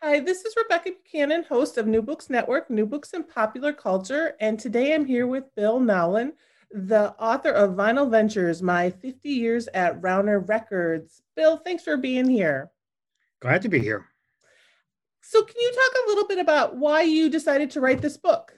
Hi, 0.00 0.20
this 0.20 0.44
is 0.44 0.54
Rebekah 0.56 0.92
Buchanan, 0.92 1.42
host 1.42 1.76
of 1.76 1.88
New 1.88 2.02
Books 2.02 2.30
Network, 2.30 2.70
New 2.70 2.86
Books 2.86 3.14
and 3.14 3.28
Popular 3.28 3.72
Culture. 3.72 4.36
And 4.38 4.56
today 4.56 4.94
I'm 4.94 5.04
here 5.04 5.26
with 5.26 5.52
Bill 5.56 5.80
Nowlin, 5.80 6.34
the 6.70 7.16
author 7.18 7.50
of 7.50 7.72
Vinyl 7.72 8.08
Ventures 8.08 8.62
My 8.62 8.90
50 8.90 9.28
Years 9.28 9.68
at 9.74 10.00
Rounder 10.00 10.38
Records. 10.38 11.22
Bill, 11.34 11.56
thanks 11.56 11.82
for 11.82 11.96
being 11.96 12.28
here. 12.28 12.70
Glad 13.40 13.60
to 13.62 13.68
be 13.68 13.80
here. 13.80 14.06
So, 15.20 15.42
can 15.42 15.56
you 15.58 15.72
talk 15.72 16.04
a 16.04 16.08
little 16.08 16.28
bit 16.28 16.38
about 16.38 16.76
why 16.76 17.02
you 17.02 17.28
decided 17.28 17.68
to 17.72 17.80
write 17.80 18.00
this 18.00 18.16
book? 18.16 18.56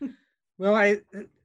Well, 0.58 0.74
I 0.74 1.00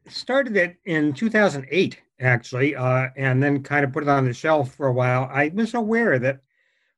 started 0.08 0.58
it 0.58 0.78
in 0.86 1.14
2008, 1.14 2.00
actually, 2.20 2.76
uh, 2.76 3.10
and 3.16 3.42
then 3.42 3.62
kind 3.62 3.84
of 3.86 3.94
put 3.94 4.04
it 4.04 4.10
on 4.10 4.26
the 4.26 4.34
shelf 4.34 4.74
for 4.74 4.88
a 4.88 4.94
while. 4.94 5.30
I 5.32 5.52
was 5.54 5.76
aware 5.76 6.18
that 6.18 6.42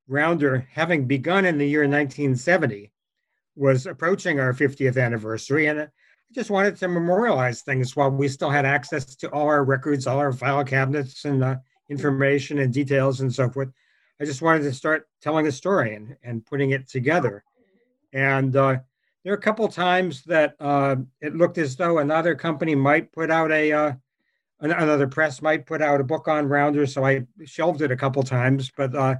Rounder, 0.08 0.68
having 0.72 1.06
begun 1.06 1.46
in 1.46 1.58
the 1.58 1.68
year 1.68 1.82
1970, 1.82 2.92
was 3.56 3.86
approaching 3.86 4.40
our 4.40 4.54
50th 4.54 5.02
anniversary. 5.02 5.68
And 5.68 5.82
I 5.82 5.88
just 6.34 6.50
wanted 6.50 6.78
to 6.78 6.88
memorialize 6.88 7.62
things 7.62 7.96
while 7.96 8.10
we 8.10 8.28
still 8.28 8.50
had 8.50 8.66
access 8.66 9.16
to 9.16 9.30
all 9.32 9.48
our 9.48 9.64
records, 9.64 10.08
all 10.08 10.20
our 10.20 10.34
file 10.34 10.64
cabinets, 10.64 11.26
and 11.26 11.44
uh, 11.44 11.56
information 11.90 12.60
and 12.60 12.74
details 12.74 13.22
and 13.22 13.34
so 13.34 13.50
forth. 13.50 13.70
I 14.20 14.26
just 14.26 14.42
wanted 14.42 14.64
to 14.64 14.74
start 14.74 15.08
telling 15.22 15.46
the 15.46 15.52
story 15.52 15.96
and, 15.96 16.16
and 16.24 16.46
putting 16.46 16.72
it 16.72 16.88
together. 16.88 17.44
And 18.14 18.56
uh, 18.56 18.78
there 19.24 19.34
are 19.34 19.38
a 19.38 19.42
couple 19.42 19.68
times 19.68 20.24
that 20.24 20.56
uh, 20.60 20.98
it 21.22 21.36
looked 21.36 21.58
as 21.58 21.76
though 21.76 22.00
another 22.00 22.36
company 22.36 22.76
might 22.76 23.12
put 23.12 23.32
out 23.32 23.52
a, 23.52 23.72
uh, 23.72 23.94
another 24.60 25.08
press 25.08 25.42
might 25.42 25.66
put 25.66 25.82
out 25.82 26.02
a 26.02 26.04
book 26.04 26.28
on 26.28 26.48
Rounder. 26.48 26.86
So 26.86 27.06
I 27.06 27.26
shelved 27.46 27.82
it 27.82 27.92
a 27.92 27.98
couple 27.98 28.24
times, 28.24 28.72
but 28.76 28.96
uh, 28.96 29.16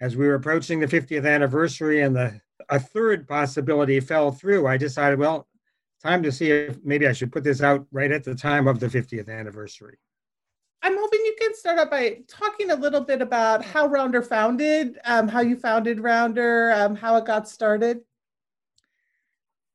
as 0.00 0.16
we 0.16 0.26
were 0.26 0.34
approaching 0.34 0.80
the 0.80 0.86
50th 0.86 1.26
anniversary 1.26 2.02
and 2.02 2.14
the 2.14 2.40
a 2.70 2.78
third 2.78 3.26
possibility 3.26 3.98
fell 4.00 4.30
through, 4.30 4.66
I 4.66 4.76
decided, 4.76 5.18
well, 5.18 5.48
time 6.02 6.22
to 6.22 6.32
see 6.32 6.50
if 6.50 6.76
maybe 6.84 7.06
I 7.06 7.12
should 7.12 7.32
put 7.32 7.44
this 7.44 7.62
out 7.62 7.86
right 7.90 8.10
at 8.10 8.24
the 8.24 8.34
time 8.34 8.68
of 8.68 8.78
the 8.80 8.88
50th 8.88 9.28
anniversary. 9.28 9.98
I'm 10.82 10.96
hoping 10.96 11.20
you 11.24 11.34
can 11.40 11.54
start 11.54 11.78
out 11.78 11.90
by 11.90 12.18
talking 12.28 12.70
a 12.70 12.76
little 12.76 13.00
bit 13.00 13.20
about 13.20 13.64
how 13.64 13.86
Rounder 13.86 14.22
founded, 14.22 14.98
um, 15.04 15.26
how 15.26 15.40
you 15.40 15.56
founded 15.56 16.00
Rounder, 16.00 16.72
um, 16.72 16.94
how 16.94 17.16
it 17.16 17.24
got 17.24 17.48
started. 17.48 18.00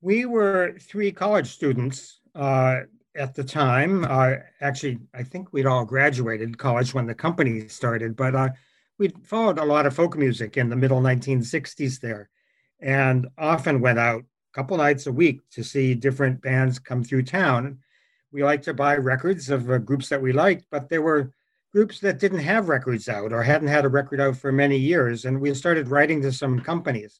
We 0.01 0.25
were 0.25 0.77
three 0.79 1.11
college 1.11 1.47
students 1.47 2.19
uh, 2.35 2.81
at 3.15 3.35
the 3.35 3.43
time. 3.43 4.05
Uh, 4.05 4.35
actually, 4.61 4.99
I 5.13 5.23
think 5.23 5.51
we'd 5.51 5.65
all 5.65 5.85
graduated 5.85 6.57
college 6.57 6.93
when 6.93 7.05
the 7.05 7.15
company 7.15 7.67
started, 7.67 8.15
but 8.15 8.35
uh, 8.35 8.49
we 8.97 9.09
followed 9.23 9.57
a 9.57 9.65
lot 9.65 9.85
of 9.85 9.95
folk 9.95 10.17
music 10.17 10.57
in 10.57 10.69
the 10.69 10.75
middle 10.75 11.01
1960s 11.01 11.99
there 11.99 12.29
and 12.79 13.27
often 13.37 13.81
went 13.81 13.99
out 13.99 14.21
a 14.21 14.53
couple 14.53 14.77
nights 14.77 15.07
a 15.07 15.11
week 15.11 15.41
to 15.51 15.63
see 15.63 15.95
different 15.95 16.41
bands 16.41 16.79
come 16.79 17.03
through 17.03 17.23
town. 17.23 17.79
We 18.31 18.43
liked 18.43 18.65
to 18.65 18.73
buy 18.73 18.95
records 18.97 19.49
of 19.49 19.69
uh, 19.69 19.77
groups 19.79 20.09
that 20.09 20.21
we 20.21 20.31
liked, 20.31 20.65
but 20.69 20.89
there 20.89 21.01
were 21.01 21.33
groups 21.71 21.99
that 21.99 22.19
didn't 22.19 22.39
have 22.39 22.69
records 22.69 23.09
out 23.09 23.33
or 23.33 23.41
hadn't 23.41 23.67
had 23.67 23.85
a 23.85 23.89
record 23.89 24.21
out 24.21 24.37
for 24.37 24.51
many 24.51 24.77
years. 24.77 25.25
And 25.25 25.41
we 25.41 25.53
started 25.53 25.87
writing 25.87 26.21
to 26.21 26.31
some 26.31 26.59
companies, 26.59 27.19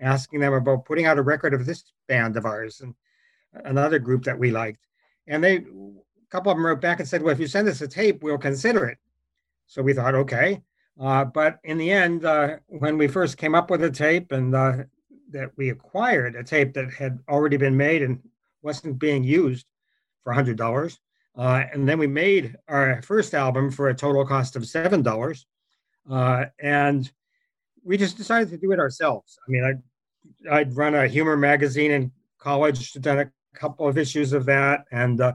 asking 0.00 0.40
them 0.40 0.54
about 0.54 0.84
putting 0.84 1.06
out 1.06 1.18
a 1.18 1.22
record 1.22 1.54
of 1.54 1.66
this 1.66 1.84
band 2.08 2.36
of 2.36 2.44
ours 2.44 2.80
and 2.80 2.94
another 3.52 4.00
group 4.00 4.24
that 4.24 4.38
we 4.38 4.50
liked. 4.50 4.84
And 5.28 5.44
they, 5.44 5.58
a 5.58 6.30
couple 6.30 6.50
of 6.50 6.58
them 6.58 6.66
wrote 6.66 6.80
back 6.80 6.98
and 6.98 7.08
said, 7.08 7.22
well, 7.22 7.32
if 7.32 7.38
you 7.38 7.46
send 7.46 7.68
us 7.68 7.80
a 7.80 7.86
tape, 7.86 8.22
we'll 8.22 8.38
consider 8.38 8.86
it. 8.86 8.98
So 9.66 9.82
we 9.82 9.94
thought, 9.94 10.14
okay. 10.14 10.62
Uh, 11.00 11.24
but 11.24 11.58
in 11.64 11.78
the 11.78 11.90
end, 11.90 12.24
uh, 12.24 12.56
when 12.66 12.98
we 12.98 13.08
first 13.08 13.36
came 13.36 13.54
up 13.54 13.70
with 13.70 13.82
a 13.82 13.90
tape 13.90 14.32
and 14.32 14.54
uh, 14.54 14.76
that 15.30 15.50
we 15.56 15.70
acquired 15.70 16.36
a 16.36 16.44
tape 16.44 16.74
that 16.74 16.92
had 16.92 17.18
already 17.28 17.56
been 17.56 17.76
made 17.76 18.02
and 18.02 18.20
wasn't 18.62 18.98
being 18.98 19.24
used 19.24 19.66
for 20.22 20.32
$100, 20.32 20.98
uh, 21.36 21.64
and 21.72 21.88
then 21.88 21.98
we 21.98 22.06
made 22.06 22.56
our 22.68 23.00
first 23.02 23.34
album 23.34 23.70
for 23.70 23.88
a 23.88 23.94
total 23.94 24.24
cost 24.26 24.54
of 24.54 24.62
$7, 24.62 25.44
uh, 26.10 26.44
and 26.60 27.10
we 27.84 27.96
just 27.96 28.16
decided 28.16 28.50
to 28.50 28.58
do 28.58 28.72
it 28.72 28.78
ourselves. 28.78 29.38
I 29.46 29.50
mean, 29.50 29.82
I, 30.50 30.56
I'd 30.58 30.76
run 30.76 30.94
a 30.94 31.08
humor 31.08 31.36
magazine 31.36 31.90
in 31.90 32.12
college, 32.38 32.92
done 32.94 33.20
a 33.20 33.30
couple 33.54 33.88
of 33.88 33.96
issues 33.96 34.32
of 34.32 34.44
that, 34.46 34.84
and 34.92 35.20
uh, 35.20 35.32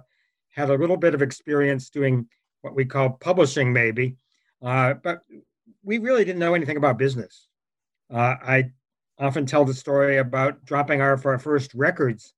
had 0.51 0.69
a 0.69 0.77
little 0.77 0.97
bit 0.97 1.15
of 1.15 1.21
experience 1.21 1.89
doing 1.89 2.27
what 2.61 2.75
we 2.75 2.85
call 2.85 3.09
publishing, 3.09 3.73
maybe. 3.73 4.15
Uh, 4.61 4.93
but 4.93 5.21
we 5.87 5.99
really 5.99 6.25
didn't 6.25 6.39
know 6.39 6.53
anything 6.53 6.75
about 6.75 6.97
business. 6.97 7.47
Uh, 8.13 8.35
I 8.43 8.71
often 9.17 9.45
tell 9.45 9.63
the 9.63 9.73
story 9.73 10.17
about 10.17 10.63
dropping 10.65 11.01
off 11.01 11.25
our 11.25 11.39
first 11.39 11.73
records 11.73 12.33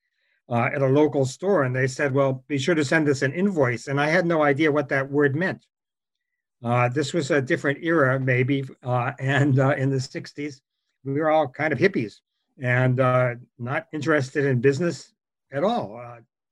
uh, 0.49 0.69
at 0.73 0.83
a 0.83 0.87
local 0.87 1.25
store, 1.25 1.63
and 1.63 1.75
they 1.75 1.87
said, 1.87 2.13
"Well, 2.13 2.43
be 2.47 2.59
sure 2.59 2.75
to 2.75 2.85
send 2.85 3.09
us 3.09 3.23
an 3.23 3.33
invoice." 3.33 3.87
And 3.87 3.99
I 3.99 4.07
had 4.07 4.27
no 4.27 4.43
idea 4.43 4.71
what 4.71 4.89
that 4.89 5.09
word 5.09 5.35
meant. 5.35 5.65
Uh, 6.63 6.89
this 6.89 7.11
was 7.11 7.31
a 7.31 7.41
different 7.41 7.83
era, 7.83 8.19
maybe, 8.19 8.63
uh, 8.83 9.13
and 9.19 9.57
uh, 9.59 9.73
in 9.75 9.89
the 9.89 9.97
'60s, 9.97 10.61
we 11.03 11.13
were 11.13 11.31
all 11.31 11.47
kind 11.47 11.73
of 11.73 11.79
hippies 11.79 12.19
and 12.61 12.99
uh, 12.99 13.33
not 13.57 13.87
interested 13.93 14.45
in 14.45 14.61
business 14.61 15.11
at 15.51 15.63
all. 15.63 15.99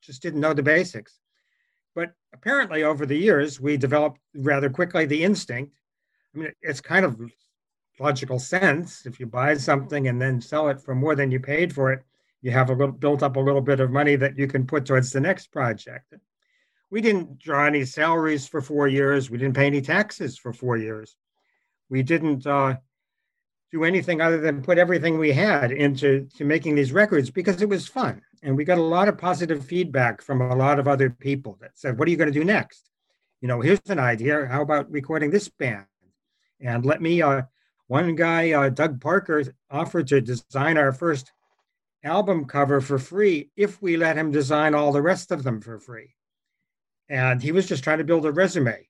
just 0.01 0.23
didn't 0.23 0.39
know 0.39 0.53
the 0.53 0.63
basics. 0.63 1.19
But 1.93 2.13
apparently, 2.33 2.83
over 2.83 3.05
the 3.05 3.17
years, 3.17 3.59
we 3.59 3.77
developed 3.77 4.19
rather 4.33 4.69
quickly 4.69 5.05
the 5.05 5.23
instinct 5.23 5.77
I 6.35 6.39
mean, 6.39 6.51
it's 6.61 6.81
kind 6.81 7.05
of 7.05 7.19
logical 7.99 8.39
sense. 8.39 9.05
If 9.05 9.19
you 9.19 9.25
buy 9.25 9.55
something 9.55 10.07
and 10.07 10.21
then 10.21 10.41
sell 10.41 10.69
it 10.69 10.81
for 10.81 10.95
more 10.95 11.15
than 11.15 11.31
you 11.31 11.39
paid 11.39 11.73
for 11.73 11.91
it, 11.91 12.03
you 12.41 12.51
have 12.51 12.69
a 12.69 12.73
little 12.73 12.93
built 12.93 13.23
up 13.23 13.35
a 13.35 13.39
little 13.39 13.61
bit 13.61 13.79
of 13.79 13.91
money 13.91 14.15
that 14.15 14.37
you 14.37 14.47
can 14.47 14.67
put 14.67 14.85
towards 14.85 15.11
the 15.11 15.19
next 15.19 15.47
project. 15.47 16.13
We 16.89 17.01
didn't 17.01 17.39
draw 17.39 17.65
any 17.65 17.83
salaries 17.83 18.47
for 18.47 18.61
four 18.61 18.87
years. 18.87 19.29
We 19.29 19.37
didn't 19.37 19.55
pay 19.55 19.65
any 19.65 19.81
taxes 19.81 20.37
for 20.37 20.53
four 20.53 20.77
years. 20.77 21.15
We 21.89 22.03
didn't 22.03 22.45
uh, 22.45 22.77
do 23.71 23.83
anything 23.83 24.21
other 24.21 24.39
than 24.39 24.61
put 24.61 24.77
everything 24.77 25.17
we 25.17 25.33
had 25.33 25.71
into 25.71 26.27
to 26.37 26.45
making 26.45 26.75
these 26.75 26.93
records 26.93 27.29
because 27.29 27.61
it 27.61 27.69
was 27.69 27.87
fun. 27.87 28.21
And 28.43 28.55
we 28.55 28.63
got 28.63 28.77
a 28.77 28.83
lot 28.83 29.09
of 29.09 29.17
positive 29.17 29.65
feedback 29.65 30.21
from 30.21 30.41
a 30.41 30.55
lot 30.55 30.79
of 30.79 30.87
other 30.87 31.09
people 31.09 31.57
that 31.61 31.71
said, 31.77 31.97
"What 31.97 32.07
are 32.07 32.11
you 32.11 32.17
going 32.17 32.31
to 32.31 32.39
do 32.39 32.45
next? 32.45 32.89
You 33.41 33.47
know, 33.47 33.61
here's 33.61 33.81
an 33.87 33.99
idea. 33.99 34.45
How 34.45 34.61
about 34.61 34.89
recording 34.91 35.31
this 35.31 35.49
band? 35.49 35.85
And 36.61 36.85
let 36.85 37.01
me, 37.01 37.21
uh, 37.21 37.43
one 37.87 38.15
guy, 38.15 38.51
uh, 38.51 38.69
Doug 38.69 38.99
Parker, 38.99 39.43
offered 39.69 40.07
to 40.07 40.21
design 40.21 40.77
our 40.77 40.91
first 40.91 41.31
album 42.03 42.45
cover 42.45 42.81
for 42.81 42.99
free 42.99 43.49
if 43.55 43.81
we 43.81 43.97
let 43.97 44.17
him 44.17 44.31
design 44.31 44.73
all 44.73 44.91
the 44.91 45.01
rest 45.01 45.31
of 45.31 45.43
them 45.43 45.61
for 45.61 45.79
free. 45.79 46.13
And 47.09 47.41
he 47.41 47.51
was 47.51 47.67
just 47.67 47.83
trying 47.83 47.99
to 47.99 48.03
build 48.03 48.25
a 48.25 48.31
resume. 48.31 48.87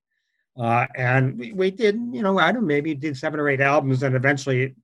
Uh, 0.57 0.87
and 0.95 1.37
we, 1.37 1.53
we, 1.53 1.71
did, 1.71 1.95
you 2.11 2.23
know, 2.23 2.39
I 2.39 2.51
don't 2.51 2.65
maybe 2.65 2.95
did 2.95 3.15
seven 3.15 3.39
or 3.39 3.47
eight 3.47 3.61
albums, 3.61 4.01
and 4.01 4.15
eventually 4.15 4.75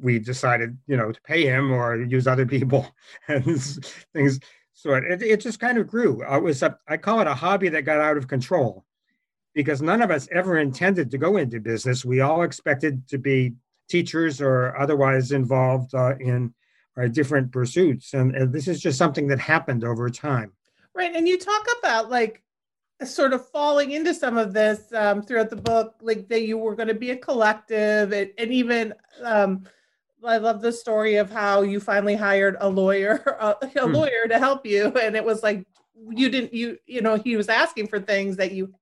we 0.00 0.20
decided, 0.20 0.78
you 0.86 0.96
know, 0.96 1.10
to 1.10 1.20
pay 1.22 1.44
him 1.44 1.72
or 1.72 1.96
use 1.96 2.28
other 2.28 2.46
people 2.56 2.86
and 3.28 3.44
things. 4.12 4.38
So 4.74 4.94
it, 4.94 5.22
it 5.22 5.40
just 5.40 5.58
kind 5.58 5.78
of 5.78 5.88
grew. 5.88 6.22
It 6.22 6.42
was 6.42 6.62
a, 6.62 6.78
I 6.86 6.98
call 6.98 7.20
it 7.20 7.26
a 7.26 7.34
hobby 7.34 7.68
that 7.70 7.82
got 7.82 7.98
out 7.98 8.16
of 8.16 8.28
control 8.28 8.85
because 9.56 9.80
none 9.80 10.02
of 10.02 10.10
us 10.10 10.28
ever 10.30 10.58
intended 10.58 11.10
to 11.10 11.16
go 11.16 11.38
into 11.38 11.58
business. 11.58 12.04
We 12.04 12.20
all 12.20 12.42
expected 12.42 13.08
to 13.08 13.16
be 13.16 13.54
teachers 13.88 14.42
or 14.42 14.76
otherwise 14.78 15.32
involved 15.32 15.94
uh, 15.94 16.14
in 16.20 16.52
our 16.98 17.08
different 17.08 17.50
pursuits. 17.50 18.12
And, 18.12 18.36
and 18.36 18.52
this 18.52 18.68
is 18.68 18.80
just 18.80 18.98
something 18.98 19.26
that 19.28 19.38
happened 19.38 19.82
over 19.82 20.10
time. 20.10 20.52
Right. 20.94 21.16
And 21.16 21.26
you 21.26 21.38
talk 21.38 21.66
about 21.78 22.10
like 22.10 22.42
sort 23.02 23.32
of 23.32 23.48
falling 23.48 23.92
into 23.92 24.12
some 24.12 24.36
of 24.36 24.52
this 24.52 24.92
um, 24.92 25.22
throughout 25.22 25.48
the 25.48 25.56
book, 25.56 25.94
like 26.02 26.28
that 26.28 26.42
you 26.42 26.58
were 26.58 26.74
going 26.74 26.88
to 26.88 26.94
be 26.94 27.10
a 27.10 27.16
collective, 27.16 28.12
and, 28.12 28.30
and 28.36 28.52
even 28.52 28.92
um, 29.22 29.64
I 30.24 30.36
love 30.36 30.60
the 30.60 30.72
story 30.72 31.16
of 31.16 31.30
how 31.30 31.62
you 31.62 31.80
finally 31.80 32.14
hired 32.14 32.56
a 32.60 32.68
lawyer, 32.68 33.22
a, 33.40 33.56
a 33.62 33.86
hmm. 33.86 33.92
lawyer 33.92 34.26
to 34.28 34.38
help 34.38 34.66
you, 34.66 34.88
and 35.00 35.16
it 35.16 35.24
was 35.24 35.42
like 35.42 35.66
you 36.10 36.28
didn't, 36.28 36.52
you 36.54 36.78
you 36.86 37.00
know, 37.00 37.16
he 37.16 37.36
was 37.36 37.48
asking 37.48 37.88
for 37.88 38.00
things 38.00 38.36
that 38.36 38.52
you 38.52 38.74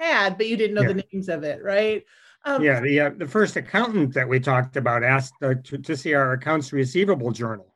had, 0.00 0.36
but 0.36 0.48
you 0.48 0.56
didn't 0.56 0.74
know 0.74 0.82
yeah. 0.82 0.88
the 0.88 1.04
names 1.12 1.28
of 1.28 1.44
it, 1.44 1.62
right? 1.62 2.04
Um, 2.44 2.62
yeah, 2.62 2.80
the 2.80 3.00
uh, 3.00 3.10
the 3.16 3.26
first 3.26 3.56
accountant 3.56 4.14
that 4.14 4.28
we 4.28 4.40
talked 4.40 4.76
about 4.76 5.04
asked 5.04 5.34
uh, 5.42 5.54
to, 5.64 5.78
to 5.78 5.96
see 5.96 6.14
our 6.14 6.32
accounts 6.32 6.72
receivable 6.72 7.32
journal, 7.32 7.74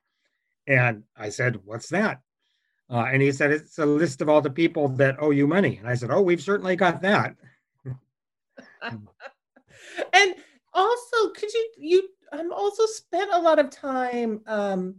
and 0.67 1.03
I 1.17 1.29
said, 1.29 1.61
"What's 1.65 1.91
that?" 1.91 2.21
Uh, 2.91 3.07
and 3.11 3.23
he 3.23 3.33
said, 3.33 3.51
It's 3.51 3.79
a 3.79 3.87
list 3.87 4.21
of 4.21 4.29
all 4.29 4.41
the 4.41 4.51
people 4.51 4.89
that 4.89 5.17
owe 5.19 5.31
you 5.31 5.47
money. 5.47 5.79
And 5.79 5.89
I 5.89 5.95
said, 5.95 6.11
Oh, 6.11 6.21
we've 6.21 6.43
certainly 6.43 6.77
got 6.77 7.03
that. 7.03 7.35
and 10.13 10.35
also, 10.73 11.31
could 11.35 11.53
you, 11.53 11.71
you 11.79 12.09
um, 12.33 12.53
also 12.53 12.85
spent 12.87 13.31
a 13.33 13.41
lot 13.41 13.59
of 13.59 13.71
time 13.71 14.43
um, 14.47 14.97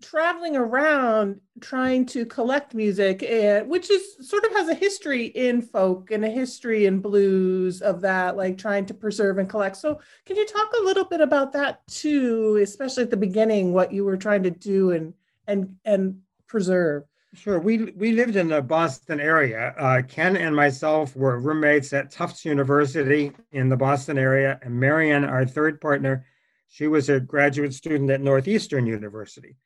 traveling 0.00 0.56
around 0.56 1.40
trying 1.60 2.06
to 2.06 2.24
collect 2.26 2.74
music, 2.74 3.22
and, 3.22 3.68
which 3.68 3.90
is 3.90 4.28
sort 4.28 4.44
of 4.44 4.52
has 4.52 4.68
a 4.68 4.74
history 4.74 5.26
in 5.26 5.62
folk 5.62 6.10
and 6.10 6.24
a 6.24 6.28
history 6.28 6.86
in 6.86 7.00
blues 7.00 7.82
of 7.82 8.00
that, 8.00 8.36
like 8.36 8.58
trying 8.58 8.86
to 8.86 8.94
preserve 8.94 9.38
and 9.38 9.48
collect. 9.48 9.76
So, 9.76 10.00
can 10.26 10.36
you 10.36 10.46
talk 10.46 10.72
a 10.78 10.84
little 10.84 11.04
bit 11.04 11.20
about 11.20 11.52
that 11.52 11.86
too, 11.86 12.58
especially 12.62 13.04
at 13.04 13.10
the 13.10 13.16
beginning, 13.16 13.72
what 13.72 13.92
you 13.92 14.04
were 14.04 14.16
trying 14.16 14.42
to 14.44 14.50
do 14.50 14.92
and 14.92 15.14
and 15.46 15.76
and 15.84 16.20
preserve? 16.46 17.04
Sure. 17.34 17.60
We 17.60 17.92
we 17.92 18.12
lived 18.12 18.36
in 18.36 18.48
the 18.48 18.60
Boston 18.60 19.20
area. 19.20 19.72
Uh, 19.78 20.02
Ken 20.02 20.36
and 20.36 20.54
myself 20.54 21.14
were 21.14 21.38
roommates 21.38 21.92
at 21.92 22.10
Tufts 22.10 22.44
University 22.44 23.32
in 23.52 23.68
the 23.68 23.76
Boston 23.76 24.18
area, 24.18 24.58
and 24.62 24.74
Marian, 24.74 25.24
our 25.24 25.46
third 25.46 25.80
partner, 25.80 26.26
she 26.68 26.88
was 26.88 27.08
a 27.08 27.20
graduate 27.20 27.72
student 27.72 28.10
at 28.10 28.20
Northeastern 28.20 28.86
University. 28.86 29.56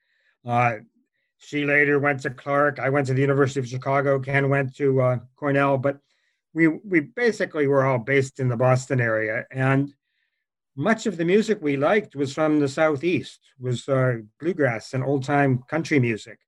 Uh, 0.45 0.77
she 1.39 1.65
later 1.65 1.99
went 1.99 2.21
to 2.21 2.31
Clark. 2.31 2.79
I 2.79 2.89
went 2.89 3.07
to 3.09 3.15
the 3.15 3.21
University 3.21 3.61
of 3.61 3.69
Chicago. 3.69 4.19
Ken 4.19 4.49
went 4.49 4.75
to 4.77 5.01
uh, 5.01 5.19
Cornell, 5.37 5.79
but 5.79 5.99
we 6.53 6.69
we 6.69 7.01
basically 7.01 7.67
were 7.67 7.85
all 7.85 7.99
based 7.99 8.41
in 8.41 8.49
the 8.49 8.57
Boston 8.57 9.01
area, 9.01 9.45
and 9.51 9.93
much 10.77 11.07
of 11.07 11.17
the 11.17 11.25
music 11.25 11.59
we 11.61 11.77
liked 11.77 12.17
was 12.17 12.33
from 12.33 12.59
the 12.59 12.69
Southeast, 12.69 13.41
was 13.61 13.89
uh, 13.89 14.17
bluegrass 14.41 14.93
and 14.93 15.05
old 15.05 15.25
time 15.25 15.63
country 15.69 15.99
music. 16.01 16.39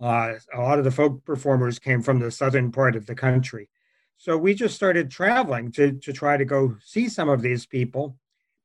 Uh, 0.00 0.34
a 0.52 0.60
lot 0.60 0.78
of 0.78 0.84
the 0.84 0.90
folk 0.90 1.24
performers 1.24 1.78
came 1.78 2.02
from 2.02 2.18
the 2.18 2.30
southern 2.30 2.70
part 2.70 2.96
of 2.96 3.06
the 3.06 3.14
country. 3.14 3.68
So 4.16 4.36
we 4.36 4.54
just 4.54 4.76
started 4.76 5.10
traveling 5.10 5.72
to, 5.72 5.92
to 5.92 6.12
try 6.12 6.36
to 6.36 6.44
go 6.44 6.76
see 6.84 7.08
some 7.08 7.28
of 7.28 7.42
these 7.42 7.66
people 7.66 8.16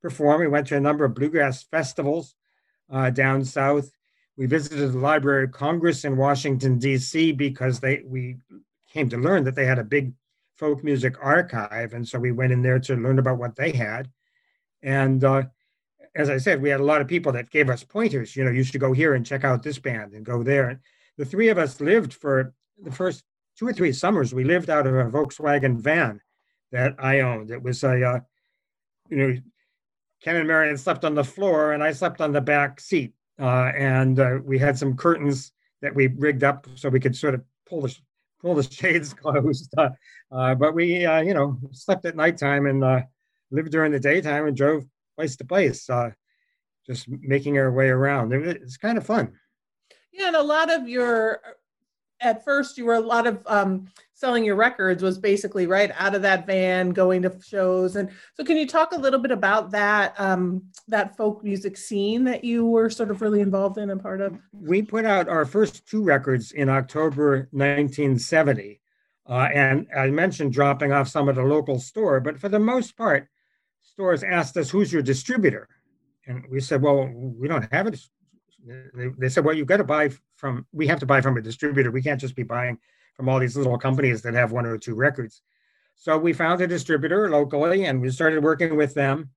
perform. 0.01 0.41
We 0.41 0.47
went 0.47 0.67
to 0.67 0.77
a 0.77 0.81
number 0.81 1.05
of 1.05 1.15
bluegrass 1.15 1.63
festivals 1.63 2.35
uh, 2.91 3.09
down 3.09 3.45
south. 3.45 3.91
We 4.39 4.47
visited 4.47 4.93
the 4.93 4.97
Library 4.97 5.43
of 5.43 5.51
Congress 5.51 6.03
in 6.03 6.17
Washington, 6.17 6.79
D.C., 6.79 7.33
because 7.33 7.79
they 7.79 8.01
we 8.03 8.37
came 8.91 9.09
to 9.09 9.17
learn 9.17 9.43
that 9.43 9.53
they 9.53 9.65
had 9.65 9.77
a 9.77 9.83
big 9.83 10.13
folk 10.57 10.83
music 10.83 11.15
archive. 11.21 11.93
And 11.93 12.07
so 12.07 12.17
we 12.17 12.31
went 12.31 12.51
in 12.51 12.63
there 12.63 12.79
to 12.79 12.95
learn 12.95 13.19
about 13.19 13.37
what 13.37 13.55
they 13.55 13.71
had. 13.71 14.09
And 14.81 15.23
uh, 15.23 15.43
as 16.15 16.31
I 16.31 16.37
said, 16.37 16.61
we 16.61 16.69
had 16.69 16.79
a 16.79 16.85
lot 16.85 17.01
of 17.01 17.07
people 17.07 17.31
that 17.33 17.51
gave 17.51 17.69
us 17.69 17.83
pointers. 17.83 18.35
You 18.35 18.43
know, 18.45 18.51
you 18.51 18.63
should 18.63 18.81
go 18.81 18.93
here 18.93 19.13
and 19.13 19.23
check 19.23 19.43
out 19.43 19.61
this 19.61 19.77
band 19.77 20.13
and 20.13 20.25
go 20.25 20.41
there 20.41 20.79
the 21.19 21.25
three 21.25 21.49
of 21.49 21.57
us 21.57 21.81
lived 21.81 22.13
for 22.13 22.53
the 22.81 22.91
first 22.91 23.25
two 23.57 23.67
or 23.67 23.73
three 23.73 23.91
summers. 23.91 24.33
We 24.33 24.45
lived 24.45 24.69
out 24.69 24.87
of 24.87 24.95
a 24.95 25.03
Volkswagen 25.03 25.75
van 25.75 26.21
that 26.71 26.95
I 26.97 27.19
owned. 27.19 27.51
It 27.51 27.61
was 27.61 27.83
a, 27.83 28.01
uh, 28.01 28.19
you 29.09 29.17
know, 29.17 29.37
Ken 30.23 30.37
and 30.37 30.47
Marian 30.47 30.77
slept 30.77 31.03
on 31.03 31.13
the 31.13 31.23
floor, 31.25 31.73
and 31.73 31.83
I 31.83 31.91
slept 31.91 32.21
on 32.21 32.31
the 32.31 32.39
back 32.39 32.79
seat. 32.79 33.13
Uh, 33.39 33.71
and 33.77 34.19
uh, 34.19 34.39
we 34.43 34.59
had 34.59 34.77
some 34.77 34.95
curtains 34.95 35.53
that 35.81 35.93
we 35.93 36.07
rigged 36.07 36.43
up 36.43 36.67
so 36.75 36.89
we 36.89 36.99
could 36.99 37.15
sort 37.15 37.33
of 37.33 37.41
pull 37.67 37.81
the 37.81 37.95
pull 38.41 38.55
the 38.55 38.63
shades 38.71 39.13
closed. 39.13 39.73
Uh, 39.77 39.89
uh, 40.31 40.55
but 40.55 40.73
we, 40.73 41.05
uh, 41.05 41.21
you 41.21 41.33
know, 41.33 41.57
slept 41.71 42.05
at 42.05 42.15
nighttime 42.15 42.65
and 42.65 43.05
lived 43.51 43.71
during 43.71 43.91
the 43.91 43.99
daytime 43.99 44.47
and 44.47 44.55
drove 44.55 44.85
place 45.17 45.35
to 45.37 45.45
place, 45.45 45.89
just 46.85 47.07
making 47.07 47.57
our 47.57 47.71
way 47.71 47.89
around. 47.89 48.33
It, 48.33 48.61
it's 48.61 48.77
kind 48.77 48.97
of 48.97 49.05
fun. 49.05 49.33
Yeah, 50.11 50.27
and 50.27 50.35
a 50.35 50.43
lot 50.43 50.71
of 50.71 50.87
your 50.87 51.39
at 52.21 52.43
first 52.43 52.77
you 52.77 52.85
were 52.85 52.95
a 52.95 52.99
lot 52.99 53.25
of 53.25 53.41
um, 53.45 53.87
selling 54.19 54.43
your 54.43 54.57
records 54.57 55.01
was 55.01 55.17
basically 55.17 55.65
right 55.65 55.91
out 55.95 56.13
of 56.13 56.21
that 56.21 56.45
van 56.45 56.89
going 56.89 57.21
to 57.21 57.33
shows 57.41 57.95
and 57.95 58.09
so 58.33 58.43
can 58.43 58.57
you 58.57 58.67
talk 58.67 58.91
a 58.91 58.97
little 58.97 59.19
bit 59.19 59.31
about 59.31 59.71
that 59.71 60.13
um, 60.19 60.61
that 60.89 61.15
folk 61.15 61.41
music 61.41 61.77
scene 61.77 62.25
that 62.25 62.43
you 62.43 62.65
were 62.65 62.89
sort 62.89 63.09
of 63.09 63.21
really 63.21 63.39
involved 63.39 63.77
in 63.77 63.89
and 63.89 64.01
part 64.01 64.19
of 64.19 64.37
we 64.51 64.81
put 64.81 65.05
out 65.05 65.29
our 65.29 65.45
first 65.45 65.87
two 65.87 66.03
records 66.03 66.51
in 66.51 66.67
october 66.67 67.47
1970 67.51 68.81
uh, 69.29 69.47
and 69.53 69.87
i 69.95 70.09
mentioned 70.09 70.51
dropping 70.51 70.91
off 70.91 71.07
some 71.07 71.29
at 71.29 71.37
a 71.37 71.43
local 71.43 71.79
store 71.79 72.19
but 72.19 72.37
for 72.37 72.49
the 72.49 72.59
most 72.59 72.97
part 72.97 73.29
stores 73.81 74.21
asked 74.21 74.57
us 74.57 74.69
who's 74.69 74.91
your 74.91 75.01
distributor 75.01 75.65
and 76.27 76.43
we 76.51 76.59
said 76.59 76.81
well 76.81 77.09
we 77.15 77.47
don't 77.47 77.71
have 77.71 77.87
it 77.87 77.97
they, 78.93 79.07
they 79.17 79.29
said, 79.29 79.45
well, 79.45 79.55
you've 79.55 79.67
got 79.67 79.77
to 79.77 79.85
buy 79.85 80.09
from, 80.35 80.65
we 80.73 80.85
have 80.87 80.99
to 80.99 81.05
buy 81.05 81.21
from 81.21 81.37
a 81.37 81.41
distributor. 81.41 81.91
We 81.91 82.01
can't 82.01 82.19
just 82.19 82.35
be 82.35 82.43
buying 82.43 82.77
from 83.19 83.27
all 83.27 83.37
these 83.37 83.57
little 83.57 83.77
companies 83.77 84.21
that 84.21 84.33
have 84.33 84.53
one 84.53 84.65
or 84.65 84.77
two 84.77 84.95
records. 84.95 85.41
So 85.95 86.17
we 86.17 86.31
found 86.31 86.61
a 86.61 86.67
distributor 86.67 87.29
locally 87.29 87.83
and 87.83 87.99
we 87.99 88.11
started 88.11 88.41
working 88.41 88.77
with 88.77 88.93
them. 88.93 89.31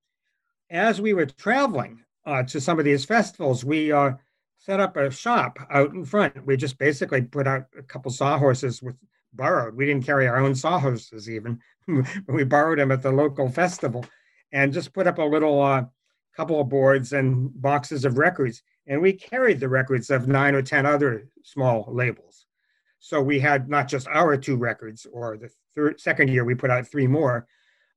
As 0.70 1.00
we 1.00 1.14
were 1.14 1.26
traveling 1.26 2.04
uh, 2.24 2.44
to 2.44 2.60
some 2.60 2.78
of 2.78 2.84
these 2.84 3.04
festivals, 3.04 3.64
we 3.64 3.90
uh, 3.90 4.12
set 4.56 4.78
up 4.78 4.96
a 4.96 5.10
shop 5.10 5.58
out 5.68 5.94
in 5.94 6.04
front. 6.04 6.46
We 6.46 6.56
just 6.56 6.78
basically 6.78 7.22
put 7.22 7.48
out 7.48 7.64
a 7.76 7.82
couple 7.82 8.12
sawhorses 8.12 8.80
with 8.80 8.94
borrowed. 9.32 9.74
We 9.74 9.86
didn't 9.86 10.06
carry 10.06 10.28
our 10.28 10.38
own 10.38 10.54
sawhorses 10.54 11.28
even. 11.28 11.58
we 12.28 12.44
borrowed 12.44 12.78
them 12.78 12.92
at 12.92 13.02
the 13.02 13.10
local 13.10 13.48
festival 13.48 14.06
and 14.52 14.72
just 14.72 14.92
put 14.92 15.08
up 15.08 15.18
a 15.18 15.24
little 15.24 15.60
uh, 15.60 15.86
couple 16.36 16.60
of 16.60 16.68
boards 16.68 17.12
and 17.12 17.50
boxes 17.60 18.04
of 18.04 18.16
records 18.16 18.62
and 18.86 19.02
we 19.02 19.12
carried 19.12 19.58
the 19.58 19.68
records 19.68 20.08
of 20.08 20.28
nine 20.28 20.54
or 20.54 20.62
10 20.62 20.86
other 20.86 21.28
small 21.42 21.84
labels. 21.88 22.46
So 23.04 23.20
we 23.20 23.40
had 23.40 23.68
not 23.68 23.88
just 23.88 24.06
our 24.06 24.36
two 24.36 24.56
records, 24.56 25.08
or 25.12 25.36
the 25.36 25.50
third, 25.74 26.00
second 26.00 26.30
year 26.30 26.44
we 26.44 26.54
put 26.54 26.70
out 26.70 26.86
three 26.86 27.08
more, 27.08 27.48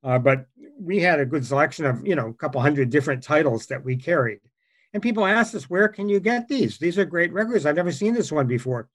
uh, 0.02 0.18
but 0.18 0.46
we 0.80 0.98
had 0.98 1.20
a 1.20 1.24
good 1.24 1.46
selection 1.46 1.86
of, 1.86 2.04
you 2.04 2.16
know, 2.16 2.26
a 2.26 2.34
couple 2.34 2.60
hundred 2.60 2.90
different 2.90 3.22
titles 3.22 3.66
that 3.66 3.84
we 3.84 3.94
carried. 3.94 4.40
And 4.92 5.00
people 5.00 5.24
asked 5.24 5.54
us, 5.54 5.70
where 5.70 5.86
can 5.86 6.08
you 6.08 6.18
get 6.18 6.48
these? 6.48 6.78
These 6.78 6.98
are 6.98 7.04
great 7.04 7.32
records. 7.32 7.66
I've 7.66 7.76
never 7.76 7.92
seen 7.92 8.14
this 8.14 8.32
one 8.32 8.48
before. 8.48 8.88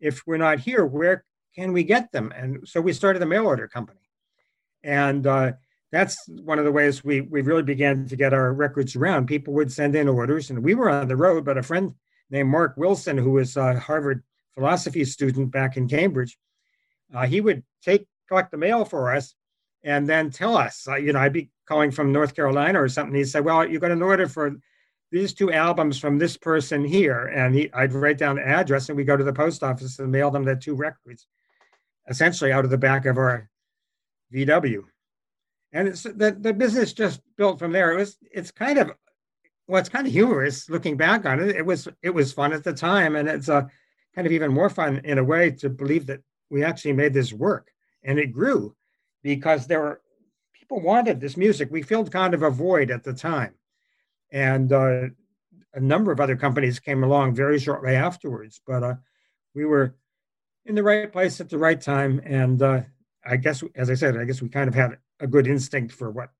If 0.00 0.26
we're 0.26 0.38
not 0.38 0.58
here, 0.58 0.86
where 0.86 1.26
can 1.54 1.74
we 1.74 1.84
get 1.84 2.12
them? 2.12 2.32
And 2.34 2.66
so 2.66 2.80
we 2.80 2.94
started 2.94 3.22
a 3.22 3.26
mail 3.26 3.46
order 3.46 3.68
company. 3.68 4.00
And 4.82 5.26
uh, 5.26 5.52
that's 5.92 6.26
one 6.28 6.58
of 6.58 6.64
the 6.64 6.72
ways 6.72 7.04
we 7.04 7.20
we 7.20 7.42
really 7.42 7.62
began 7.62 8.06
to 8.08 8.16
get 8.16 8.32
our 8.32 8.54
records 8.54 8.96
around. 8.96 9.26
People 9.26 9.52
would 9.54 9.70
send 9.70 9.94
in 9.94 10.08
orders, 10.08 10.48
and 10.48 10.64
we 10.64 10.74
were 10.74 10.88
on 10.88 11.08
the 11.08 11.16
road. 11.16 11.44
But 11.44 11.58
a 11.58 11.62
friend 11.62 11.94
named 12.30 12.48
Mark 12.48 12.76
Wilson, 12.78 13.18
who 13.18 13.32
was 13.32 13.56
a 13.58 13.78
Harvard 13.78 14.22
philosophy 14.58 15.04
student 15.04 15.50
back 15.50 15.76
in 15.76 15.88
Cambridge, 15.88 16.36
uh, 17.14 17.26
he 17.26 17.40
would 17.40 17.62
take 17.82 18.06
collect 18.28 18.50
the 18.50 18.58
mail 18.58 18.84
for 18.84 19.14
us, 19.14 19.34
and 19.82 20.08
then 20.08 20.30
tell 20.30 20.56
us. 20.56 20.86
Uh, 20.86 20.96
you 20.96 21.12
know, 21.12 21.20
I'd 21.20 21.32
be 21.32 21.50
calling 21.66 21.90
from 21.90 22.12
North 22.12 22.34
Carolina 22.34 22.82
or 22.82 22.88
something. 22.88 23.14
He 23.14 23.24
said, 23.24 23.44
"Well, 23.44 23.68
you 23.68 23.78
got 23.78 23.90
an 23.90 24.02
order 24.02 24.28
for." 24.28 24.56
These 25.10 25.32
two 25.32 25.50
albums 25.50 25.98
from 25.98 26.18
this 26.18 26.36
person 26.36 26.84
here, 26.84 27.28
and 27.28 27.54
he, 27.54 27.72
I'd 27.72 27.94
write 27.94 28.18
down 28.18 28.36
the 28.36 28.46
address, 28.46 28.90
and 28.90 28.96
we'd 28.98 29.06
go 29.06 29.16
to 29.16 29.24
the 29.24 29.32
post 29.32 29.62
office 29.62 29.98
and 29.98 30.12
mail 30.12 30.30
them 30.30 30.44
the 30.44 30.54
two 30.54 30.74
records, 30.74 31.26
essentially 32.10 32.52
out 32.52 32.66
of 32.66 32.70
the 32.70 32.76
back 32.76 33.06
of 33.06 33.16
our 33.16 33.48
VW 34.30 34.84
and 35.72 35.88
it's 35.88 36.02
the, 36.02 36.36
the 36.38 36.52
business 36.52 36.92
just 36.92 37.20
built 37.36 37.58
from 37.58 37.72
there. 37.72 37.92
It 37.92 37.96
was 37.96 38.16
it's 38.32 38.50
kind 38.50 38.78
of 38.78 38.90
well, 39.66 39.80
it's 39.80 39.90
kind 39.90 40.06
of 40.06 40.12
humorous 40.12 40.70
looking 40.70 40.96
back 40.96 41.26
on 41.26 41.40
it. 41.40 41.56
It 41.56 41.66
was 41.66 41.88
it 42.02 42.10
was 42.10 42.32
fun 42.32 42.52
at 42.52 42.64
the 42.64 42.72
time, 42.72 43.16
and 43.16 43.28
it's 43.28 43.48
a 43.48 43.68
kind 44.14 44.26
of 44.26 44.32
even 44.32 44.52
more 44.52 44.70
fun 44.70 45.00
in 45.04 45.18
a 45.18 45.24
way 45.24 45.50
to 45.50 45.68
believe 45.68 46.06
that 46.06 46.20
we 46.50 46.64
actually 46.64 46.92
made 46.92 47.14
this 47.14 47.32
work, 47.32 47.70
and 48.02 48.18
it 48.18 48.32
grew 48.32 48.74
because 49.22 49.66
there 49.66 49.80
were 49.80 50.00
people 50.52 50.80
wanted 50.80 51.20
this 51.20 51.36
music. 51.36 51.68
We 51.70 51.82
filled 51.82 52.12
kind 52.12 52.34
of 52.34 52.42
a 52.42 52.50
void 52.50 52.90
at 52.90 53.04
the 53.04 53.12
time, 53.12 53.54
and 54.30 54.72
uh, 54.72 55.08
a 55.74 55.80
number 55.80 56.12
of 56.12 56.20
other 56.20 56.36
companies 56.36 56.78
came 56.78 57.04
along 57.04 57.34
very 57.34 57.58
shortly 57.58 57.94
afterwards. 57.94 58.60
But 58.66 58.82
uh, 58.82 58.94
we 59.54 59.64
were 59.64 59.96
in 60.64 60.74
the 60.74 60.82
right 60.82 61.12
place 61.12 61.40
at 61.40 61.48
the 61.48 61.58
right 61.58 61.80
time, 61.80 62.20
and 62.24 62.62
uh, 62.62 62.80
I 63.24 63.36
guess, 63.36 63.62
as 63.74 63.90
I 63.90 63.94
said, 63.94 64.16
I 64.16 64.24
guess 64.24 64.42
we 64.42 64.48
kind 64.48 64.68
of 64.68 64.74
had 64.74 64.98
a 65.20 65.26
good 65.26 65.46
instinct 65.46 65.92
for 65.92 66.10
what 66.10 66.30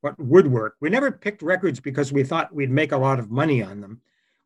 what 0.00 0.18
would 0.18 0.46
work. 0.46 0.76
We 0.80 0.90
never 0.90 1.10
picked 1.10 1.42
records 1.42 1.80
because 1.80 2.12
we 2.12 2.22
thought 2.22 2.54
we'd 2.54 2.70
make 2.70 2.92
a 2.92 2.98
lot 2.98 3.18
of 3.18 3.30
money 3.30 3.62
on 3.62 3.80
them. 3.80 4.00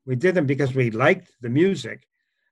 We 0.07 0.17
did 0.17 0.35
them 0.35 0.47
because 0.47 0.75
we 0.75 0.91
liked 0.91 1.33
the 1.41 1.49
music, 1.49 2.07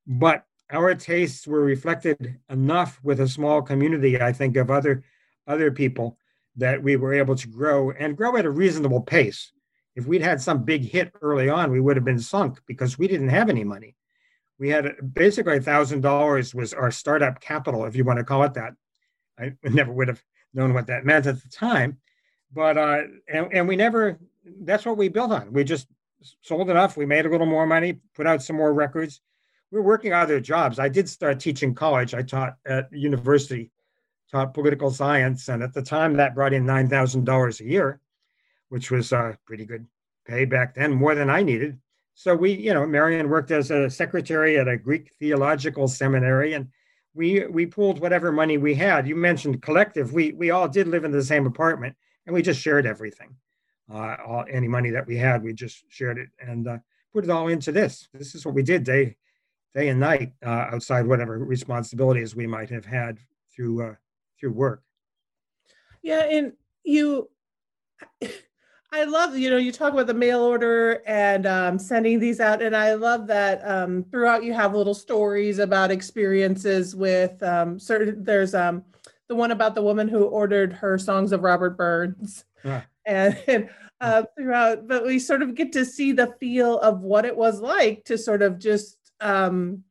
but 0.09 0.47
our 0.71 0.95
tastes 0.95 1.47
were 1.47 1.63
reflected 1.63 2.39
enough 2.49 2.99
with 3.03 3.21
a 3.21 3.29
small 3.29 3.63
community, 3.63 4.21
I 4.21 4.33
think, 4.33 4.57
of 4.57 4.71
other 4.71 5.05
other 5.47 5.71
people 5.71 6.19
that 6.57 6.83
we 6.83 6.97
were 6.97 7.15
able 7.15 7.37
to 7.37 7.49
grow 7.49 7.91
and 7.93 8.17
grow 8.17 8.37
at 8.37 8.45
a 8.45 8.51
reasonable 8.51 9.01
pace. 9.01 9.53
If 9.95 10.07
we'd 10.07 10.23
had 10.23 10.41
some 10.41 10.65
big 10.65 10.85
hit 10.85 11.13
early 11.23 11.49
on, 11.49 11.71
we 11.71 11.81
would 11.81 11.97
have 11.97 12.05
been 12.05 12.19
sunk 12.19 12.61
because 12.67 12.99
we 12.99 13.09
didn't 13.09 13.29
have 13.29 13.49
any 13.49 13.65
money. 13.65 13.97
We 14.59 14.69
had 14.71 14.97
basically 15.15 15.59
a 15.59 15.63
thousand 15.63 16.01
dollars 16.01 16.55
was 16.55 16.75
our 16.75 16.91
startup 16.91 17.41
capital, 17.41 17.85
if 17.85 17.95
you 17.95 18.05
want 18.05 18.19
to 18.19 18.25
call 18.25 18.43
it 18.45 18.55
that. 18.55 18.75
I 19.39 19.53
never 19.69 19.93
would 19.93 20.09
have 20.09 20.23
known 20.55 20.75
what 20.75 20.87
that 20.89 21.05
meant 21.05 21.27
at 21.27 21.43
the 21.43 21.49
time, 21.49 21.99
but 22.53 22.77
uh, 22.77 23.03
and, 23.29 23.53
and 23.53 23.69
we 23.69 23.77
never. 23.77 24.19
That's 24.63 24.87
what 24.87 24.97
we 24.97 25.09
built 25.09 25.31
on. 25.31 25.53
We 25.53 25.63
just 25.63 25.89
sold 26.43 26.71
enough. 26.71 26.97
We 26.97 27.05
made 27.05 27.27
a 27.27 27.29
little 27.29 27.47
more 27.47 27.67
money, 27.67 28.01
put 28.15 28.27
out 28.27 28.43
some 28.43 28.57
more 28.57 28.73
records. 28.73 29.21
We 29.71 29.79
were 29.79 29.85
working 29.85 30.13
other 30.13 30.41
jobs. 30.41 30.79
I 30.79 30.89
did 30.89 31.09
start 31.09 31.41
teaching 31.41 31.75
college. 31.75 32.15
I 32.15 32.23
taught 32.23 32.57
at 32.65 32.91
university, 32.91 33.71
taught 34.31 34.55
political 34.55 34.91
science, 34.91 35.49
and 35.49 35.63
at 35.63 35.75
the 35.75 35.83
time 35.83 36.15
that 36.15 36.35
brought 36.35 36.55
in 36.55 36.65
nine 36.65 36.89
thousand 36.89 37.25
dollars 37.25 37.61
a 37.61 37.65
year, 37.65 38.01
which 38.71 38.91
was 38.91 39.13
uh, 39.13 39.35
pretty 39.45 39.67
good 39.67 39.87
pay 40.27 40.47
back 40.47 40.75
then, 40.75 40.93
more 40.93 41.15
than 41.15 41.29
I 41.29 41.43
needed. 41.43 41.79
So 42.15 42.35
we, 42.35 42.53
you 42.53 42.73
know, 42.73 42.87
Marian 42.87 43.29
worked 43.29 43.51
as 43.51 43.71
a 43.71 43.91
secretary 43.91 44.59
at 44.59 44.69
a 44.69 44.77
Greek 44.77 45.13
theological 45.19 45.87
seminary, 45.87 46.55
and 46.55 46.69
we 47.15 47.47
we 47.47 47.67
pooled 47.67 48.01
whatever 48.01 48.33
money 48.33 48.57
we 48.57 48.75
had. 48.75 49.07
You 49.07 49.17
mentioned 49.17 49.61
collective. 49.61 50.15
We 50.15 50.33
we 50.33 50.51
all 50.51 50.69
did 50.69 50.89
live 50.89 51.05
in 51.05 51.13
the 51.13 51.23
same 51.23 51.47
apartment, 51.47 51.95
and 52.27 52.35
we 52.35 52.41
just 52.41 52.61
shared 52.61 52.87
everything. 52.87 53.37
Uh, 53.93 54.17
all, 54.27 54.45
any 54.51 54.69
money 54.69 54.91
that 54.91 55.07
we 55.07 55.17
had, 55.17 55.43
we 55.43 55.53
just 55.53 55.85
shared 55.89 56.19
it 56.19 56.29
and 56.39 56.69
uh, 56.69 56.79
put 57.13 57.25
it 57.25 57.31
all 57.31 57.49
into 57.49 57.73
this. 57.73 58.09
This 58.13 58.35
is 58.35 58.45
what 58.45 58.55
we 58.55 58.63
did 58.63 58.85
day 58.85 59.17
day 59.75 59.89
and 59.89 60.01
night, 60.01 60.33
uh, 60.45 60.67
outside 60.73 61.07
whatever 61.07 61.39
responsibilities 61.39 62.35
we 62.35 62.47
might 62.47 62.71
have 62.71 62.85
had 62.85 63.19
through 63.55 63.83
uh, 63.83 63.95
through 64.39 64.53
work. 64.53 64.83
Yeah, 66.03 66.23
and 66.23 66.53
you 66.85 67.29
I 68.91 69.05
love, 69.05 69.37
you 69.37 69.51
know, 69.51 69.59
you 69.59 69.71
talk 69.71 69.93
about 69.93 70.07
the 70.07 70.15
mail 70.15 70.41
order 70.41 71.03
and 71.07 71.47
um, 71.47 71.79
sending 71.79 72.19
these 72.19 72.41
out. 72.41 72.63
And 72.63 72.75
I 72.75 72.95
love 72.95 73.27
that 73.27 73.61
um, 73.69 74.05
throughout 74.11 74.45
you 74.45 74.55
have 74.55 74.75
little 74.75 74.95
stories 74.95 75.59
about 75.59 75.91
experiences 75.91 76.97
with 76.97 77.43
um, 77.43 77.79
certain, 77.79 78.25
there's 78.25 78.55
um, 78.55 78.83
the 79.29 79.35
one 79.35 79.51
about 79.51 79.75
the 79.75 79.83
woman 79.83 80.09
who 80.09 80.25
ordered 80.25 80.73
her 80.73 80.97
songs 80.97 81.33
of 81.33 81.43
Robert 81.43 81.77
Burns. 81.77 82.45
Yeah. 82.65 82.83
And, 83.05 83.39
and 83.47 83.71
uh, 84.01 84.23
throughout, 84.37 84.89
but 84.89 85.05
we 85.05 85.19
sort 85.19 85.43
of 85.43 85.55
get 85.55 85.73
to 85.73 85.85
see 85.85 86.13
the 86.13 86.35
feel 86.41 86.79
of 86.79 87.03
what 87.03 87.27
it 87.27 87.37
was 87.37 87.61
like 87.61 88.05
to 88.05 88.17
sort 88.17 88.41
of 88.41 88.59
just 88.59 88.98
um, 89.21 89.85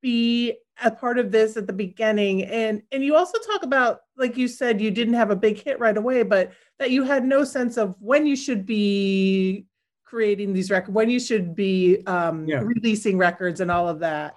be 0.00 0.56
a 0.82 0.90
part 0.90 1.18
of 1.18 1.32
this 1.32 1.56
at 1.56 1.66
the 1.66 1.72
beginning. 1.72 2.44
And 2.44 2.82
and 2.92 3.02
you 3.04 3.16
also 3.16 3.38
talk 3.38 3.62
about 3.62 4.00
like 4.16 4.36
you 4.36 4.48
said 4.48 4.80
you 4.80 4.90
didn't 4.90 5.14
have 5.14 5.30
a 5.30 5.36
big 5.36 5.62
hit 5.62 5.78
right 5.80 5.96
away 5.96 6.22
but 6.22 6.52
that 6.78 6.90
you 6.90 7.02
had 7.04 7.24
no 7.24 7.44
sense 7.44 7.76
of 7.76 7.94
when 8.00 8.26
you 8.26 8.36
should 8.36 8.64
be 8.66 9.66
creating 10.04 10.52
these 10.52 10.70
records 10.70 10.94
when 10.94 11.10
you 11.10 11.20
should 11.20 11.54
be 11.54 12.02
um, 12.06 12.46
yeah. 12.46 12.60
releasing 12.60 13.18
records 13.18 13.60
and 13.60 13.70
all 13.70 13.88
of 13.88 13.98
that. 14.00 14.36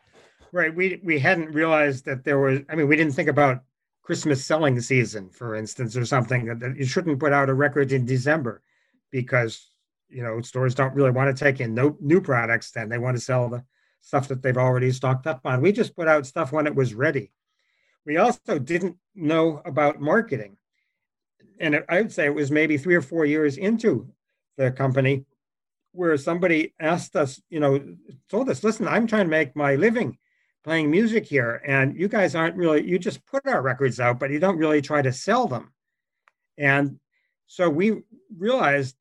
Right. 0.51 0.75
We 0.75 0.99
we 1.03 1.19
hadn't 1.19 1.51
realized 1.51 2.05
that 2.05 2.23
there 2.23 2.39
was 2.39 2.59
i 2.69 2.75
mean 2.75 2.87
we 2.87 2.95
didn't 2.95 3.13
think 3.13 3.29
about 3.29 3.63
christmas 4.01 4.43
selling 4.43 4.81
season 4.81 5.29
for 5.29 5.55
instance 5.55 5.95
or 5.95 6.03
something 6.03 6.45
that 6.45 6.75
you 6.75 6.85
shouldn't 6.85 7.19
put 7.19 7.31
out 7.31 7.49
a 7.49 7.53
record 7.53 7.91
in 7.91 8.03
december 8.03 8.63
because 9.11 9.71
you 10.11 10.21
know 10.21 10.41
stores 10.41 10.75
don't 10.75 10.93
really 10.93 11.11
want 11.11 11.35
to 11.35 11.43
take 11.43 11.59
in 11.59 11.73
no 11.73 11.97
new 11.99 12.21
products 12.21 12.71
then. 12.71 12.89
They 12.89 12.97
want 12.97 13.17
to 13.17 13.23
sell 13.23 13.49
the 13.49 13.63
stuff 14.01 14.27
that 14.27 14.41
they've 14.41 14.57
already 14.57 14.91
stocked 14.91 15.27
up 15.27 15.41
on. 15.45 15.61
We 15.61 15.71
just 15.71 15.95
put 15.95 16.07
out 16.07 16.25
stuff 16.25 16.51
when 16.51 16.67
it 16.67 16.75
was 16.75 16.93
ready. 16.93 17.31
We 18.05 18.17
also 18.17 18.59
didn't 18.59 18.97
know 19.15 19.61
about 19.63 20.01
marketing. 20.01 20.57
And 21.59 21.83
I 21.87 22.01
would 22.01 22.11
say 22.11 22.25
it 22.25 22.35
was 22.35 22.51
maybe 22.51 22.77
three 22.77 22.95
or 22.95 23.01
four 23.01 23.25
years 23.25 23.57
into 23.57 24.09
the 24.57 24.71
company 24.71 25.25
where 25.91 26.17
somebody 26.17 26.73
asked 26.79 27.15
us, 27.15 27.39
you 27.49 27.59
know, 27.59 27.79
told 28.29 28.49
us, 28.49 28.63
listen, 28.63 28.87
I'm 28.87 29.07
trying 29.07 29.25
to 29.25 29.29
make 29.29 29.55
my 29.55 29.75
living 29.75 30.17
playing 30.63 30.89
music 30.89 31.25
here. 31.25 31.61
And 31.65 31.95
you 31.99 32.07
guys 32.07 32.35
aren't 32.35 32.55
really, 32.55 32.87
you 32.87 32.97
just 32.97 33.25
put 33.25 33.45
our 33.47 33.61
records 33.61 33.99
out, 33.99 34.19
but 34.19 34.31
you 34.31 34.39
don't 34.39 34.57
really 34.57 34.81
try 34.81 35.01
to 35.01 35.13
sell 35.13 35.47
them. 35.47 35.73
And 36.57 36.99
so 37.47 37.69
we 37.69 38.01
realized 38.37 38.95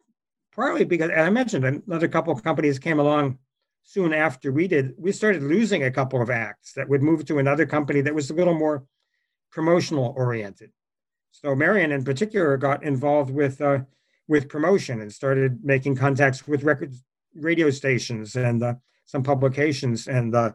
partly 0.55 0.85
because 0.85 1.11
I 1.11 1.31
mentioned 1.31 1.65
another 1.65 2.09
couple 2.09 2.33
of 2.33 2.43
companies 2.43 2.79
came 2.79 2.99
along 2.99 3.39
soon 3.91 4.13
after 4.13 4.53
we 4.53 4.69
did, 4.69 4.95
we 4.97 5.11
started 5.11 5.43
losing 5.43 5.83
a 5.83 5.91
couple 5.91 6.23
of 6.23 6.31
acts 6.31 6.75
that 6.75 6.89
would 6.89 7.03
move 7.03 7.25
to 7.25 7.41
another 7.41 7.67
company 7.67 8.01
that 8.01 8.15
was 8.15 8.31
a 8.31 8.35
little 8.35 8.55
more 8.55 8.85
promotional 9.51 10.15
oriented. 10.17 10.71
So 11.33 11.57
Marian, 11.57 11.91
in 11.91 12.05
particular, 12.05 12.57
got 12.57 12.85
involved 12.85 13.31
with 13.31 13.61
uh, 13.61 13.81
with 14.29 14.49
promotion 14.49 15.01
and 15.01 15.13
started 15.13 15.65
making 15.65 15.97
contacts 15.97 16.47
with 16.47 16.63
record 16.63 16.95
radio 17.35 17.69
stations 17.71 18.37
and 18.37 18.63
uh, 18.63 18.75
some 19.07 19.25
publications 19.25 20.07
and 20.07 20.37
uh, 20.37 20.53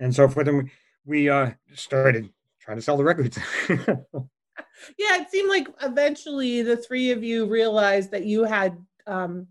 and 0.00 0.12
so 0.12 0.26
forth. 0.26 0.48
And 0.48 0.68
we 1.04 1.30
uh, 1.30 1.52
started 1.74 2.30
trying 2.60 2.78
to 2.78 2.82
sell 2.82 2.96
the 2.96 3.04
records. 3.04 3.38
yeah, 3.68 5.20
it 5.20 5.30
seemed 5.30 5.50
like 5.50 5.68
eventually 5.82 6.62
the 6.62 6.76
three 6.76 7.12
of 7.12 7.22
you 7.22 7.46
realized 7.46 8.10
that 8.10 8.24
you 8.24 8.42
had 8.42 8.76
um, 9.06 9.46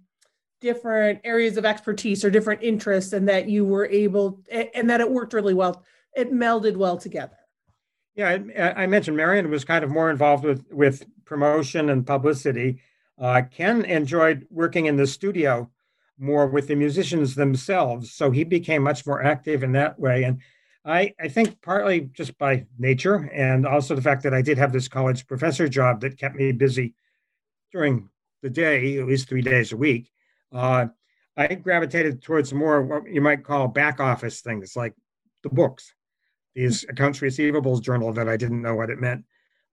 different 0.61 1.19
areas 1.23 1.57
of 1.57 1.65
expertise 1.65 2.23
or 2.23 2.29
different 2.29 2.61
interests 2.63 3.13
and 3.13 3.27
that 3.27 3.49
you 3.49 3.65
were 3.65 3.87
able 3.87 4.39
and 4.51 4.89
that 4.89 5.01
it 5.01 5.09
worked 5.09 5.33
really 5.33 5.53
well 5.53 5.83
it 6.15 6.31
melded 6.31 6.77
well 6.77 6.97
together 6.97 7.37
yeah 8.15 8.37
i, 8.57 8.83
I 8.83 8.87
mentioned 8.87 9.17
marian 9.17 9.49
was 9.49 9.65
kind 9.65 9.83
of 9.83 9.89
more 9.89 10.09
involved 10.09 10.45
with 10.45 10.63
with 10.71 11.03
promotion 11.25 11.89
and 11.89 12.05
publicity 12.05 12.79
uh, 13.19 13.41
ken 13.51 13.83
enjoyed 13.85 14.47
working 14.49 14.85
in 14.85 14.95
the 14.95 15.07
studio 15.07 15.69
more 16.19 16.45
with 16.45 16.67
the 16.67 16.75
musicians 16.75 17.35
themselves 17.35 18.13
so 18.13 18.29
he 18.29 18.43
became 18.43 18.83
much 18.83 19.05
more 19.05 19.23
active 19.23 19.63
in 19.63 19.71
that 19.73 19.99
way 19.99 20.23
and 20.23 20.39
I, 20.83 21.13
I 21.19 21.27
think 21.27 21.61
partly 21.61 22.09
just 22.13 22.37
by 22.39 22.65
nature 22.79 23.29
and 23.31 23.67
also 23.67 23.93
the 23.93 24.01
fact 24.01 24.23
that 24.23 24.33
I 24.33 24.41
did 24.41 24.57
have 24.57 24.73
this 24.73 24.87
college 24.87 25.27
professor 25.27 25.67
job 25.67 26.01
that 26.01 26.17
kept 26.17 26.35
me 26.35 26.51
busy 26.53 26.95
during 27.71 28.09
the 28.41 28.49
day, 28.49 28.97
at 28.97 29.05
least 29.05 29.29
three 29.29 29.41
days 29.41 29.71
a 29.71 29.77
week. 29.77 30.10
Uh, 30.51 30.87
I 31.37 31.55
gravitated 31.55 32.21
towards 32.21 32.53
more 32.53 32.81
what 32.81 33.09
you 33.09 33.21
might 33.21 33.43
call 33.43 33.67
back 33.67 33.99
office 33.99 34.41
things 34.41 34.75
like 34.75 34.93
the 35.43 35.49
books, 35.49 35.93
these 36.55 36.83
accounts 36.89 37.19
receivables 37.19 37.81
journal 37.81 38.13
that 38.13 38.27
I 38.27 38.37
didn't 38.37 38.61
know 38.61 38.75
what 38.75 38.89
it 38.89 38.99
meant. 38.99 39.25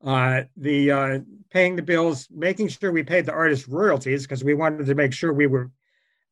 Uh, 0.04 0.42
the 0.56 0.90
uh, 0.90 1.18
paying 1.50 1.74
the 1.74 1.82
bills, 1.82 2.28
making 2.30 2.68
sure 2.68 2.92
we 2.92 3.02
paid 3.02 3.26
the 3.26 3.32
artist 3.32 3.66
royalties 3.66 4.22
because 4.22 4.44
we 4.44 4.54
wanted 4.54 4.86
to 4.86 4.94
make 4.94 5.12
sure 5.12 5.32
we 5.32 5.48
were 5.48 5.70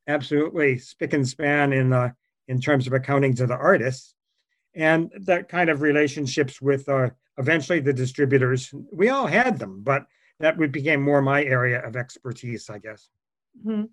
absolutely 0.06 0.78
spick 0.78 1.12
and 1.12 1.26
span 1.26 1.72
in 1.72 1.92
uh, 1.92 2.10
in 2.46 2.60
terms 2.60 2.86
of 2.86 2.92
accounting 2.92 3.34
to 3.34 3.46
the 3.46 3.56
artists, 3.56 4.14
and 4.74 5.10
that 5.22 5.48
kind 5.48 5.68
of 5.68 5.82
relationships 5.82 6.62
with 6.62 6.88
uh, 6.88 7.10
eventually 7.38 7.80
the 7.80 7.92
distributors. 7.92 8.72
We 8.92 9.08
all 9.08 9.26
had 9.26 9.58
them, 9.58 9.82
but 9.82 10.06
that 10.38 10.58
became 10.70 11.02
more 11.02 11.20
my 11.20 11.42
area 11.42 11.84
of 11.84 11.96
expertise, 11.96 12.70
I 12.70 12.78
guess. 12.78 13.08
Mm-hmm. 13.66 13.84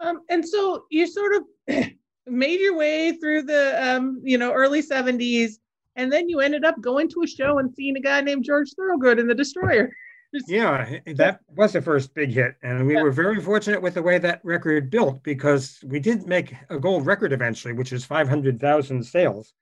Um, 0.00 0.22
and 0.30 0.46
so 0.46 0.84
you 0.90 1.06
sort 1.06 1.32
of 1.34 1.86
made 2.26 2.60
your 2.60 2.76
way 2.76 3.12
through 3.12 3.42
the 3.42 3.74
um, 3.82 4.20
you 4.24 4.38
know 4.38 4.52
early 4.52 4.82
70s 4.82 5.54
and 5.98 6.12
then 6.12 6.28
you 6.28 6.38
ended 6.38 6.64
up 6.64 6.80
going 6.80 7.08
to 7.10 7.22
a 7.22 7.26
show 7.26 7.58
and 7.58 7.74
seeing 7.74 7.96
a 7.96 8.00
guy 8.00 8.20
named 8.20 8.44
George 8.44 8.72
Thorogood 8.74 9.18
in 9.18 9.26
the 9.26 9.34
Destroyer. 9.34 9.90
yeah, 10.46 10.98
that 11.16 11.40
was 11.56 11.72
the 11.72 11.82
first 11.82 12.14
big 12.14 12.30
hit. 12.30 12.54
And 12.62 12.86
we 12.86 12.94
yeah. 12.94 13.02
were 13.02 13.10
very 13.10 13.40
fortunate 13.40 13.82
with 13.82 13.94
the 13.94 14.02
way 14.02 14.18
that 14.18 14.40
record 14.44 14.90
built 14.90 15.20
because 15.24 15.80
we 15.84 15.98
did 15.98 16.24
make 16.26 16.54
a 16.70 16.78
gold 16.78 17.04
record 17.04 17.32
eventually, 17.32 17.74
which 17.74 17.92
is 17.92 18.04
500,000 18.04 19.02
sales, 19.02 19.52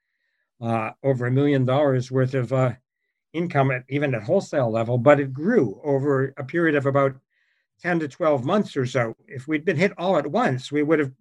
uh, 0.61 0.90
over 1.02 1.26
a 1.26 1.31
million 1.31 1.64
dollars 1.64 2.11
worth 2.11 2.35
of 2.35 2.52
uh, 2.52 2.73
income 3.33 3.71
at 3.71 3.85
even 3.88 4.14
at 4.14 4.23
wholesale 4.23 4.71
level. 4.71 4.99
But 4.99 5.21
it 5.21 5.33
grew 5.33 5.81
over 5.85 6.35
a 6.37 6.45
period 6.45 6.75
of 6.75 6.85
about 6.85 7.14
10 7.83 8.00
to 8.00 8.09
12 8.09 8.45
months 8.45 8.76
or 8.76 8.87
so. 8.87 9.14
If 9.26 9.47
we'd 9.47 9.64
been 9.64 9.76
hit 9.76 9.92
all 9.99 10.16
at 10.16 10.26
once, 10.26 10.73
we 10.73 10.83
would 10.83 10.99
have, 10.99 11.12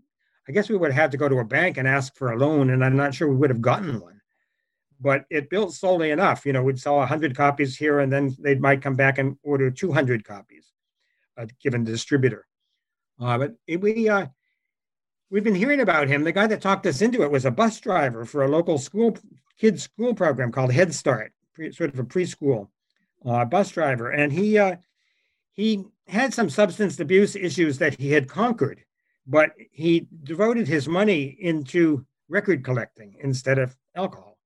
I 0.47 0.51
guess 0.51 0.69
we 0.69 0.77
would 0.77 0.91
have 0.91 1.01
had 1.01 1.11
to 1.11 1.17
go 1.17 1.29
to 1.29 1.39
a 1.39 1.45
bank 1.45 1.77
and 1.77 1.87
ask 1.87 2.15
for 2.15 2.31
a 2.31 2.37
loan, 2.37 2.69
and 2.69 2.83
I'm 2.83 2.95
not 2.95 3.13
sure 3.13 3.27
we 3.27 3.35
would 3.35 3.49
have 3.49 3.61
gotten 3.61 3.99
one. 3.99 4.21
But 4.99 5.25
it 5.29 5.49
built 5.49 5.73
slowly 5.73 6.11
enough. 6.11 6.45
You 6.45 6.53
know, 6.53 6.63
we'd 6.63 6.79
sell 6.79 6.97
100 6.97 7.35
copies 7.35 7.77
here, 7.77 7.99
and 7.99 8.11
then 8.11 8.35
they 8.39 8.55
might 8.55 8.81
come 8.81 8.95
back 8.95 9.17
and 9.17 9.37
order 9.43 9.69
200 9.69 10.23
copies, 10.23 10.71
uh, 11.37 11.47
given 11.61 11.83
the 11.83 11.91
distributor. 11.91 12.45
Uh, 13.19 13.37
but 13.37 13.55
we, 13.67 14.07
uh, 14.07 14.27
we've 15.29 15.43
been 15.43 15.55
hearing 15.55 15.81
about 15.81 16.07
him. 16.07 16.23
The 16.23 16.31
guy 16.31 16.47
that 16.47 16.61
talked 16.61 16.85
us 16.85 17.01
into 17.01 17.23
it 17.23 17.31
was 17.31 17.45
a 17.45 17.51
bus 17.51 17.79
driver 17.79 18.25
for 18.25 18.43
a 18.43 18.47
local 18.47 18.77
school 18.77 19.17
kids 19.57 19.83
school 19.83 20.13
program 20.13 20.51
called 20.51 20.71
Head 20.71 20.93
Start, 20.93 21.33
pre, 21.53 21.71
sort 21.71 21.93
of 21.93 21.99
a 21.99 22.03
preschool 22.03 22.69
uh, 23.25 23.45
bus 23.45 23.71
driver, 23.71 24.09
and 24.09 24.31
he 24.31 24.57
uh, 24.57 24.75
he 25.53 25.85
had 26.07 26.33
some 26.33 26.49
substance 26.49 26.99
abuse 26.99 27.35
issues 27.35 27.77
that 27.79 27.99
he 27.99 28.11
had 28.11 28.27
conquered, 28.27 28.83
but 29.25 29.51
he 29.71 30.07
devoted 30.23 30.67
his 30.67 30.87
money 30.87 31.35
into 31.39 32.05
record 32.29 32.63
collecting 32.63 33.15
instead 33.21 33.57
of 33.57 33.75
alcohol. 33.95 34.37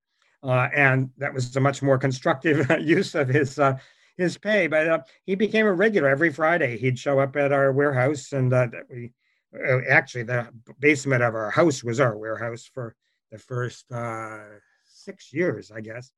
Uh, 0.41 0.69
and 0.73 1.09
that 1.17 1.33
was 1.33 1.53
a 1.55 1.59
much 1.59 1.81
more 1.81 1.97
constructive 1.97 2.69
use 2.79 3.13
of 3.13 3.27
his 3.27 3.59
uh, 3.59 3.77
his 4.17 4.37
pay. 4.37 4.67
But 4.67 4.87
uh, 4.87 4.99
he 5.25 5.35
became 5.35 5.65
a 5.65 5.73
regular 5.73 6.09
every 6.09 6.31
Friday. 6.31 6.77
He'd 6.77 6.99
show 6.99 7.19
up 7.19 7.35
at 7.35 7.51
our 7.51 7.71
warehouse, 7.73 8.31
and 8.31 8.53
uh, 8.53 8.67
we 8.89 9.11
uh, 9.53 9.79
actually 9.89 10.23
the 10.23 10.47
basement 10.79 11.23
of 11.23 11.35
our 11.35 11.49
house 11.49 11.83
was 11.83 11.99
our 11.99 12.17
warehouse 12.17 12.69
for 12.73 12.95
the 13.31 13.37
first 13.37 13.91
uh, 13.91 14.39
six 14.85 15.33
years, 15.33 15.71
I 15.71 15.81
guess. 15.81 16.11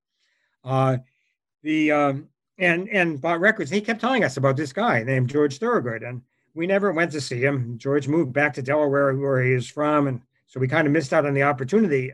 the 1.63 1.91
um, 1.91 2.27
and 2.57 2.89
and 2.89 3.19
bought 3.19 3.39
records. 3.39 3.71
He 3.71 3.81
kept 3.81 4.01
telling 4.01 4.23
us 4.23 4.37
about 4.37 4.57
this 4.57 4.73
guy 4.73 5.03
named 5.03 5.29
George 5.29 5.57
Thorogood, 5.57 6.03
and 6.03 6.21
we 6.53 6.67
never 6.67 6.91
went 6.91 7.11
to 7.13 7.21
see 7.21 7.43
him. 7.43 7.77
George 7.77 8.07
moved 8.07 8.33
back 8.33 8.53
to 8.53 8.61
Delaware, 8.61 9.15
where 9.15 9.41
he 9.41 9.53
is 9.53 9.67
from, 9.69 10.07
and 10.07 10.21
so 10.47 10.59
we 10.59 10.67
kind 10.67 10.85
of 10.85 10.93
missed 10.93 11.13
out 11.13 11.25
on 11.25 11.33
the 11.33 11.43
opportunity, 11.43 12.11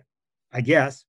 I 0.52 0.62
guess. 0.62 1.06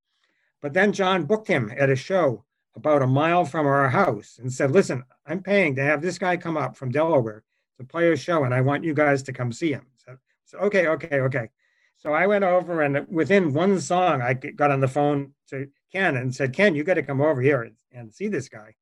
But 0.60 0.72
then 0.72 0.92
John 0.92 1.24
booked 1.24 1.46
him 1.46 1.72
at 1.76 1.90
a 1.90 1.96
show 1.96 2.44
about 2.74 3.02
a 3.02 3.06
mile 3.06 3.44
from 3.44 3.66
our 3.66 3.88
house 3.88 4.38
and 4.40 4.52
said, 4.52 4.70
"Listen, 4.70 5.04
I'm 5.26 5.42
paying 5.42 5.74
to 5.76 5.82
have 5.82 6.02
this 6.02 6.18
guy 6.18 6.36
come 6.36 6.56
up 6.56 6.76
from 6.76 6.90
Delaware 6.90 7.44
to 7.78 7.84
play 7.84 8.12
a 8.12 8.16
show, 8.16 8.44
and 8.44 8.54
I 8.54 8.60
want 8.60 8.84
you 8.84 8.94
guys 8.94 9.22
to 9.24 9.32
come 9.32 9.52
see 9.52 9.72
him." 9.72 9.86
So, 9.96 10.16
so 10.44 10.58
okay, 10.58 10.86
okay, 10.88 11.20
okay. 11.20 11.50
So 11.96 12.12
I 12.12 12.26
went 12.26 12.44
over, 12.44 12.82
and 12.82 13.06
within 13.08 13.52
one 13.52 13.80
song, 13.80 14.22
I 14.22 14.34
got 14.34 14.70
on 14.70 14.80
the 14.80 14.88
phone 14.88 15.32
to 15.48 15.68
Ken 15.92 16.16
and 16.16 16.34
said, 16.34 16.52
"Ken, 16.52 16.74
you 16.74 16.84
got 16.84 16.94
to 16.94 17.02
come 17.02 17.20
over 17.20 17.42
here 17.42 17.62
and, 17.62 17.74
and 17.92 18.14
see 18.14 18.28
this 18.28 18.48
guy." 18.48 18.74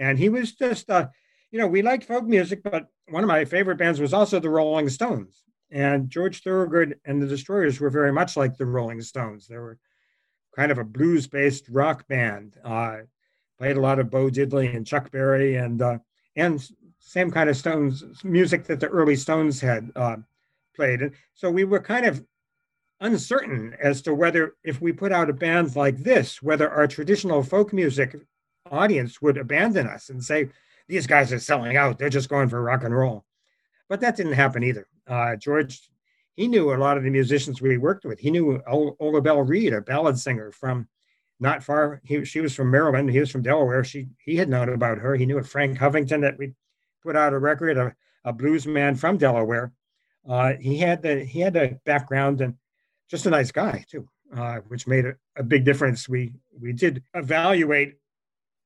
And 0.00 0.18
he 0.18 0.30
was 0.30 0.52
just, 0.52 0.90
uh, 0.90 1.08
you 1.52 1.58
know, 1.60 1.66
we 1.66 1.82
liked 1.82 2.04
folk 2.04 2.24
music, 2.24 2.62
but 2.64 2.86
one 3.08 3.22
of 3.22 3.28
my 3.28 3.44
favorite 3.44 3.76
bands 3.76 4.00
was 4.00 4.14
also 4.14 4.40
the 4.40 4.48
Rolling 4.48 4.88
Stones. 4.88 5.44
And 5.70 6.08
George 6.08 6.42
Thorogood 6.42 6.98
and 7.04 7.22
the 7.22 7.26
Destroyers 7.26 7.78
were 7.78 7.90
very 7.90 8.10
much 8.10 8.36
like 8.36 8.56
the 8.56 8.66
Rolling 8.66 9.02
Stones. 9.02 9.46
They 9.46 9.58
were 9.58 9.78
kind 10.56 10.72
of 10.72 10.78
a 10.78 10.84
blues 10.84 11.26
based 11.26 11.68
rock 11.68 12.08
band. 12.08 12.56
Uh, 12.64 12.98
played 13.58 13.76
a 13.76 13.80
lot 13.80 13.98
of 13.98 14.10
Bo 14.10 14.30
Diddley 14.30 14.74
and 14.74 14.86
Chuck 14.86 15.10
Berry 15.10 15.56
and 15.56 15.82
uh, 15.82 15.98
and 16.34 16.66
same 16.98 17.30
kind 17.30 17.50
of 17.50 17.56
Stones 17.56 18.02
music 18.24 18.64
that 18.64 18.80
the 18.80 18.88
early 18.88 19.16
Stones 19.16 19.60
had 19.60 19.90
uh, 19.94 20.16
played. 20.74 21.02
And 21.02 21.12
so 21.34 21.50
we 21.50 21.64
were 21.64 21.80
kind 21.80 22.06
of 22.06 22.24
uncertain 23.00 23.76
as 23.82 24.02
to 24.02 24.14
whether 24.14 24.54
if 24.64 24.80
we 24.80 24.92
put 24.92 25.12
out 25.12 25.30
a 25.30 25.34
band 25.34 25.76
like 25.76 25.98
this, 25.98 26.42
whether 26.42 26.70
our 26.70 26.86
traditional 26.86 27.42
folk 27.42 27.72
music 27.72 28.16
audience 28.70 29.20
would 29.20 29.36
abandon 29.36 29.86
us 29.86 30.08
and 30.08 30.22
say, 30.22 30.48
these 30.88 31.06
guys 31.06 31.32
are 31.32 31.38
selling 31.38 31.76
out. 31.76 31.98
They're 31.98 32.08
just 32.08 32.28
going 32.28 32.48
for 32.48 32.62
rock 32.62 32.84
and 32.84 32.94
roll. 32.94 33.24
But 33.88 34.00
that 34.00 34.16
didn't 34.16 34.32
happen 34.32 34.64
either. 34.64 34.86
Uh, 35.06 35.36
George, 35.36 35.88
he 36.34 36.48
knew 36.48 36.72
a 36.72 36.76
lot 36.76 36.96
of 36.96 37.04
the 37.04 37.10
musicians 37.10 37.60
we 37.60 37.78
worked 37.78 38.04
with. 38.04 38.18
He 38.18 38.30
knew 38.30 38.60
Ola 38.66 39.20
Belle 39.20 39.42
Reed, 39.42 39.72
a 39.72 39.80
ballad 39.80 40.18
singer 40.18 40.52
from 40.52 40.88
not 41.38 41.62
far. 41.62 42.00
He, 42.04 42.24
she 42.24 42.40
was 42.40 42.54
from 42.54 42.70
Maryland. 42.70 43.10
He 43.10 43.20
was 43.20 43.30
from 43.30 43.42
Delaware. 43.42 43.82
She 43.84 44.08
he 44.18 44.36
had 44.36 44.48
known 44.48 44.68
about 44.68 44.98
her. 44.98 45.16
He 45.16 45.26
knew 45.26 45.38
of 45.38 45.48
Frank 45.48 45.78
Hovington 45.78 46.20
that 46.20 46.38
we 46.38 46.52
put 47.02 47.16
out 47.16 47.32
a 47.32 47.38
record, 47.38 47.78
a, 47.78 47.94
a 48.24 48.32
blues 48.32 48.66
man 48.66 48.94
from 48.94 49.16
Delaware. 49.16 49.72
Uh, 50.28 50.54
he 50.60 50.76
had 50.76 51.02
the 51.02 51.24
he 51.24 51.40
had 51.40 51.56
a 51.56 51.78
background 51.84 52.40
and 52.40 52.54
just 53.08 53.26
a 53.26 53.30
nice 53.30 53.50
guy 53.50 53.84
too, 53.88 54.08
uh, 54.36 54.58
which 54.68 54.86
made 54.86 55.06
a, 55.06 55.14
a 55.36 55.42
big 55.42 55.64
difference. 55.64 56.08
We 56.08 56.34
we 56.60 56.72
did 56.72 57.02
evaluate 57.14 57.94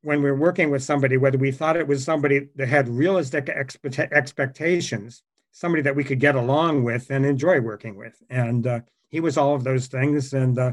when 0.04 0.22
we 0.22 0.28
are 0.28 0.34
working 0.34 0.70
with 0.70 0.82
somebody, 0.82 1.16
whether 1.16 1.38
we 1.38 1.50
thought 1.50 1.76
it 1.76 1.88
was 1.88 2.04
somebody 2.04 2.48
that 2.56 2.68
had 2.68 2.88
realistic 2.88 3.48
expect- 3.48 4.12
expectations, 4.12 5.22
somebody 5.50 5.82
that 5.82 5.96
we 5.96 6.04
could 6.04 6.20
get 6.20 6.34
along 6.34 6.84
with 6.84 7.10
and 7.10 7.24
enjoy 7.24 7.60
working 7.60 7.96
with. 7.96 8.22
And 8.28 8.66
uh, 8.66 8.80
he 9.08 9.20
was 9.20 9.38
all 9.38 9.54
of 9.54 9.64
those 9.64 9.86
things. 9.86 10.34
And 10.34 10.58
uh, 10.58 10.72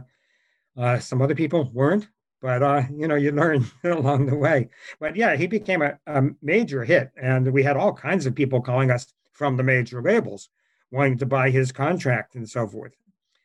uh, 0.78 1.00
some 1.00 1.22
other 1.22 1.36
people 1.36 1.70
weren't, 1.74 2.10
but 2.42 2.62
uh, 2.62 2.84
you 2.94 3.08
know, 3.08 3.16
you 3.16 3.32
learn 3.32 3.66
along 3.86 4.26
the 4.26 4.36
way. 4.36 4.70
But 5.00 5.16
yeah, 5.16 5.38
he 5.38 5.48
became 5.48 5.82
a, 5.82 5.98
a 6.08 6.24
major 6.42 6.84
hit. 6.84 7.12
And 7.16 7.52
we 7.54 7.64
had 7.64 7.78
all 7.78 7.94
kinds 7.94 8.26
of 8.26 8.36
people 8.36 8.62
calling 8.62 8.92
us 8.92 9.14
from 9.32 9.56
the 9.56 9.64
major 9.64 10.02
labels 10.02 10.50
wanting 10.92 11.18
to 11.20 11.26
buy 11.26 11.50
his 11.50 11.72
contract 11.72 12.36
and 12.36 12.50
so 12.50 12.68
forth. 12.68 12.94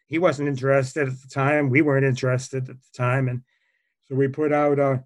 He 0.09 0.19
wasn't 0.19 0.49
interested 0.49 1.07
at 1.07 1.23
the 1.23 1.29
time. 1.29 1.71
We 1.71 1.83
weren't 1.83 2.05
interested 2.05 2.69
at 2.69 2.77
the 2.77 2.93
time. 2.93 3.29
And 3.29 3.43
so 4.09 4.17
we 4.17 4.27
put 4.29 4.53
out 4.53 4.79
uh, 4.79 4.99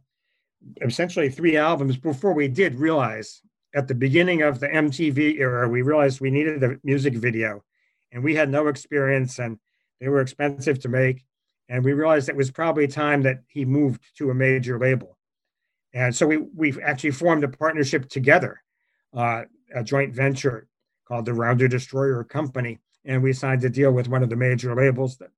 essentially 0.83 1.29
three 1.29 1.57
albums 1.57 1.97
before 1.97 2.33
we 2.33 2.49
did 2.49 2.75
realize 2.75 3.43
at 3.75 3.89
the 3.89 3.95
beginning 3.95 4.43
of 4.43 4.61
the 4.61 4.69
MTV 4.69 5.39
era, 5.39 5.69
we 5.69 5.83
realized 5.83 6.21
we 6.21 6.31
needed 6.31 6.63
a 6.63 6.77
music 6.83 7.15
video 7.15 7.63
and 8.13 8.23
we 8.23 8.35
had 8.35 8.51
no 8.51 8.67
experience 8.67 9.39
and 9.39 9.59
they 10.01 10.09
were 10.09 10.21
expensive 10.21 10.81
to 10.81 10.89
make. 10.89 11.25
And 11.69 11.85
we 11.85 11.93
realized 11.93 12.29
it 12.29 12.37
was 12.37 12.51
probably 12.51 12.89
time 12.89 13.23
that 13.23 13.43
he 13.47 13.65
moved 13.65 14.03
to 14.19 14.31
a 14.31 14.35
major 14.35 14.79
label. 14.79 15.17
And 15.95 16.15
so 16.15 16.27
we, 16.27 16.39
we've 16.39 16.81
actually 16.81 17.13
formed 17.13 17.45
a 17.45 17.49
partnership 17.49 18.09
together, 18.09 18.61
uh, 19.17 19.43
a 19.75 19.85
joint 19.85 20.15
venture 20.15 20.67
called 21.07 21.27
the 21.27 21.35
Rounder 21.35 21.69
Destroyer 21.69 22.25
Company. 22.25 22.81
And 23.05 23.23
we 23.23 23.33
signed 23.33 23.65
a 23.65 23.71
deal 23.71 23.93
with 23.93 24.09
one 24.09 24.23
of 24.23 24.31
the 24.31 24.37
major 24.37 24.75
labels 24.75 25.17
that 25.19 25.31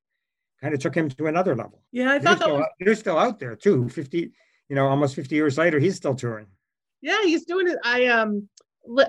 kind 0.60 0.72
of 0.72 0.80
took 0.80 0.94
him 0.94 1.10
to 1.10 1.26
another 1.26 1.54
level. 1.54 1.82
Yeah, 1.90 2.12
I 2.12 2.18
thought 2.18 2.38
they're, 2.38 2.48
still, 2.48 2.56
was... 2.56 2.66
they're 2.80 2.94
still 2.94 3.18
out 3.18 3.38
there 3.38 3.56
too. 3.56 3.88
50, 3.90 4.32
you 4.68 4.76
know, 4.76 4.86
almost 4.86 5.14
50 5.14 5.34
years 5.34 5.58
later, 5.58 5.78
he's 5.78 5.96
still 5.96 6.14
touring. 6.14 6.46
Yeah, 7.00 7.22
he's 7.22 7.44
doing 7.44 7.68
it. 7.68 7.78
I 7.84 8.06
um 8.06 8.48
li- 8.86 9.04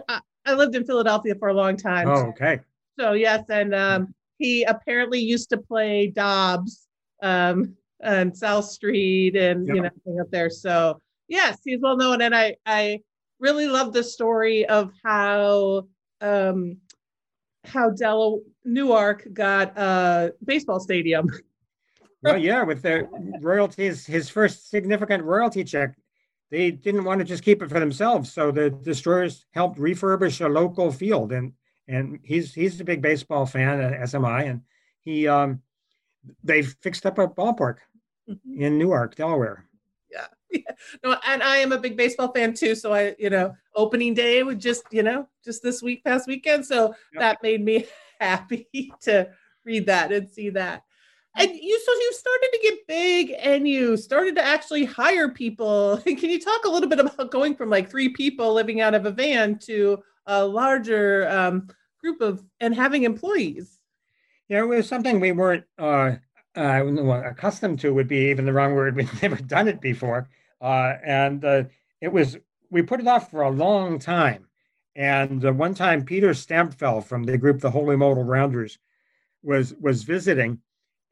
I 0.46 0.54
lived 0.54 0.76
in 0.76 0.86
Philadelphia 0.86 1.36
for 1.36 1.50
a 1.50 1.54
long 1.54 1.78
time. 1.78 2.08
Oh, 2.08 2.30
okay. 2.30 2.60
So 3.00 3.13
yes, 3.13 3.44
and 3.50 3.74
um 3.74 4.13
he 4.38 4.63
apparently 4.63 5.20
used 5.20 5.50
to 5.52 5.58
play 5.58 6.08
Dobbs 6.08 6.88
um 7.22 7.76
on 8.04 8.34
South 8.34 8.66
Street 8.66 9.36
and 9.36 9.66
yep. 9.68 9.76
you 9.76 9.82
know 9.84 10.22
up 10.22 10.32
there. 10.32 10.50
So 10.50 11.00
yes, 11.28 11.60
he's 11.63 11.80
well 11.82 11.98
known 11.98 12.22
and 12.22 12.36
I 12.36 12.56
I 12.66 13.00
really 13.39 13.68
love 13.68 13.94
the 13.94 14.04
story 14.04 14.66
of 14.66 14.92
how 15.04 15.88
um 16.22 16.78
how 17.66 17.92
Della 17.92 18.39
Newark 18.66 19.28
got 19.34 19.78
a 19.78 20.34
baseball 20.44 20.80
stadium. 20.80 21.30
well, 22.24 22.38
yeah, 22.38 22.64
with 22.64 22.82
the 22.82 23.08
royalties, 23.42 24.06
his 24.06 24.30
first 24.30 24.70
significant 24.70 25.24
royalty 25.24 25.64
check, 25.64 25.96
they 26.50 26.72
didn't 26.72 27.04
want 27.04 27.20
to 27.20 27.26
just 27.26 27.44
keep 27.44 27.62
it 27.62 27.70
for 27.70 27.80
themselves. 27.80 28.32
So 28.32 28.52
the 28.52 28.70
destroyers 28.70 29.46
helped 29.52 29.80
refurbish 29.80 30.44
a 30.44 30.50
local 30.50 30.92
field, 30.92 31.32
and 31.32 31.54
and 31.88 32.20
he's 32.24 32.54
he's 32.54 32.80
a 32.80 32.86
big 32.86 33.02
baseball 33.02 33.46
fan 33.46 33.82
at 33.82 34.10
SMI, 34.10 34.50
and 34.50 34.62
he 35.02 35.28
um 35.28 35.62
they 36.44 36.62
fixed 36.62 37.06
up 37.06 37.18
a 37.18 37.28
ballpark 37.28 37.78
mm-hmm. 38.30 38.62
in 38.62 38.78
Newark, 38.78 39.16
Delaware. 39.16 39.66
Yeah. 40.12 40.28
yeah. 40.52 40.76
No, 41.04 41.18
and 41.26 41.44
I 41.44 41.58
am 41.58 41.72
a 41.72 41.80
big 41.80 41.98
baseball 41.98 42.32
fan 42.32 42.54
too. 42.54 42.76
So 42.76 42.94
I, 42.94 43.16
you 43.20 43.30
know, 43.30 43.56
opening 43.76 44.14
day 44.14 44.44
would 44.44 44.60
just, 44.60 44.84
you 44.92 45.04
know, 45.04 45.28
just 45.44 45.64
this 45.64 45.82
week 45.82 46.04
past 46.04 46.28
weekend. 46.28 46.66
So 46.66 46.96
yep. 47.14 47.20
that 47.20 47.44
made 47.44 47.64
me 47.64 47.88
happy 48.20 48.68
to 49.02 49.30
read 49.66 49.88
that 49.88 50.12
and 50.12 50.30
see 50.30 50.50
that 50.52 50.84
and 51.36 51.52
you 51.52 51.82
so 51.84 51.91
you 51.91 52.13
started 52.13 52.50
to 52.54 52.60
get 52.62 52.88
big 52.88 53.34
and 53.39 53.67
you 53.67 53.98
started 53.98 54.36
to 54.36 54.46
actually 54.46 54.86
hire 54.86 55.30
people. 55.30 55.98
Can 56.06 56.30
you 56.30 56.39
talk 56.39 56.65
a 56.65 56.69
little 56.69 56.89
bit 56.89 57.00
about 57.00 57.32
going 57.32 57.56
from 57.56 57.69
like 57.69 57.89
three 57.89 58.10
people 58.10 58.54
living 58.54 58.82
out 58.82 58.93
of 58.93 59.06
a 59.06 59.12
van 59.12 59.58
to 59.60 60.04
a 60.28 60.46
larger 60.46 61.28
um, 61.30 61.67
group 62.00 62.22
of 62.22 62.43
and 62.60 62.76
having 62.76 63.04
employees? 63.04 63.80
Yeah 64.48 64.60
it 64.60 64.67
was 64.67 64.88
something 64.88 65.19
we 65.19 65.32
weren't 65.32 65.65
uh, 65.80 66.15
uh, 66.56 66.86
accustomed 67.26 67.80
to 67.80 67.93
would 67.93 68.08
be 68.08 68.30
even 68.30 68.46
the 68.46 68.54
wrong 68.54 68.76
word. 68.76 68.96
We'd 68.96 69.10
never 69.22 69.38
done 69.38 69.67
it 69.67 69.82
before. 69.82 70.30
Uh, 70.62 70.93
and 71.04 71.43
uh, 71.43 71.63
it 72.00 72.12
was 72.12 72.38
we 72.69 72.84
put 72.84 73.00
it 73.00 73.08
off 73.08 73.32
for 73.32 73.41
a 73.41 73.50
long 73.50 73.98
time. 73.98 74.48
And 74.96 75.58
one 75.58 75.74
time 75.74 76.06
peter 76.06 76.30
stampfel 76.30 77.04
from 77.04 77.24
the 77.24 77.39
group 77.39 77.60
the 77.60 77.72
holy 77.72 77.96
modal 77.96 78.24
rounders 78.24 78.78
was 79.41 79.74
was 79.82 80.04
visiting 80.04 80.60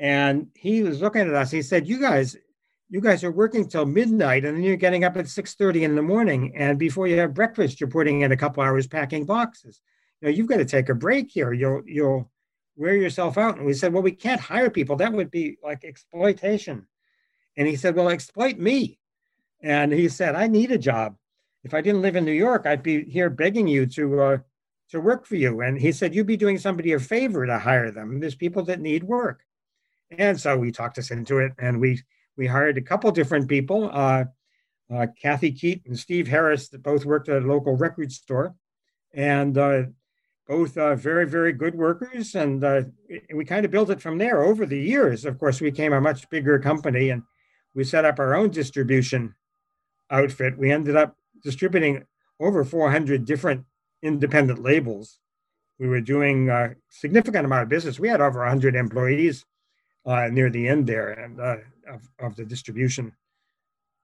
and 0.02 0.48
he 0.56 0.82
was 0.82 1.00
looking 1.00 1.22
at 1.22 1.34
us. 1.36 1.52
He 1.52 1.62
said, 1.62 1.88
"You 1.88 2.00
guys, 2.00 2.36
you 2.90 3.00
guys 3.00 3.24
are 3.24 3.32
working 3.32 3.68
till 3.68 3.86
midnight, 3.86 4.44
and 4.44 4.58
then 4.58 4.64
you're 4.64 4.76
getting 4.76 5.04
up 5.04 5.16
at 5.16 5.30
six 5.30 5.54
thirty 5.54 5.84
in 5.84 5.96
the 5.96 6.02
morning, 6.02 6.54
and 6.56 6.80
before 6.80 7.08
you 7.08 7.18
have 7.20 7.36
breakfast, 7.36 7.80
you're 7.80 7.90
putting 7.90 8.22
in 8.22 8.32
a 8.32 8.38
couple 8.38 8.64
hours 8.64 8.88
packing 8.88 9.26
boxes. 9.26 9.80
You 10.20 10.28
know, 10.28 10.34
you've 10.34 10.48
got 10.48 10.58
to 10.58 10.66
take 10.66 10.90
a 10.90 10.96
break 10.96 11.30
here. 11.30 11.54
You'll 11.54 11.84
you'll 11.86 12.32
wear 12.76 12.96
yourself 12.96 13.38
out." 13.38 13.58
And 13.58 13.66
we 13.66 13.76
said, 13.76 13.94
"Well, 13.94 14.02
we 14.02 14.12
can't 14.12 14.42
hire 14.42 14.72
people. 14.72 14.96
That 14.96 15.14
would 15.14 15.30
be 15.30 15.58
like 15.64 15.86
exploitation." 15.86 16.88
And 17.56 17.68
he 17.68 17.76
said, 17.76 17.96
"Well, 17.96 18.10
exploit 18.10 18.58
me." 18.58 18.98
And 19.62 19.94
he 19.94 20.10
said, 20.10 20.34
"I 20.34 20.48
need 20.48 20.72
a 20.72 20.80
job. 20.80 21.16
If 21.64 21.76
I 21.76 21.82
didn't 21.82 22.02
live 22.02 22.16
in 22.16 22.26
New 22.26 22.32
York, 22.32 22.66
I'd 22.66 22.82
be 22.82 23.04
here 23.04 23.30
begging 23.30 23.68
you 23.68 23.86
to." 23.86 24.20
Uh, 24.20 24.38
to 24.90 25.00
work 25.00 25.26
for 25.26 25.38
you. 25.38 25.62
And 25.62 25.80
he 25.80 25.94
said, 25.94 26.14
You'd 26.14 26.28
be 26.28 26.36
doing 26.36 26.58
somebody 26.58 26.92
a 26.92 27.00
favor 27.00 27.46
to 27.46 27.58
hire 27.58 27.92
them. 27.92 28.20
There's 28.20 28.36
people 28.36 28.62
that 28.66 28.82
need 28.82 29.06
work. 29.06 29.46
And 30.18 30.40
so 30.40 30.62
he 30.62 30.72
talked 30.72 30.98
us 30.98 31.12
into 31.12 31.40
it, 31.40 31.54
and 31.58 31.80
we 31.80 32.02
we 32.38 32.48
hired 32.48 32.78
a 32.78 32.82
couple 32.82 33.12
different 33.12 33.48
people, 33.48 33.90
uh, 33.92 34.26
uh, 34.94 35.08
Kathy 35.22 35.52
Keat 35.52 35.84
and 35.86 35.98
Steve 35.98 36.28
Harris, 36.28 36.70
that 36.70 36.84
both 36.84 37.06
worked 37.06 37.30
at 37.30 37.44
a 37.44 37.46
local 37.46 37.76
record 37.76 38.12
store, 38.12 38.56
and 39.14 39.58
uh, 39.58 39.84
both 40.48 40.78
uh, 40.78 40.96
very, 40.96 41.26
very 41.26 41.54
good 41.54 41.76
workers. 41.76 42.36
And 42.36 42.64
uh, 42.64 42.82
we 43.34 43.46
kind 43.46 43.66
of 43.66 43.72
built 43.72 43.90
it 43.90 44.02
from 44.02 44.18
there 44.18 44.44
over 44.44 44.66
the 44.66 44.80
years. 44.80 45.24
Of 45.24 45.40
course, 45.40 45.62
we 45.62 45.72
became 45.72 45.94
a 45.94 46.02
much 46.02 46.30
bigger 46.30 46.60
company 46.60 47.10
and 47.10 47.24
we 47.74 47.86
set 47.86 48.04
up 48.04 48.20
our 48.20 48.36
own 48.36 48.50
distribution 48.50 49.34
outfit. 50.10 50.58
We 50.58 50.72
ended 50.72 50.98
up 50.98 51.16
distributing 51.42 52.04
over 52.40 52.66
400 52.66 53.24
different 53.24 53.64
independent 54.04 54.62
labels. 54.62 55.20
We 55.80 55.88
were 55.88 56.02
doing 56.02 56.50
a 56.50 56.76
significant 56.90 57.46
amount 57.46 57.64
of 57.64 57.70
business. 57.70 58.00
We 58.00 58.10
had 58.10 58.20
over 58.20 58.40
100 58.40 58.76
employees 58.76 59.46
uh, 60.06 60.28
near 60.32 60.50
the 60.50 60.68
end 60.68 60.88
there 60.88 61.12
and 61.12 61.40
uh, 61.40 61.58
of, 61.88 62.02
of 62.20 62.36
the 62.36 62.46
distribution 62.46 63.12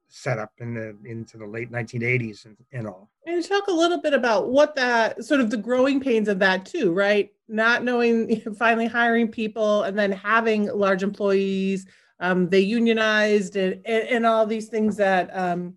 set 0.09 0.39
up 0.39 0.51
in 0.59 0.73
the 0.73 0.95
into 1.09 1.37
the 1.37 1.45
late 1.45 1.71
1980s 1.71 2.45
and, 2.45 2.57
and 2.71 2.87
all. 2.87 3.09
And 3.25 3.43
talk 3.43 3.67
a 3.67 3.73
little 3.73 4.01
bit 4.01 4.13
about 4.13 4.49
what 4.49 4.75
that 4.75 5.23
sort 5.23 5.41
of 5.41 5.49
the 5.49 5.57
growing 5.57 5.99
pains 5.99 6.27
of 6.27 6.39
that 6.39 6.65
too, 6.65 6.93
right? 6.93 7.31
Not 7.47 7.83
knowing, 7.83 8.41
finally 8.57 8.87
hiring 8.87 9.27
people, 9.27 9.83
and 9.83 9.97
then 9.97 10.11
having 10.11 10.67
large 10.67 11.03
employees. 11.03 11.85
Um, 12.19 12.49
they 12.49 12.61
unionized 12.61 13.57
and, 13.57 13.81
and, 13.85 14.07
and 14.07 14.25
all 14.25 14.45
these 14.45 14.69
things 14.69 14.95
that 14.95 15.29
um, 15.37 15.75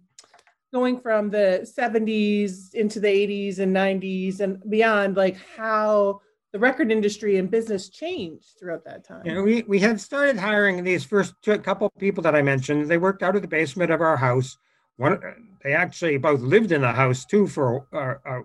going 0.72 0.98
from 1.00 1.30
the 1.30 1.68
70s 1.76 2.72
into 2.74 3.00
the 3.00 3.08
80s 3.08 3.58
and 3.58 3.74
90s 3.74 4.40
and 4.40 4.62
beyond, 4.70 5.16
like 5.16 5.36
how 5.56 6.20
the 6.52 6.58
record 6.58 6.90
industry 6.90 7.36
and 7.36 7.50
business 7.50 7.88
changed 7.88 8.58
throughout 8.58 8.84
that 8.84 9.04
time. 9.04 9.22
Yeah, 9.24 9.40
we, 9.40 9.62
we 9.62 9.78
had 9.78 10.00
started 10.00 10.36
hiring 10.36 10.82
these 10.82 11.04
first 11.04 11.34
two, 11.42 11.58
couple 11.58 11.88
people 11.98 12.22
that 12.24 12.34
I 12.34 12.42
mentioned. 12.42 12.88
They 12.88 12.98
worked 12.98 13.22
out 13.22 13.36
of 13.36 13.42
the 13.42 13.48
basement 13.48 13.92
of 13.92 14.00
our 14.00 14.16
house. 14.16 14.56
One, 14.96 15.20
they 15.62 15.72
actually 15.74 16.16
both 16.18 16.40
lived 16.40 16.72
in 16.72 16.82
the 16.82 16.92
house 16.92 17.24
too 17.24 17.46
for 17.46 17.86
a, 17.92 18.38
a 18.38 18.42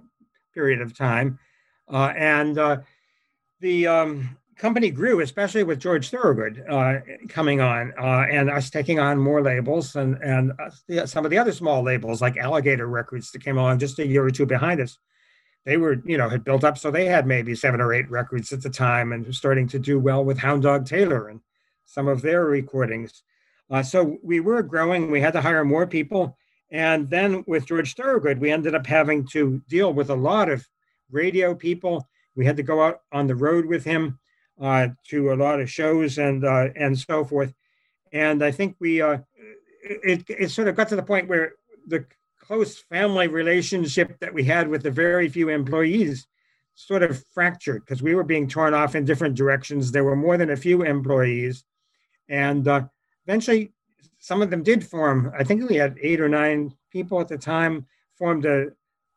period 0.53 0.81
of 0.81 0.95
time, 0.95 1.39
uh, 1.91 2.13
and 2.15 2.57
uh, 2.57 2.77
the 3.59 3.87
um, 3.87 4.37
company 4.55 4.89
grew, 4.89 5.19
especially 5.19 5.63
with 5.63 5.79
George 5.79 6.09
Thorogood 6.09 6.63
uh, 6.69 6.99
coming 7.27 7.59
on 7.59 7.93
uh, 7.99 8.25
and 8.31 8.49
us 8.49 8.69
taking 8.69 8.99
on 8.99 9.17
more 9.17 9.41
labels 9.41 9.95
and 9.95 10.15
and 10.23 10.53
some 11.05 11.25
of 11.25 11.31
the 11.31 11.37
other 11.37 11.51
small 11.51 11.83
labels 11.83 12.21
like 12.21 12.37
Alligator 12.37 12.87
Records 12.87 13.31
that 13.31 13.43
came 13.43 13.57
along 13.57 13.79
just 13.79 13.99
a 13.99 14.07
year 14.07 14.23
or 14.23 14.31
two 14.31 14.45
behind 14.45 14.79
us 14.79 14.97
they 15.65 15.77
were, 15.77 16.01
you 16.05 16.17
know, 16.17 16.29
had 16.29 16.43
built 16.43 16.63
up. 16.63 16.77
So 16.77 16.91
they 16.91 17.05
had 17.05 17.25
maybe 17.25 17.55
seven 17.55 17.81
or 17.81 17.93
eight 17.93 18.09
records 18.09 18.53
at 18.53 18.61
the 18.61 18.69
time 18.69 19.11
and 19.11 19.33
starting 19.33 19.67
to 19.69 19.79
do 19.79 19.99
well 19.99 20.23
with 20.23 20.37
Hound 20.37 20.63
Dog 20.63 20.85
Taylor 20.85 21.29
and 21.29 21.41
some 21.85 22.07
of 22.07 22.21
their 22.21 22.45
recordings. 22.45 23.23
Uh, 23.69 23.81
so 23.81 24.17
we 24.23 24.39
were 24.39 24.61
growing. 24.61 25.09
We 25.09 25.21
had 25.21 25.33
to 25.33 25.41
hire 25.41 25.65
more 25.65 25.87
people. 25.87 26.37
And 26.71 27.09
then 27.09 27.43
with 27.47 27.65
George 27.65 27.95
Thorogood, 27.95 28.39
we 28.39 28.51
ended 28.51 28.75
up 28.75 28.85
having 28.85 29.25
to 29.27 29.61
deal 29.67 29.91
with 29.91 30.09
a 30.09 30.15
lot 30.15 30.49
of 30.49 30.67
radio 31.11 31.55
people. 31.55 32.07
We 32.35 32.45
had 32.45 32.57
to 32.57 32.63
go 32.63 32.83
out 32.83 33.01
on 33.11 33.27
the 33.27 33.35
road 33.35 33.65
with 33.65 33.83
him 33.83 34.19
uh, 34.61 34.89
to 35.09 35.33
a 35.33 35.35
lot 35.35 35.61
of 35.61 35.69
shows 35.69 36.17
and 36.17 36.45
uh, 36.45 36.69
and 36.75 36.97
so 36.97 37.23
forth. 37.23 37.53
And 38.11 38.43
I 38.43 38.51
think 38.51 38.75
we 38.79 39.01
uh, 39.01 39.19
it, 39.83 40.25
it 40.29 40.51
sort 40.51 40.67
of 40.67 40.75
got 40.75 40.89
to 40.89 40.95
the 40.95 41.03
point 41.03 41.27
where 41.27 41.53
the 41.87 42.05
close 42.47 42.79
family 42.79 43.27
relationship 43.27 44.19
that 44.19 44.33
we 44.33 44.43
had 44.43 44.67
with 44.67 44.83
the 44.83 44.91
very 44.91 45.27
few 45.29 45.49
employees 45.49 46.27
sort 46.75 47.03
of 47.03 47.23
fractured 47.33 47.83
because 47.85 48.03
we 48.03 48.13
were 48.13 48.23
being 48.23 48.47
torn 48.47 48.73
off 48.73 48.95
in 48.95 49.05
different 49.05 49.35
directions. 49.35 49.91
There 49.91 50.03
were 50.03 50.15
more 50.15 50.37
than 50.37 50.51
a 50.51 50.57
few 50.57 50.83
employees. 50.83 51.63
And 52.29 52.67
uh, 52.67 52.83
eventually, 53.25 53.71
some 54.19 54.41
of 54.41 54.49
them 54.49 54.63
did 54.63 54.85
form, 54.85 55.31
I 55.37 55.43
think 55.43 55.67
we 55.67 55.75
had 55.75 55.97
eight 56.01 56.19
or 56.19 56.29
nine 56.29 56.73
people 56.91 57.19
at 57.21 57.27
the 57.27 57.37
time, 57.37 57.85
formed 58.17 58.45
a, 58.45 58.67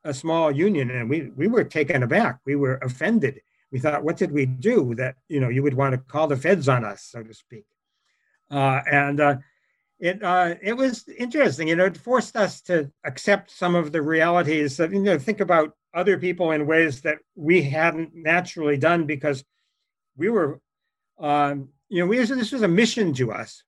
a 0.04 0.14
small 0.14 0.50
union. 0.50 0.90
And 0.90 1.10
we, 1.10 1.30
we 1.36 1.48
were 1.48 1.64
taken 1.64 2.02
aback. 2.02 2.38
We 2.46 2.56
were 2.56 2.76
offended. 2.76 3.40
We 3.70 3.78
thought, 3.78 4.04
what 4.04 4.16
did 4.16 4.32
we 4.32 4.46
do 4.46 4.94
that, 4.94 5.16
you 5.28 5.40
know, 5.40 5.48
you 5.48 5.62
would 5.62 5.74
want 5.74 5.92
to 5.92 5.98
call 5.98 6.28
the 6.28 6.36
feds 6.36 6.68
on 6.68 6.84
us, 6.84 7.02
so 7.02 7.22
to 7.22 7.34
speak. 7.34 7.66
Uh, 8.50 8.80
and 8.90 9.20
uh, 9.20 9.36
it 10.00 10.22
uh, 10.22 10.54
it 10.62 10.74
was 10.74 11.08
interesting. 11.08 11.68
You 11.68 11.76
know, 11.76 11.87
it 11.87 11.96
forced 11.96 12.37
us 12.37 12.61
to 12.62 12.90
accept 13.04 13.50
some 13.50 13.74
of 13.74 13.92
the 13.92 14.02
realities 14.02 14.78
of 14.80 14.92
you 14.92 15.00
know 15.00 15.18
think 15.18 15.40
about 15.40 15.74
other 15.94 16.18
people 16.18 16.52
in 16.52 16.66
ways 16.66 17.00
that 17.02 17.18
we 17.34 17.62
hadn't 17.62 18.14
naturally 18.14 18.76
done 18.76 19.06
because 19.06 19.44
we 20.16 20.28
were 20.28 20.61
um, 21.18 21.68
you 21.88 22.00
know 22.00 22.06
we 22.06 22.18
this 22.18 22.52
was 22.52 22.62
a 22.62 22.68
mission 22.68 23.12
to 23.14 23.32
us, 23.32 23.64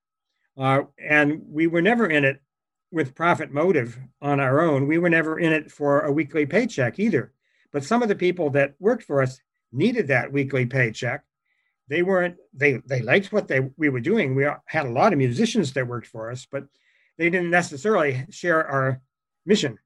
uh, 0.57 0.83
and 0.99 1.41
we 1.49 1.67
were 1.67 1.83
never 1.83 2.07
in 2.07 2.25
it 2.25 2.41
with 2.93 3.15
profit 3.15 3.53
motive 3.53 3.99
on 4.21 4.41
our 4.41 4.61
own. 4.61 4.87
We 4.87 4.99
were 4.99 5.11
never 5.11 5.39
in 5.39 5.53
it 5.53 5.71
for 5.71 6.03
a 6.03 6.13
weekly 6.13 6.47
paycheck 6.47 6.99
either. 6.99 7.33
But 7.73 7.85
some 7.85 8.03
of 8.03 8.09
the 8.09 8.17
people 8.17 8.51
that 8.51 8.75
worked 8.81 9.05
for 9.05 9.23
us 9.23 9.41
needed 9.73 10.09
that 10.09 10.33
weekly 10.33 10.67
paycheck 10.67 11.23
they 11.91 12.03
weren't 12.03 12.37
they 12.55 12.81
they 12.87 13.03
liked 13.03 13.33
what 13.33 13.49
they 13.49 13.61
we 13.77 13.91
were 13.91 14.01
doing. 14.01 14.35
We 14.35 14.47
had 14.67 14.87
a 14.87 14.91
lot 14.91 15.13
of 15.13 15.19
musicians 15.19 15.73
that 15.75 15.87
worked 15.87 16.07
for 16.07 16.31
us 16.31 16.47
but 16.51 16.65
they 17.19 17.29
didn't 17.29 17.51
necessarily 17.51 18.25
share 18.31 18.67
our 18.67 19.03
mission. 19.45 19.79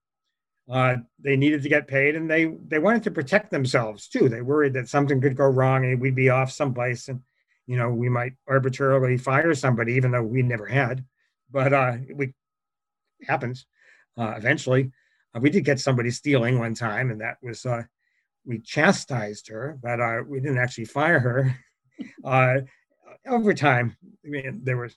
Uh, 0.71 0.97
they 1.19 1.37
needed 1.37 1.63
to 1.63 1.69
get 1.69 1.89
paid 1.89 2.15
and 2.15 2.31
they 2.31 2.45
they 2.69 2.79
wanted 2.79 3.03
to 3.05 3.11
protect 3.11 3.51
themselves 3.51 4.07
too. 4.07 4.29
They 4.29 4.43
worried 4.43 4.75
that 4.75 4.89
something 4.89 5.21
could 5.21 5.37
go 5.37 5.47
wrong 5.47 5.85
and 5.85 6.01
we'd 6.01 6.15
be 6.15 6.29
off 6.29 6.53
someplace 6.53 7.09
and 7.09 7.21
you 7.67 7.77
know 7.79 7.91
we 7.91 8.11
might 8.11 8.35
arbitrarily 8.47 9.17
fire 9.17 9.55
somebody 9.55 9.95
even 9.95 10.11
though 10.13 10.23
we 10.23 10.43
never 10.43 10.67
had. 10.67 11.05
But 11.51 11.73
uh 11.73 11.97
we 12.15 12.35
happens 13.27 13.67
uh, 14.19 14.35
eventually. 14.37 14.93
Uh, 15.35 15.41
we 15.41 15.49
did 15.49 15.65
get 15.65 15.81
somebody 15.81 16.11
stealing 16.11 16.59
one 16.59 16.75
time 16.75 17.11
and 17.11 17.23
that 17.23 17.39
was 17.43 17.65
uh 17.65 17.83
we 18.47 18.59
chastised 18.59 19.49
her 19.49 19.79
but 19.83 20.01
uh 20.01 20.23
we 20.29 20.39
didn't 20.39 20.59
actually 20.59 20.85
fire 20.85 21.19
her 21.19 21.57
uh, 22.25 22.61
over 23.27 23.55
time, 23.55 23.97
I 24.25 24.29
mean, 24.29 24.61
there 24.63 24.77
was 24.77 24.97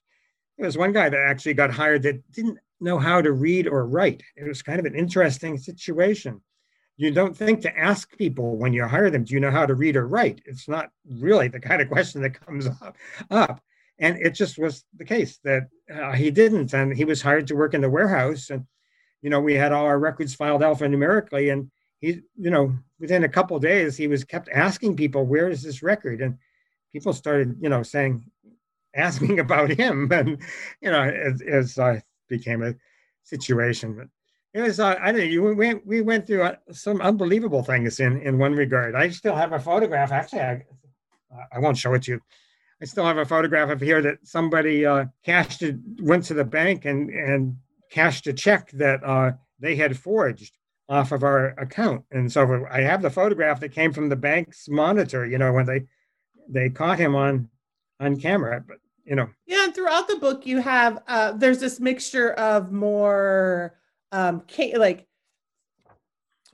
there 0.58 0.66
was 0.66 0.78
one 0.78 0.94
guy 0.94 1.10
that 1.10 1.20
actually 1.20 1.54
got 1.54 1.72
hired 1.72 2.04
that 2.04 2.32
didn't 2.32 2.58
know 2.80 2.98
how 3.00 3.22
to 3.22 3.32
read 3.32 3.68
or 3.68 3.86
write. 3.86 4.24
It 4.36 4.48
was 4.48 4.62
kind 4.62 4.80
of 4.80 4.86
an 4.86 4.96
interesting 4.96 5.58
situation. 5.58 6.42
You 6.98 7.12
don't 7.12 7.38
think 7.38 7.62
to 7.62 7.78
ask 7.78 8.18
people 8.18 8.58
when 8.58 8.74
you 8.74 8.86
hire 8.88 9.12
them, 9.12 9.24
do 9.24 9.36
you 9.36 9.40
know 9.40 9.52
how 9.52 9.68
to 9.68 9.76
read 9.76 9.96
or 9.96 10.08
write? 10.08 10.42
It's 10.46 10.68
not 10.68 10.90
really 11.08 11.48
the 11.48 11.60
kind 11.60 11.82
of 11.82 11.90
question 11.90 12.22
that 12.24 12.40
comes 12.40 12.66
up. 12.66 12.98
up. 13.30 13.62
And 14.00 14.18
it 14.18 14.32
just 14.32 14.58
was 14.58 14.84
the 14.96 15.06
case 15.06 15.40
that 15.44 15.68
uh, 15.94 16.14
he 16.14 16.32
didn't. 16.32 16.74
And 16.74 16.96
he 16.96 17.06
was 17.06 17.22
hired 17.22 17.48
to 17.48 17.56
work 17.56 17.76
in 17.76 17.82
the 17.82 17.90
warehouse. 17.90 18.50
And, 18.50 18.66
you 19.22 19.30
know, 19.30 19.40
we 19.40 19.54
had 19.54 19.72
all 19.72 19.86
our 19.86 20.00
records 20.00 20.34
filed 20.34 20.62
alphanumerically. 20.62 21.52
And 21.52 21.70
he, 22.00 22.22
you 22.36 22.50
know, 22.50 22.76
within 23.00 23.24
a 23.24 23.30
couple 23.30 23.60
days, 23.60 23.96
he 23.96 24.08
was 24.08 24.24
kept 24.24 24.50
asking 24.50 24.96
people, 24.96 25.24
where 25.24 25.50
is 25.50 25.62
this 25.62 25.84
record? 25.84 26.22
And 26.22 26.38
people 26.94 27.14
started, 27.14 27.58
you 27.60 27.70
know, 27.70 27.84
saying, 27.84 28.24
asking 28.96 29.40
about 29.46 29.70
him, 29.70 30.12
and 30.12 30.42
you 30.82 30.92
know, 30.92 31.04
as, 31.04 31.42
as 31.42 31.78
uh, 31.78 32.00
became 32.28 32.64
a 32.64 32.76
situation. 33.24 33.96
But 33.96 34.08
it 34.54 34.62
was, 34.62 34.80
uh, 34.80 34.96
I 35.02 35.12
don't 35.12 35.34
know, 35.34 35.54
went, 35.54 35.86
we 35.86 36.02
went 36.02 36.26
through 36.26 36.44
uh, 36.44 36.56
some 36.72 37.02
unbelievable 37.02 37.64
things 37.64 38.00
in 38.00 38.22
in 38.22 38.38
one 38.38 38.54
regard. 38.54 38.96
I 38.96 39.10
still 39.10 39.36
have 39.36 39.54
a 39.54 39.60
photograph. 39.60 40.12
Actually, 40.12 40.42
I, 40.42 40.66
I 41.52 41.60
won't 41.60 41.78
show 41.78 41.94
it 41.94 42.04
to 42.04 42.14
you. 42.14 42.22
I 42.82 42.86
still 42.86 43.06
have 43.06 43.18
a 43.18 43.26
photograph 43.26 43.70
of 43.70 43.82
here 43.82 44.02
that 44.02 44.20
somebody 44.24 44.86
uh, 44.86 45.06
cashed 45.24 45.64
it, 45.64 45.78
went 46.00 46.26
to 46.26 46.34
the 46.34 46.44
bank 46.44 46.86
and 46.86 47.10
and 47.10 47.58
cashed 47.92 48.28
a 48.28 48.34
check 48.34 48.72
that 48.72 49.04
uh, 49.04 49.32
they 49.60 49.76
had 49.76 49.98
forged 49.98 50.58
off 50.90 51.12
of 51.12 51.24
our 51.24 51.50
account. 51.60 52.06
And 52.12 52.32
so 52.32 52.66
I 52.72 52.82
have 52.82 53.02
the 53.02 53.10
photograph 53.10 53.60
that 53.60 53.74
came 53.74 53.92
from 53.92 54.10
the 54.10 54.16
bank's 54.16 54.70
monitor. 54.70 55.26
You 55.26 55.38
know, 55.38 55.52
when 55.52 55.66
they 55.66 55.86
they 56.50 56.70
caught 56.70 57.00
him 57.00 57.16
on 57.16 57.50
on 58.00 58.20
camera 58.20 58.64
but 58.68 58.78
you 59.06 59.16
know. 59.16 59.30
Yeah 59.46 59.66
and 59.66 59.74
throughout 59.76 60.08
the 60.08 60.18
book 60.18 60.46
you 60.46 60.60
have 60.60 61.02
uh 61.08 61.32
there's 61.34 61.60
this 61.60 61.80
mixture 61.80 62.34
of 62.34 62.72
more 62.72 63.76
um 64.12 64.44
like 64.76 65.08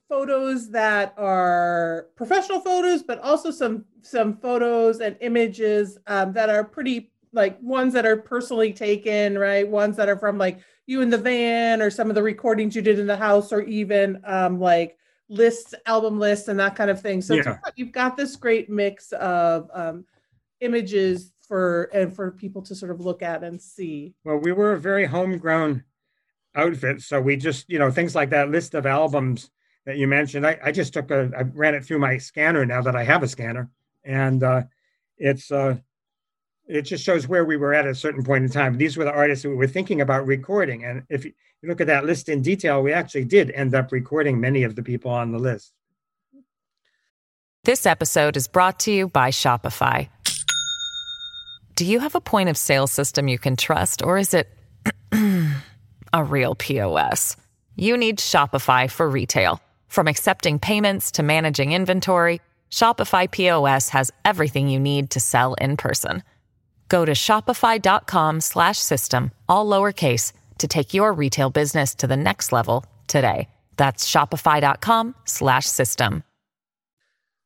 photos 0.09 0.69
that 0.69 1.13
are 1.17 2.09
professional 2.15 2.59
photos 2.59 3.01
but 3.01 3.19
also 3.19 3.49
some 3.49 3.85
some 4.01 4.37
photos 4.37 4.99
and 4.99 5.17
images 5.21 5.97
um, 6.07 6.33
that 6.33 6.49
are 6.49 6.63
pretty 6.63 7.11
like 7.31 7.57
ones 7.61 7.93
that 7.93 8.05
are 8.05 8.17
personally 8.17 8.71
taken 8.71 9.37
right? 9.37 9.67
Ones 9.67 9.97
that 9.97 10.09
are 10.09 10.17
from 10.17 10.37
like 10.37 10.59
you 10.85 11.01
in 11.01 11.09
the 11.09 11.17
van 11.17 11.81
or 11.81 11.89
some 11.89 12.09
of 12.09 12.15
the 12.15 12.21
recordings 12.21 12.75
you 12.75 12.81
did 12.81 12.99
in 12.99 13.07
the 13.07 13.17
house 13.17 13.51
or 13.51 13.61
even 13.61 14.21
um 14.25 14.59
like 14.59 14.97
lists, 15.33 15.73
album 15.85 16.19
lists, 16.19 16.47
and 16.47 16.59
that 16.59 16.75
kind 16.75 16.89
of 16.89 17.01
thing. 17.01 17.21
So 17.21 17.33
yeah. 17.33 17.57
you've 17.75 17.91
got 17.91 18.15
this 18.15 18.35
great 18.35 18.69
mix 18.69 19.11
of 19.13 19.69
um, 19.73 20.05
images 20.61 21.33
for 21.47 21.85
and 21.93 22.15
for 22.15 22.31
people 22.31 22.61
to 22.63 22.75
sort 22.75 22.91
of 22.91 23.01
look 23.01 23.21
at 23.21 23.43
and 23.43 23.61
see. 23.61 24.13
Well, 24.23 24.37
we 24.37 24.51
were 24.51 24.73
a 24.73 24.79
very 24.79 25.05
homegrown 25.05 25.83
outfit, 26.55 27.01
so 27.01 27.19
we 27.19 27.35
just 27.35 27.69
you 27.69 27.79
know 27.79 27.91
things 27.91 28.15
like 28.15 28.29
that 28.29 28.49
list 28.49 28.75
of 28.75 28.85
albums 28.85 29.49
that 29.85 29.97
you 29.97 30.07
mentioned. 30.07 30.47
I, 30.47 30.57
I 30.63 30.71
just 30.71 30.93
took 30.93 31.11
a 31.11 31.31
I 31.37 31.41
ran 31.41 31.75
it 31.75 31.83
through 31.83 31.99
my 31.99 32.17
scanner 32.17 32.65
now 32.65 32.81
that 32.81 32.95
I 32.95 33.03
have 33.03 33.23
a 33.23 33.27
scanner, 33.27 33.69
and 34.03 34.43
uh, 34.43 34.63
it's 35.17 35.51
uh, 35.51 35.77
it 36.67 36.83
just 36.83 37.03
shows 37.03 37.27
where 37.27 37.45
we 37.45 37.57
were 37.57 37.73
at, 37.73 37.85
at 37.85 37.91
a 37.91 37.95
certain 37.95 38.23
point 38.23 38.43
in 38.43 38.49
time. 38.49 38.77
These 38.77 38.97
were 38.97 39.03
the 39.03 39.11
artists 39.11 39.43
that 39.43 39.49
we 39.49 39.55
were 39.55 39.67
thinking 39.67 40.01
about 40.01 40.25
recording, 40.25 40.85
and 40.85 41.03
if 41.09 41.25
you 41.25 41.33
look 41.63 41.81
at 41.81 41.87
that 41.87 42.05
list 42.05 42.29
in 42.29 42.41
detail, 42.41 42.81
we 42.81 42.93
actually 42.93 43.25
did 43.25 43.51
end 43.51 43.75
up 43.75 43.91
recording 43.91 44.39
many 44.39 44.63
of 44.63 44.75
the 44.75 44.83
people 44.83 45.11
on 45.11 45.31
the 45.31 45.39
list. 45.39 45.73
This 47.63 47.85
episode 47.85 48.35
is 48.35 48.47
brought 48.47 48.79
to 48.81 48.91
you 48.91 49.07
by 49.07 49.29
Shopify. 49.29 50.09
Do 51.75 51.85
you 51.85 51.99
have 51.99 52.13
a 52.13 52.21
point 52.21 52.49
of 52.49 52.57
sale 52.57 52.87
system 52.87 53.27
you 53.27 53.39
can 53.39 53.55
trust, 53.55 54.03
or 54.03 54.17
is 54.17 54.33
it 54.33 54.47
a 56.13 56.23
real 56.23 56.55
POS? 56.55 57.37
You 57.75 57.97
need 57.97 58.19
Shopify 58.19 58.91
for 58.91 59.09
retail. 59.09 59.59
From 59.87 60.07
accepting 60.07 60.59
payments 60.59 61.11
to 61.13 61.23
managing 61.23 61.71
inventory, 61.71 62.41
Shopify 62.69 63.29
POS 63.29 63.89
has 63.89 64.11
everything 64.25 64.67
you 64.67 64.79
need 64.79 65.09
to 65.11 65.19
sell 65.19 65.53
in 65.55 65.77
person. 65.77 66.23
Go 66.93 67.05
to 67.05 67.13
shopify.com 67.13 68.39
slash 68.39 68.77
system, 68.77 69.31
all 69.49 69.65
lowercase 69.65 70.31
to 70.59 70.67
take 70.67 70.93
your 70.93 71.11
retail 71.11 71.49
business 71.49 71.95
to 71.95 72.05
the 72.05 72.15
next 72.15 72.51
level 72.51 72.85
today. 73.07 73.49
That's 73.77 74.07
shopify.com 74.07 75.15
slash 75.25 75.65
system. 75.65 76.23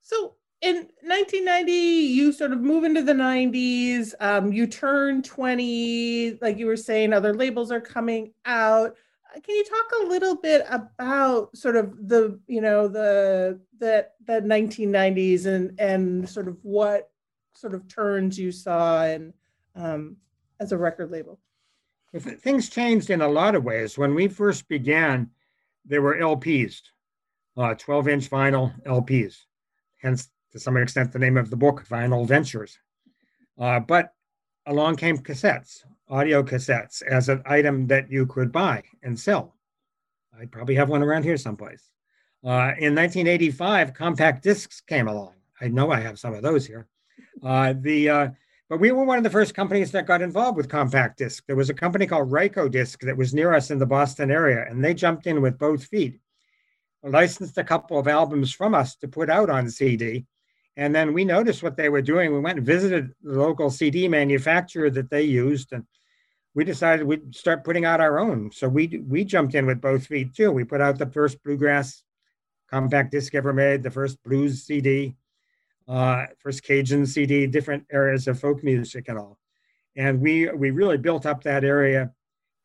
So 0.02 0.34
in 0.62 0.90
1990, 1.02 1.72
you 1.72 2.34
sort 2.34 2.52
of 2.52 2.60
move 2.60 2.84
into 2.84 3.02
the 3.02 3.14
90s. 3.14 4.14
Um, 4.20 4.52
you 4.52 4.68
turn 4.68 5.22
20, 5.22 6.40
like 6.42 6.58
you 6.58 6.66
were 6.66 6.76
saying, 6.76 7.14
other 7.14 7.34
labels 7.34 7.72
are 7.72 7.80
coming 7.80 8.34
out. 8.44 8.98
Uh, 9.34 9.40
can 9.40 9.56
you 9.56 9.64
talk 9.64 9.86
a 10.02 10.08
little 10.08 10.36
bit 10.36 10.66
about 10.70 11.56
sort 11.56 11.78
of 11.78 11.96
the, 12.06 12.38
you 12.48 12.60
know, 12.60 12.90
the 12.90 13.62
the 13.80 14.08
the 14.26 14.42
1990s 14.42 15.46
and 15.46 15.80
and 15.80 16.30
sort 16.30 16.50
of 16.50 16.58
what 16.64 17.12
sort 17.58 17.74
of 17.74 17.88
turns 17.88 18.38
you 18.38 18.52
saw 18.52 19.04
and 19.04 19.34
um, 19.76 20.16
as 20.60 20.72
a 20.72 20.78
record 20.78 21.12
label? 21.12 21.40
Things 22.20 22.70
changed 22.70 23.10
in 23.10 23.22
a 23.22 23.28
lot 23.28 23.56
of 23.56 23.64
ways. 23.64 23.98
When 23.98 24.16
we 24.16 24.28
first 24.28 24.68
began, 24.68 25.30
there 25.86 26.02
were 26.02 26.16
LPs, 26.16 26.82
uh, 27.58 27.74
12 27.76 28.08
inch 28.08 28.30
vinyl 28.30 28.74
LPs, 28.86 29.38
hence 29.98 30.30
to 30.52 30.60
some 30.60 30.78
extent 30.78 31.12
the 31.12 31.20
name 31.20 31.38
of 31.38 31.50
the 31.50 31.58
book, 31.58 31.86
Vinyl 31.88 32.28
Ventures. 32.28 32.80
Uh, 33.60 33.80
but 33.80 34.14
along 34.68 34.96
came 34.96 35.18
cassettes, 35.18 35.84
audio 36.10 36.44
cassettes, 36.44 37.02
as 37.02 37.28
an 37.28 37.42
item 37.46 37.88
that 37.88 38.10
you 38.10 38.26
could 38.26 38.52
buy 38.52 38.84
and 39.04 39.20
sell. 39.20 39.56
I 40.40 40.46
probably 40.46 40.76
have 40.76 40.90
one 40.90 41.04
around 41.04 41.24
here 41.24 41.38
someplace. 41.38 41.90
Uh, 42.44 42.72
in 42.78 42.96
1985, 42.96 43.94
compact 43.94 44.44
discs 44.44 44.80
came 44.80 45.08
along. 45.08 45.34
I 45.60 45.68
know 45.68 45.92
I 45.92 46.00
have 46.00 46.20
some 46.20 46.34
of 46.34 46.44
those 46.44 46.66
here. 46.66 46.88
Uh, 47.44 47.74
the 47.80 48.10
uh, 48.10 48.28
but 48.70 48.80
we 48.80 48.92
were 48.92 49.06
one 49.06 49.18
of 49.18 49.24
the 49.24 49.30
first 49.30 49.54
companies 49.54 49.92
that 49.92 50.08
got 50.08 50.22
involved 50.22 50.58
with 50.58 50.68
compact 50.68 51.18
disc. 51.18 51.44
There 51.48 51.56
was 51.56 51.70
a 51.70 51.74
company 51.74 52.06
called 52.06 52.32
Rykodisc 52.32 53.00
that 53.06 53.16
was 53.16 53.34
near 53.34 53.54
us 53.54 53.72
in 53.72 53.80
the 53.80 53.86
Boston 53.86 54.30
area, 54.30 54.66
and 54.70 54.84
they 54.84 54.94
jumped 54.94 55.26
in 55.26 55.42
with 55.42 55.58
both 55.58 55.86
feet, 55.86 56.20
licensed 57.04 57.58
a 57.58 57.64
couple 57.64 57.98
of 57.98 58.08
albums 58.08 58.52
from 58.52 58.76
us 58.76 58.96
to 58.98 59.08
put 59.08 59.30
out 59.30 59.50
on 59.50 59.70
CD. 59.70 60.26
And 60.76 60.94
then 60.94 61.14
we 61.14 61.24
noticed 61.24 61.64
what 61.64 61.78
they 61.78 61.90
were 61.90 62.02
doing. 62.02 62.34
We 62.34 62.40
went 62.40 62.60
and 62.60 62.68
visited 62.68 63.14
the 63.24 63.40
local 63.40 63.70
CD 63.70 64.08
manufacturer 64.08 64.90
that 64.92 65.10
they 65.10 65.24
used, 65.24 65.72
and 65.72 65.86
we 66.54 66.66
decided 66.66 67.06
we'd 67.06 67.36
start 67.36 67.64
putting 67.64 67.86
out 67.86 68.02
our 68.02 68.20
own. 68.20 68.52
So 68.52 68.68
we 68.68 69.02
we 69.08 69.24
jumped 69.24 69.56
in 69.56 69.66
with 69.66 69.80
both 69.80 70.08
feet 70.08 70.34
too. 70.36 70.52
We 70.52 70.66
put 70.66 70.82
out 70.82 70.98
the 70.98 71.06
first 71.06 71.42
bluegrass 71.42 72.04
compact 72.70 73.12
disc 73.12 73.34
ever 73.34 73.54
made, 73.54 73.82
the 73.82 73.92
first 73.92 74.22
blues 74.24 74.64
CD, 74.64 75.16
uh, 75.88 76.26
first 76.40 76.64
Cajun 76.64 77.06
CD, 77.06 77.48
different 77.48 77.86
areas 77.92 78.28
of 78.28 78.40
folk 78.40 78.64
music 78.64 79.06
and 79.08 79.18
all. 79.18 79.38
And 79.96 80.22
we 80.22 80.50
we 80.50 80.72
really 80.72 80.98
built 80.98 81.26
up 81.26 81.44
that 81.44 81.64
area 81.64 82.12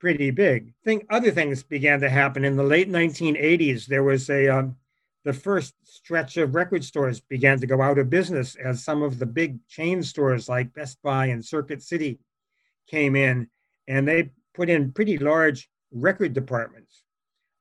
pretty 0.01 0.31
big. 0.31 0.75
Think 0.85 1.07
other 1.11 1.31
things 1.31 1.63
began 1.63 2.01
to 2.01 2.11
happen 2.11 2.45
in 2.45 2.57
the 2.57 2.63
late 2.63 2.91
1980s. 2.91 3.87
There 3.87 4.03
was 4.03 4.29
a 4.29 4.49
um, 4.49 4.77
the 5.25 5.33
first 5.33 5.75
stretch 5.85 6.37
of 6.37 6.55
record 6.55 6.85
stores 6.85 7.21
began 7.21 7.61
to 7.61 7.67
go 7.67 7.81
out 7.81 7.99
of 7.99 8.11
business 8.11 8.57
as 8.57 8.85
some 8.85 9.03
of 9.03 9.19
the 9.19 9.27
big 9.27 9.65
chain 9.69 10.03
stores 10.03 10.49
like 10.49 10.75
Best 10.75 11.01
Buy 11.03 11.27
and 11.27 11.45
Circuit 11.45 11.83
City 11.83 12.19
came 12.89 13.15
in, 13.15 13.49
and 13.87 14.07
they 14.07 14.31
put 14.55 14.69
in 14.69 14.93
pretty 14.93 15.17
large 15.19 15.71
record 15.93 16.33
departments 16.33 17.05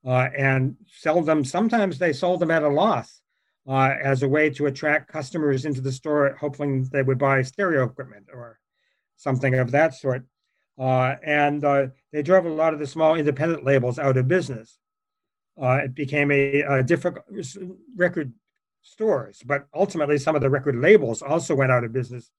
uh, 0.05 0.29
and 0.35 0.75
sell 0.87 1.21
them. 1.21 1.45
Sometimes 1.45 1.99
they 1.99 2.13
sold 2.13 2.39
them 2.39 2.51
at 2.51 2.63
a 2.63 2.67
loss 2.67 3.20
uh, 3.67 3.93
as 4.03 4.23
a 4.23 4.29
way 4.29 4.49
to 4.49 4.65
attract 4.65 5.11
customers 5.11 5.65
into 5.65 5.81
the 5.81 5.91
store, 5.91 6.35
hoping 6.39 6.83
they 6.85 7.03
would 7.03 7.17
buy 7.17 7.41
stereo 7.41 7.83
equipment 7.83 8.27
or 8.33 8.59
something 9.17 9.55
of 9.55 9.71
that 9.71 9.93
sort. 9.93 10.23
Uh, 10.79 11.15
and 11.23 11.63
uh, 11.63 11.87
they 12.11 12.23
drove 12.23 12.45
a 12.45 12.49
lot 12.49 12.73
of 12.73 12.79
the 12.79 12.87
small 12.87 13.15
independent 13.15 13.63
labels 13.63 13.99
out 13.99 14.17
of 14.17 14.27
business. 14.27 14.79
Uh, 15.61 15.81
it 15.83 15.93
became 15.93 16.31
a, 16.31 16.61
a 16.61 16.83
difficult 16.83 17.25
record 17.95 18.33
stores, 18.81 19.43
but 19.45 19.67
ultimately 19.75 20.17
some 20.17 20.35
of 20.35 20.41
the 20.41 20.49
record 20.49 20.75
labels 20.75 21.21
also 21.21 21.53
went 21.53 21.71
out 21.71 21.83
of 21.83 21.93
business 21.93 22.31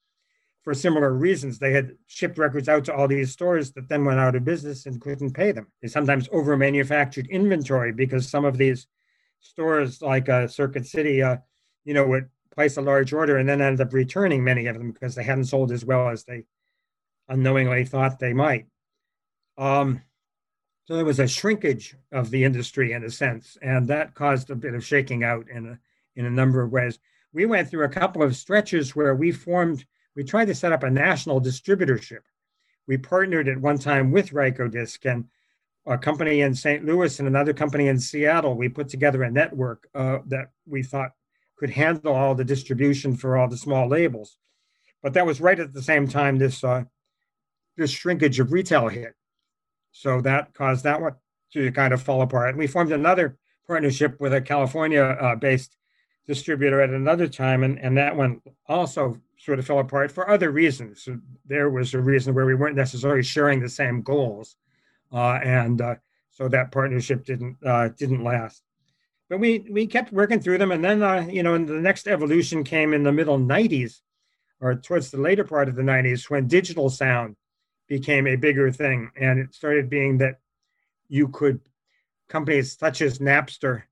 for 0.62 0.74
similar 0.74 1.12
reasons. 1.12 1.58
They 1.58 1.72
had 1.72 1.92
shipped 2.06 2.38
records 2.38 2.68
out 2.68 2.84
to 2.86 2.94
all 2.94 3.06
these 3.06 3.32
stores 3.32 3.72
that 3.72 3.88
then 3.88 4.04
went 4.04 4.18
out 4.18 4.34
of 4.34 4.44
business 4.44 4.86
and 4.86 5.00
couldn't 5.00 5.34
pay 5.34 5.52
them. 5.52 5.68
They 5.80 5.88
sometimes 5.88 6.28
over 6.32 6.56
manufactured 6.56 7.28
inventory 7.28 7.92
because 7.92 8.28
some 8.28 8.44
of 8.44 8.58
these 8.58 8.86
stores 9.42 10.00
like 10.00 10.28
uh, 10.28 10.48
Circuit 10.48 10.86
City, 10.86 11.22
uh, 11.22 11.36
you 11.84 11.94
know, 11.94 12.06
would 12.06 12.30
place 12.54 12.76
a 12.76 12.82
large 12.82 13.12
order 13.12 13.36
and 13.36 13.48
then 13.48 13.60
end 13.60 13.80
up 13.80 13.92
returning 13.92 14.42
many 14.42 14.66
of 14.66 14.78
them 14.78 14.92
because 14.92 15.14
they 15.14 15.22
hadn't 15.22 15.44
sold 15.44 15.72
as 15.72 15.84
well 15.84 16.08
as 16.08 16.24
they 16.24 16.44
unknowingly 17.28 17.84
thought 17.84 18.18
they 18.18 18.32
might. 18.32 18.66
Um, 19.58 20.02
so 20.84 20.96
there 20.96 21.04
was 21.04 21.20
a 21.20 21.28
shrinkage 21.28 21.96
of 22.10 22.30
the 22.30 22.44
industry 22.44 22.92
in 22.92 23.04
a 23.04 23.10
sense, 23.10 23.56
and 23.62 23.88
that 23.88 24.14
caused 24.14 24.50
a 24.50 24.56
bit 24.56 24.74
of 24.74 24.84
shaking 24.84 25.22
out 25.22 25.48
in 25.48 25.66
a, 25.68 25.78
in 26.16 26.26
a 26.26 26.30
number 26.30 26.62
of 26.62 26.72
ways. 26.72 26.98
We 27.32 27.46
went 27.46 27.68
through 27.68 27.84
a 27.84 27.88
couple 27.88 28.22
of 28.22 28.36
stretches 28.36 28.94
where 28.94 29.14
we 29.14 29.32
formed, 29.32 29.84
we 30.14 30.24
tried 30.24 30.46
to 30.46 30.54
set 30.54 30.72
up 30.72 30.82
a 30.82 30.90
national 30.90 31.40
distributorship. 31.40 32.20
We 32.86 32.98
partnered 32.98 33.48
at 33.48 33.58
one 33.58 33.78
time 33.78 34.10
with 34.10 34.30
Rykodisc 34.30 35.10
and 35.10 35.28
a 35.86 35.98
company 35.98 36.42
in 36.42 36.54
St. 36.54 36.84
Louis 36.84 37.18
and 37.18 37.26
another 37.26 37.52
company 37.52 37.88
in 37.88 37.98
Seattle. 37.98 38.56
We 38.56 38.68
put 38.68 38.88
together 38.88 39.22
a 39.22 39.30
network 39.30 39.88
uh, 39.94 40.18
that 40.26 40.50
we 40.66 40.82
thought 40.82 41.10
could 41.56 41.70
handle 41.70 42.14
all 42.14 42.34
the 42.34 42.44
distribution 42.44 43.16
for 43.16 43.36
all 43.36 43.48
the 43.48 43.56
small 43.56 43.88
labels. 43.88 44.36
But 45.02 45.14
that 45.14 45.26
was 45.26 45.40
right 45.40 45.58
at 45.58 45.72
the 45.72 45.82
same 45.82 46.06
time 46.06 46.38
this 46.38 46.62
uh, 46.62 46.84
this 47.76 47.90
shrinkage 47.90 48.38
of 48.38 48.52
retail 48.52 48.88
hit. 48.88 49.14
So 49.92 50.20
that 50.20 50.54
caused 50.54 50.84
that 50.84 51.00
one 51.00 51.14
to 51.52 51.72
kind 51.72 51.92
of 51.92 52.02
fall 52.02 52.22
apart. 52.22 52.50
And 52.50 52.58
we 52.58 52.66
formed 52.66 52.92
another 52.92 53.36
partnership 53.66 54.20
with 54.20 54.32
a 54.32 54.40
California 54.40 55.02
uh, 55.02 55.36
distributor 56.26 56.80
at 56.80 56.90
another 56.90 57.28
time, 57.28 57.62
and, 57.62 57.78
and 57.78 57.96
that 57.96 58.16
one 58.16 58.40
also 58.66 59.18
sort 59.38 59.58
of 59.58 59.66
fell 59.66 59.80
apart 59.80 60.12
for 60.12 60.28
other 60.28 60.50
reasons. 60.50 61.02
So 61.02 61.18
there 61.46 61.70
was 61.70 61.94
a 61.94 62.00
reason 62.00 62.34
where 62.34 62.46
we 62.46 62.54
weren't 62.54 62.76
necessarily 62.76 63.22
sharing 63.22 63.60
the 63.60 63.68
same 63.68 64.02
goals 64.02 64.56
and 65.18 65.80
uh, 65.80 65.94
so 66.30 66.48
that 66.48 66.72
partnership 66.72 67.24
didn't 67.24 67.56
uh, 67.64 67.88
didn't 67.90 68.24
last. 68.24 68.62
But 69.28 69.38
we 69.38 69.66
we 69.70 69.86
kept 69.86 70.12
working 70.12 70.40
through 70.40 70.58
them, 70.58 70.72
and 70.72 70.84
then 70.84 71.30
you 71.30 71.42
know, 71.42 71.54
and 71.54 71.68
the 71.68 71.74
next 71.74 72.06
evolution 72.06 72.64
came 72.64 72.92
in 72.92 73.02
the 73.02 73.12
middle 73.12 73.38
'90s, 73.38 74.00
or 74.60 74.74
towards 74.74 75.10
the 75.10 75.18
later 75.20 75.44
part 75.44 75.68
of 75.68 75.76
the 75.76 75.82
'90s, 75.82 76.30
when 76.30 76.48
digital 76.48 76.90
sound 76.90 77.36
became 77.88 78.26
a 78.26 78.36
bigger 78.36 78.70
thing, 78.70 79.10
and 79.16 79.38
it 79.38 79.54
started 79.54 79.90
being 79.90 80.18
that 80.18 80.38
you 81.08 81.28
could 81.28 81.60
companies 82.28 82.76
such 82.78 83.02
as 83.02 83.18
Napster 83.18 83.82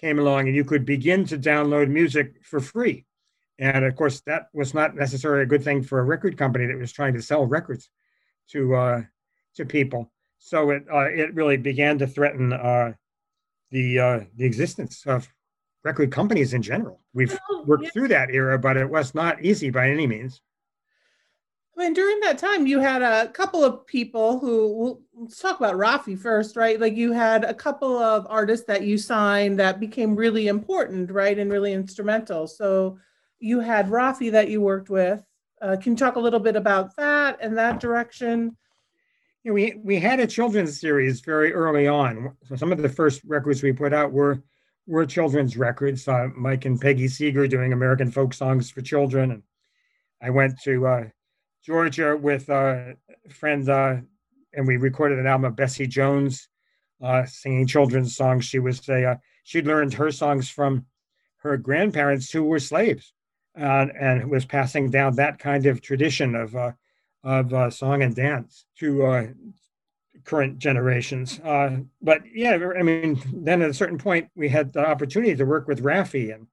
came 0.00 0.18
along, 0.18 0.46
and 0.46 0.56
you 0.56 0.64
could 0.64 0.84
begin 0.84 1.24
to 1.26 1.38
download 1.38 1.88
music 1.88 2.34
for 2.42 2.60
free. 2.60 3.06
And 3.58 3.84
of 3.86 3.96
course, 3.96 4.20
that 4.26 4.48
was 4.52 4.74
not 4.74 4.94
necessarily 4.94 5.42
a 5.42 5.46
good 5.46 5.64
thing 5.64 5.82
for 5.82 5.98
a 5.98 6.04
record 6.04 6.36
company 6.36 6.66
that 6.66 6.76
was 6.76 6.92
trying 6.92 7.14
to 7.14 7.22
sell 7.22 7.46
records 7.46 7.88
to 8.50 8.74
uh, 8.74 9.02
to 9.54 9.64
people. 9.64 10.12
So 10.46 10.70
it 10.70 10.84
uh, 10.88 11.08
it 11.08 11.34
really 11.34 11.56
began 11.56 11.98
to 11.98 12.06
threaten 12.06 12.52
uh, 12.52 12.92
the 13.72 13.98
uh, 13.98 14.20
the 14.36 14.44
existence 14.44 15.02
of 15.04 15.28
record 15.82 16.12
companies 16.12 16.54
in 16.54 16.62
general. 16.62 17.00
We've 17.12 17.36
well, 17.50 17.64
worked 17.64 17.84
yeah. 17.86 17.90
through 17.90 18.08
that 18.08 18.30
era, 18.30 18.56
but 18.56 18.76
it 18.76 18.88
was 18.88 19.12
not 19.12 19.44
easy 19.44 19.70
by 19.70 19.90
any 19.90 20.06
means. 20.06 20.40
I 21.76 21.82
mean, 21.82 21.94
during 21.94 22.20
that 22.20 22.38
time, 22.38 22.64
you 22.68 22.78
had 22.78 23.02
a 23.02 23.26
couple 23.26 23.64
of 23.64 23.88
people 23.88 24.38
who, 24.38 25.02
let's 25.16 25.40
talk 25.40 25.58
about 25.58 25.74
Raffi 25.74 26.16
first, 26.16 26.54
right? 26.54 26.80
Like 26.80 26.94
you 26.94 27.10
had 27.10 27.42
a 27.42 27.52
couple 27.52 27.98
of 27.98 28.24
artists 28.30 28.66
that 28.66 28.82
you 28.82 28.98
signed 28.98 29.58
that 29.58 29.80
became 29.80 30.14
really 30.14 30.46
important, 30.46 31.10
right? 31.10 31.36
And 31.36 31.50
really 31.50 31.72
instrumental. 31.72 32.46
So 32.46 32.98
you 33.40 33.58
had 33.58 33.90
Raffi 33.90 34.30
that 34.30 34.48
you 34.48 34.60
worked 34.60 34.90
with. 34.90 35.24
Uh, 35.60 35.76
can 35.76 35.94
you 35.94 35.98
talk 35.98 36.14
a 36.14 36.20
little 36.20 36.38
bit 36.38 36.54
about 36.54 36.94
that 36.96 37.38
and 37.40 37.58
that 37.58 37.80
direction? 37.80 38.56
You 39.46 39.52
know, 39.52 39.54
we 39.54 39.74
we 39.84 40.00
had 40.00 40.18
a 40.18 40.26
children's 40.26 40.80
series 40.80 41.20
very 41.20 41.52
early 41.52 41.86
on. 41.86 42.36
So 42.48 42.56
some 42.56 42.72
of 42.72 42.82
the 42.82 42.88
first 42.88 43.22
records 43.24 43.62
we 43.62 43.72
put 43.72 43.92
out 43.92 44.10
were 44.10 44.42
were 44.88 45.06
children's 45.06 45.56
records. 45.56 46.08
Uh, 46.08 46.30
Mike 46.36 46.64
and 46.64 46.80
Peggy 46.80 47.06
Seeger 47.06 47.46
doing 47.46 47.72
American 47.72 48.10
folk 48.10 48.34
songs 48.34 48.72
for 48.72 48.80
children, 48.80 49.30
and 49.30 49.42
I 50.20 50.30
went 50.30 50.60
to 50.62 50.86
uh, 50.88 51.04
Georgia 51.64 52.16
with 52.16 52.50
uh, 52.50 52.94
friends, 53.30 53.68
uh, 53.68 54.00
and 54.52 54.66
we 54.66 54.78
recorded 54.78 55.20
an 55.20 55.28
album 55.28 55.44
of 55.44 55.54
Bessie 55.54 55.86
Jones 55.86 56.48
uh, 57.00 57.24
singing 57.24 57.68
children's 57.68 58.16
songs. 58.16 58.46
She 58.46 58.58
was 58.58 58.88
a 58.88 59.10
uh, 59.12 59.16
she'd 59.44 59.68
learned 59.68 59.94
her 59.94 60.10
songs 60.10 60.50
from 60.50 60.86
her 61.36 61.56
grandparents 61.56 62.32
who 62.32 62.42
were 62.42 62.58
slaves, 62.58 63.12
uh, 63.56 63.86
and 63.96 64.28
was 64.28 64.44
passing 64.44 64.90
down 64.90 65.14
that 65.14 65.38
kind 65.38 65.66
of 65.66 65.82
tradition 65.82 66.34
of 66.34 66.56
of 67.26 67.52
uh, 67.52 67.68
song 67.68 68.02
and 68.02 68.14
dance 68.14 68.66
to 68.78 69.04
uh, 69.04 69.26
current 70.24 70.58
generations. 70.58 71.40
Uh, 71.40 71.78
but 72.00 72.22
yeah, 72.32 72.56
I 72.78 72.82
mean, 72.82 73.20
then 73.32 73.62
at 73.62 73.70
a 73.70 73.74
certain 73.74 73.98
point, 73.98 74.28
we 74.36 74.48
had 74.48 74.72
the 74.72 74.86
opportunity 74.86 75.34
to 75.34 75.44
work 75.44 75.66
with 75.66 75.82
Raffi 75.82 76.32
and 76.32 76.46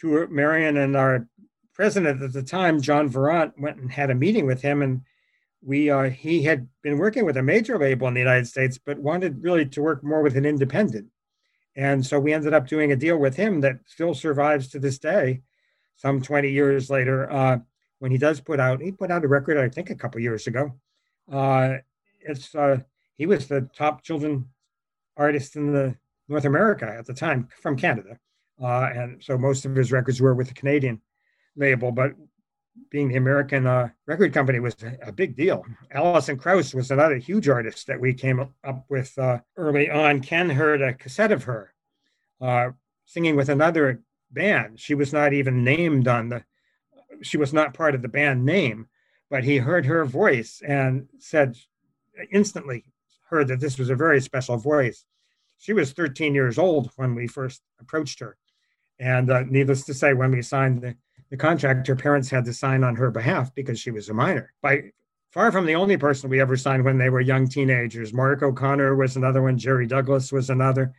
to 0.00 0.26
Marian 0.28 0.76
and 0.76 0.96
our 0.96 1.26
president 1.72 2.22
at 2.22 2.34
the 2.34 2.42
time, 2.42 2.82
John 2.82 3.08
Virant, 3.08 3.58
went 3.58 3.78
and 3.78 3.90
had 3.90 4.10
a 4.10 4.14
meeting 4.14 4.44
with 4.44 4.60
him, 4.60 4.82
and 4.82 5.00
we 5.64 5.88
uh, 5.88 6.10
he 6.10 6.42
had 6.42 6.68
been 6.82 6.98
working 6.98 7.24
with 7.24 7.38
a 7.38 7.42
major 7.42 7.78
label 7.78 8.06
in 8.06 8.14
the 8.14 8.20
United 8.20 8.46
States, 8.46 8.78
but 8.84 8.98
wanted 8.98 9.42
really 9.42 9.64
to 9.64 9.80
work 9.80 10.04
more 10.04 10.20
with 10.20 10.36
an 10.36 10.44
independent. 10.44 11.06
And 11.74 12.04
so 12.04 12.20
we 12.20 12.34
ended 12.34 12.52
up 12.52 12.68
doing 12.68 12.92
a 12.92 12.96
deal 12.96 13.16
with 13.16 13.36
him 13.36 13.62
that 13.62 13.76
still 13.86 14.14
survives 14.14 14.68
to 14.68 14.78
this 14.78 14.98
day, 14.98 15.40
some 15.96 16.20
20 16.20 16.50
years 16.50 16.90
later. 16.90 17.32
Uh, 17.32 17.58
when 18.02 18.10
he 18.10 18.18
does 18.18 18.40
put 18.40 18.58
out, 18.58 18.82
he 18.82 18.90
put 18.90 19.12
out 19.12 19.24
a 19.24 19.28
record, 19.28 19.56
I 19.56 19.68
think, 19.68 19.88
a 19.88 19.94
couple 19.94 20.20
years 20.20 20.48
ago. 20.48 20.72
Uh, 21.30 21.74
it's 22.20 22.52
uh, 22.52 22.78
he 23.16 23.26
was 23.26 23.46
the 23.46 23.68
top 23.76 24.02
children 24.02 24.48
artist 25.16 25.54
in 25.54 25.72
the 25.72 25.94
North 26.26 26.44
America 26.44 26.84
at 26.84 27.06
the 27.06 27.14
time 27.14 27.46
from 27.60 27.76
Canada, 27.76 28.18
uh, 28.60 28.88
and 28.92 29.22
so 29.22 29.38
most 29.38 29.64
of 29.64 29.76
his 29.76 29.92
records 29.92 30.20
were 30.20 30.34
with 30.34 30.48
the 30.48 30.54
Canadian 30.54 31.00
label. 31.54 31.92
But 31.92 32.14
being 32.90 33.06
the 33.06 33.18
American 33.18 33.68
uh, 33.68 33.90
record 34.08 34.34
company 34.34 34.58
was 34.58 34.74
a 35.00 35.12
big 35.12 35.36
deal. 35.36 35.64
Alison 35.92 36.36
Krauss 36.36 36.74
was 36.74 36.90
another 36.90 37.18
huge 37.18 37.48
artist 37.48 37.86
that 37.86 38.00
we 38.00 38.12
came 38.12 38.40
up 38.40 38.84
with 38.88 39.16
uh, 39.16 39.38
early 39.56 39.88
on. 39.88 40.22
Ken 40.22 40.50
heard 40.50 40.82
a 40.82 40.92
cassette 40.92 41.30
of 41.30 41.44
her 41.44 41.72
uh, 42.40 42.70
singing 43.06 43.36
with 43.36 43.48
another 43.48 44.02
band. 44.32 44.80
She 44.80 44.96
was 44.96 45.12
not 45.12 45.32
even 45.32 45.62
named 45.62 46.08
on 46.08 46.30
the 46.30 46.42
she 47.20 47.36
was 47.36 47.52
not 47.52 47.74
part 47.74 47.94
of 47.94 48.02
the 48.02 48.08
band 48.08 48.44
name, 48.44 48.88
but 49.30 49.44
he 49.44 49.58
heard 49.58 49.86
her 49.86 50.04
voice 50.04 50.62
and 50.66 51.08
said 51.18 51.56
instantly 52.32 52.84
heard 53.28 53.48
that 53.48 53.60
this 53.60 53.78
was 53.78 53.90
a 53.90 53.96
very 53.96 54.20
special 54.20 54.56
voice. 54.56 55.04
She 55.58 55.72
was 55.72 55.92
13 55.92 56.34
years 56.34 56.58
old 56.58 56.90
when 56.96 57.14
we 57.14 57.26
first 57.26 57.62
approached 57.80 58.20
her. 58.20 58.36
And 58.98 59.30
uh, 59.30 59.44
needless 59.48 59.84
to 59.84 59.94
say, 59.94 60.12
when 60.12 60.30
we 60.30 60.42
signed 60.42 60.82
the, 60.82 60.96
the 61.30 61.36
contract, 61.36 61.86
her 61.86 61.96
parents 61.96 62.28
had 62.30 62.44
to 62.44 62.52
sign 62.52 62.84
on 62.84 62.96
her 62.96 63.10
behalf 63.10 63.54
because 63.54 63.80
she 63.80 63.90
was 63.90 64.08
a 64.08 64.14
minor. 64.14 64.52
By 64.60 64.92
far 65.30 65.50
from 65.50 65.66
the 65.66 65.74
only 65.74 65.96
person 65.96 66.28
we 66.28 66.40
ever 66.40 66.56
signed 66.56 66.84
when 66.84 66.98
they 66.98 67.08
were 67.08 67.20
young 67.20 67.48
teenagers. 67.48 68.12
Mark 68.12 68.42
O'Connor 68.42 68.94
was 68.96 69.16
another 69.16 69.42
one. 69.42 69.58
Jerry 69.58 69.86
Douglas 69.86 70.30
was 70.30 70.50
another. 70.50 70.92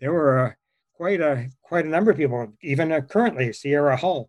There 0.00 0.12
were 0.12 0.46
uh, 0.46 0.52
quite 0.94 1.20
a 1.20 1.48
quite 1.62 1.86
a 1.86 1.88
number 1.88 2.10
of 2.10 2.16
people, 2.16 2.52
even 2.62 2.92
uh, 2.92 3.00
currently 3.00 3.52
Sierra 3.52 3.96
Hull, 3.96 4.28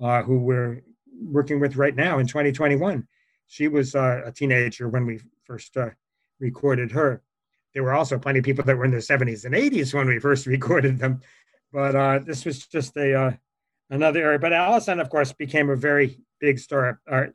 uh, 0.00 0.22
who 0.22 0.38
we're 0.38 0.82
working 1.22 1.60
with 1.60 1.76
right 1.76 1.94
now 1.94 2.18
in 2.18 2.26
2021. 2.26 3.06
She 3.46 3.68
was 3.68 3.94
uh, 3.94 4.22
a 4.24 4.32
teenager 4.32 4.88
when 4.88 5.06
we 5.06 5.20
first 5.44 5.76
uh, 5.76 5.90
recorded 6.38 6.92
her. 6.92 7.22
There 7.74 7.82
were 7.82 7.92
also 7.92 8.18
plenty 8.18 8.38
of 8.38 8.44
people 8.44 8.64
that 8.64 8.76
were 8.76 8.84
in 8.84 8.90
their 8.90 9.00
70s 9.00 9.44
and 9.44 9.54
80s 9.54 9.94
when 9.94 10.08
we 10.08 10.18
first 10.18 10.46
recorded 10.56 10.98
them, 10.98 11.20
but 11.72 11.94
uh, 11.94 12.20
this 12.20 12.44
was 12.44 12.66
just 12.66 12.96
a 12.96 13.14
uh, 13.14 13.32
another 13.90 14.22
area. 14.22 14.38
But 14.38 14.52
Alison, 14.52 15.00
of 15.00 15.10
course, 15.10 15.32
became 15.32 15.70
a 15.70 15.76
very 15.76 16.20
big 16.40 16.58
star, 16.58 17.00
our, 17.08 17.34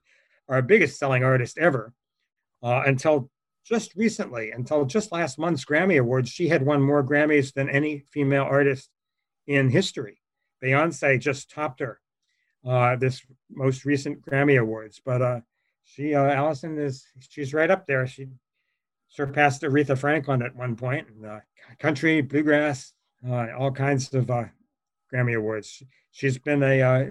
our 0.49 0.61
biggest 0.61 0.97
selling 0.97 1.23
artist 1.23 1.57
ever, 1.57 1.93
uh, 2.63 2.83
until 2.85 3.29
just 3.65 3.95
recently, 3.95 4.51
until 4.51 4.85
just 4.85 5.11
last 5.11 5.39
month's 5.39 5.65
Grammy 5.65 5.99
Awards. 5.99 6.29
She 6.29 6.47
had 6.47 6.65
won 6.65 6.81
more 6.81 7.03
Grammys 7.03 7.53
than 7.53 7.69
any 7.69 8.05
female 8.11 8.43
artist 8.43 8.89
in 9.47 9.69
history. 9.69 10.21
Beyonce 10.63 11.19
just 11.19 11.49
topped 11.49 11.79
her 11.79 11.99
uh, 12.65 12.95
this 12.95 13.21
most 13.49 13.85
recent 13.85 14.21
Grammy 14.25 14.59
Awards. 14.59 15.01
But 15.03 15.21
uh, 15.21 15.39
she, 15.83 16.15
uh, 16.15 16.23
Alison, 16.23 16.77
is 16.79 17.05
she's 17.29 17.53
right 17.53 17.69
up 17.69 17.85
there. 17.85 18.07
She 18.07 18.27
surpassed 19.09 19.61
Aretha 19.61 19.97
Franklin 19.97 20.41
at 20.41 20.55
one 20.55 20.75
point. 20.75 21.07
Uh, 21.25 21.39
country, 21.79 22.21
bluegrass, 22.21 22.93
uh, 23.27 23.47
all 23.57 23.71
kinds 23.71 24.13
of 24.13 24.29
uh, 24.29 24.45
Grammy 25.13 25.37
Awards. 25.37 25.83
She's 26.11 26.37
been 26.37 26.63
a, 26.63 26.81
uh, 26.81 27.05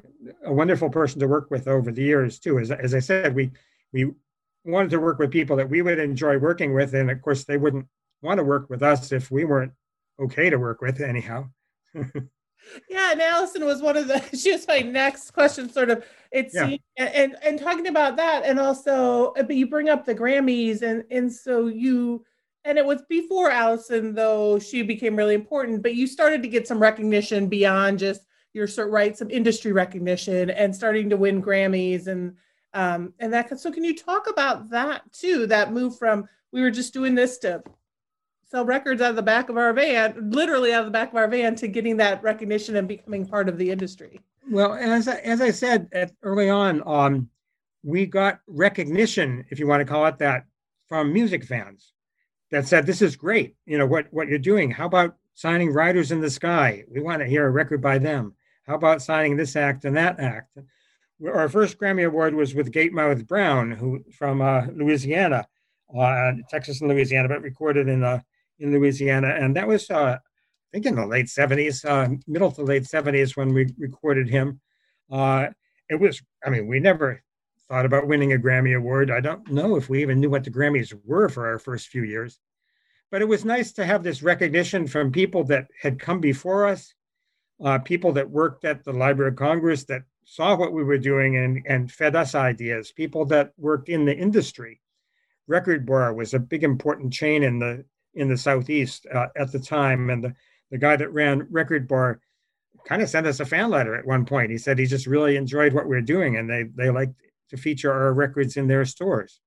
a 0.45 0.53
wonderful 0.53 0.91
person 0.91 1.21
to 1.21 1.29
work 1.29 1.51
with 1.51 1.69
over 1.69 1.93
the 1.93 2.03
years 2.03 2.39
too. 2.39 2.59
As, 2.59 2.71
as 2.71 2.95
I 2.95 3.01
said, 3.01 3.35
we 3.35 3.51
we 3.93 4.11
wanted 4.65 4.91
to 4.91 5.01
work 5.01 5.19
with 5.19 5.31
people 5.31 5.57
that 5.57 5.69
we 5.69 5.83
would 5.83 5.99
enjoy 5.99 6.39
working 6.39 6.75
with, 6.75 6.95
and 6.95 7.11
of 7.11 7.23
course, 7.23 7.45
they 7.45 7.59
wouldn't 7.59 7.87
want 8.23 8.39
to 8.39 8.45
work 8.45 8.69
with 8.71 8.83
us 8.83 9.13
if 9.13 9.31
we 9.31 9.45
weren't 9.45 9.73
okay 10.19 10.51
to 10.51 10.57
work 10.57 10.81
with 10.81 11.01
anyhow. 11.01 11.49
yeah 12.89 13.13
and 13.13 13.21
Alison 13.21 13.65
was 13.65 13.83
one 13.83 13.97
of 13.97 14.09
the 14.09 14.21
she 14.37 14.53
was 14.53 14.67
my 14.67 14.81
next 14.81 15.31
question 15.33 15.71
sort 15.71 15.91
of 15.91 16.05
it's 16.31 16.55
yeah. 16.55 16.77
and 16.97 17.37
and 17.43 17.59
talking 17.59 17.87
about 17.87 18.17
that 18.17 18.45
and 18.45 18.59
also 18.59 19.33
uh, 19.39 19.43
but 19.43 19.57
you 19.57 19.67
bring 19.67 19.89
up 19.89 20.05
the 20.05 20.15
grammys 20.15 20.83
and 20.83 21.05
and 21.11 21.33
so 21.33 21.67
you 21.67 22.25
and 22.65 22.79
it 22.79 22.85
was 22.85 23.03
before 23.09 23.51
Alison 23.51 24.15
though 24.15 24.59
she 24.59 24.83
became 24.83 25.17
really 25.17 25.35
important 25.35 25.83
but 25.83 25.95
you 25.95 26.07
started 26.07 26.43
to 26.43 26.49
get 26.49 26.67
some 26.67 26.81
recognition 26.81 27.49
beyond 27.49 27.99
just 27.99 28.23
your 28.53 28.67
sort 28.67 28.91
right 28.91 29.17
some 29.17 29.31
industry 29.31 29.73
recognition 29.73 30.51
and 30.51 30.75
starting 30.75 31.11
to 31.11 31.17
win 31.17 31.43
grammys 31.43 32.07
and 32.07 32.35
um 32.73 33.13
and 33.19 33.33
that 33.33 33.59
so 33.59 33.71
can 33.71 33.85
you 33.85 33.95
talk 33.95 34.29
about 34.29 34.71
that 34.71 35.03
too 35.13 35.47
that 35.47 35.73
move 35.73 35.99
from 35.99 36.27
we 36.53 36.61
were 36.61 36.71
just 36.71 36.93
doing 36.93 37.15
this 37.15 37.39
to 37.39 37.63
sell 38.55 38.65
records 38.65 39.03
out 39.03 39.11
of 39.11 39.17
the 39.17 39.23
back 39.23 39.49
of 39.49 39.57
our 39.57 39.73
van, 39.73 40.31
literally 40.31 40.73
out 40.73 40.81
of 40.81 40.87
the 40.87 40.93
back 40.93 41.11
of 41.11 41.17
our 41.17 41.27
van, 41.27 41.57
to 41.57 41.67
getting 41.67 41.97
that 41.97 42.23
recognition 42.23 42.77
and 42.77 42.87
becoming 42.87 43.27
part 43.27 43.49
of 43.49 43.59
the 43.59 43.69
industry. 43.69 44.21
Well, 44.49 44.75
as 44.75 45.09
I, 45.09 45.17
as 45.17 45.41
I 45.41 45.51
said 45.51 45.89
at, 45.91 46.13
early 46.23 46.49
on, 46.49 46.81
um, 46.87 47.29
we 47.83 48.07
got 48.07 48.39
recognition, 48.47 49.45
if 49.51 49.59
you 49.59 49.67
want 49.67 49.81
to 49.81 49.85
call 49.85 50.07
it 50.07 50.19
that, 50.19 50.45
from 50.87 51.13
music 51.13 51.43
fans 51.45 51.95
that 52.53 52.69
said, 52.69 52.87
"This 52.87 53.03
is 53.03 53.17
great. 53.17 53.57
You 53.67 53.77
know 53.79 53.87
what 53.87 54.07
what 54.13 54.29
you're 54.29 54.39
doing. 54.39 54.71
How 54.71 54.87
about 54.87 55.17
signing 55.35 55.73
Riders 55.73 56.13
in 56.13 56.21
the 56.21 56.31
Sky? 56.31 56.85
We 56.89 57.01
want 57.01 57.23
to 57.23 57.27
hear 57.27 57.47
a 57.47 57.51
record 57.51 57.83
by 57.83 57.99
them. 57.99 58.35
How 58.69 58.77
about 58.77 59.03
signing 59.03 59.37
this 59.37 59.57
act 59.57 59.85
and 59.85 59.97
that 59.97 60.21
act?" 60.21 60.57
Our 61.27 61.49
first 61.49 61.79
Grammy 61.79 62.07
Award 62.07 62.35
was 62.35 62.55
with 62.55 62.71
Gatemouth 62.71 63.27
Brown, 63.27 63.73
who 63.73 64.05
from 64.13 64.43
uh, 64.43 64.67
Louisiana, 64.73 65.49
uh, 65.99 66.33
Texas 66.51 66.81
and 66.81 66.91
Louisiana, 66.91 67.29
but 67.29 67.43
recorded 67.43 67.89
in 67.89 68.05
uh, 68.05 68.21
in 68.59 68.73
Louisiana, 68.73 69.29
and 69.29 69.57
that 69.57 69.69
was 69.69 69.91
uh, 69.91 70.19
I 70.19 70.21
think 70.73 70.87
in 70.87 70.97
the 70.97 71.07
late 71.07 71.27
'70s, 71.27 71.85
uh, 71.85 72.15
middle 72.27 72.53
to 72.53 72.63
late 72.63 72.85
'70s 72.85 73.37
when 73.37 73.53
we 73.53 73.73
recorded 73.79 74.29
him. 74.29 74.61
Uh, 75.11 75.49
it 75.89 76.01
was, 76.01 76.23
I 76.45 76.51
mean, 76.51 76.67
we 76.67 76.81
never 76.81 77.23
thought 77.69 77.87
about 77.87 78.07
winning 78.07 78.33
a 78.33 78.39
Grammy 78.39 78.77
Award. 78.77 79.11
I 79.11 79.21
don't 79.21 79.51
know 79.51 79.77
if 79.77 79.89
we 79.89 80.03
even 80.03 80.21
knew 80.21 80.31
what 80.31 80.45
the 80.45 80.51
Grammys 80.51 80.93
were 81.05 81.29
for 81.29 81.47
our 81.47 81.59
first 81.59 81.89
few 81.89 82.05
years, 82.05 82.39
but 83.11 83.23
it 83.23 83.29
was 83.29 83.45
nice 83.45 83.73
to 83.73 83.85
have 83.85 84.03
this 84.03 84.23
recognition 84.23 84.87
from 84.87 85.13
people 85.13 85.45
that 85.45 85.69
had 85.81 85.99
come 85.99 86.21
before 86.21 86.67
us, 86.67 86.95
uh, 87.65 87.79
people 87.79 88.13
that 88.13 88.31
worked 88.31 88.65
at 88.65 88.85
the 88.85 88.93
Library 88.93 89.31
of 89.31 89.37
Congress 89.37 89.85
that 89.85 90.03
saw 90.25 90.57
what 90.57 90.73
we 90.73 90.83
were 90.83 90.99
doing 90.99 91.37
and, 91.37 91.63
and 91.67 91.93
fed 91.93 92.17
us 92.17 92.35
ideas, 92.35 92.93
people 92.93 93.25
that 93.27 93.53
worked 93.57 93.89
in 93.89 94.05
the 94.05 94.17
industry. 94.17 94.81
Record 95.47 95.87
Bar 95.87 96.15
was 96.15 96.33
a 96.33 96.39
big 96.39 96.65
important 96.65 97.13
chain 97.13 97.43
in 97.43 97.59
the 97.59 97.85
in 98.15 98.29
the 98.29 98.37
southeast 98.37 99.07
uh, 99.13 99.29
at 99.37 99.53
the 99.53 99.59
time, 99.59 100.11
and 100.11 100.25
the 100.25 100.35
the 100.71 100.79
guy 100.79 100.97
that 100.97 101.13
ran 101.13 101.47
Record 101.51 101.87
Bar 101.87 102.21
kind 102.85 103.03
of 103.03 103.09
sent 103.09 103.27
us 103.27 103.41
a 103.41 103.47
fan 103.47 103.71
letter 103.71 103.95
at 103.95 104.07
one 104.07 104.25
point. 104.25 104.51
He 104.51 104.59
said 104.59 104.79
he 104.79 104.87
just 104.87 105.07
really 105.07 105.37
enjoyed 105.37 105.73
what 105.73 105.87
we 105.87 105.97
are 105.97 106.03
doing, 106.03 106.37
and 106.37 106.49
they 106.49 106.65
they 106.75 106.91
liked 106.91 107.15
to 107.51 107.57
feature 107.57 107.93
our 107.93 108.13
records 108.13 108.57
in 108.57 108.67
their 108.67 108.85
stores, 108.85 109.41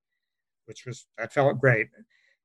which 0.65 0.85
was 0.85 1.05
that 1.17 1.33
felt 1.33 1.59
great. 1.59 1.87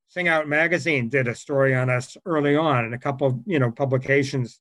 Sing 0.08 0.28
Out 0.28 0.48
Magazine 0.48 1.08
did 1.08 1.28
a 1.28 1.35
story 1.35 1.74
on 1.74 1.88
us 1.88 2.16
early 2.26 2.56
on, 2.56 2.85
and 2.85 2.94
a 2.94 2.98
couple 2.98 3.26
of 3.26 3.40
you 3.46 3.58
know 3.58 3.70
publications 3.70 4.61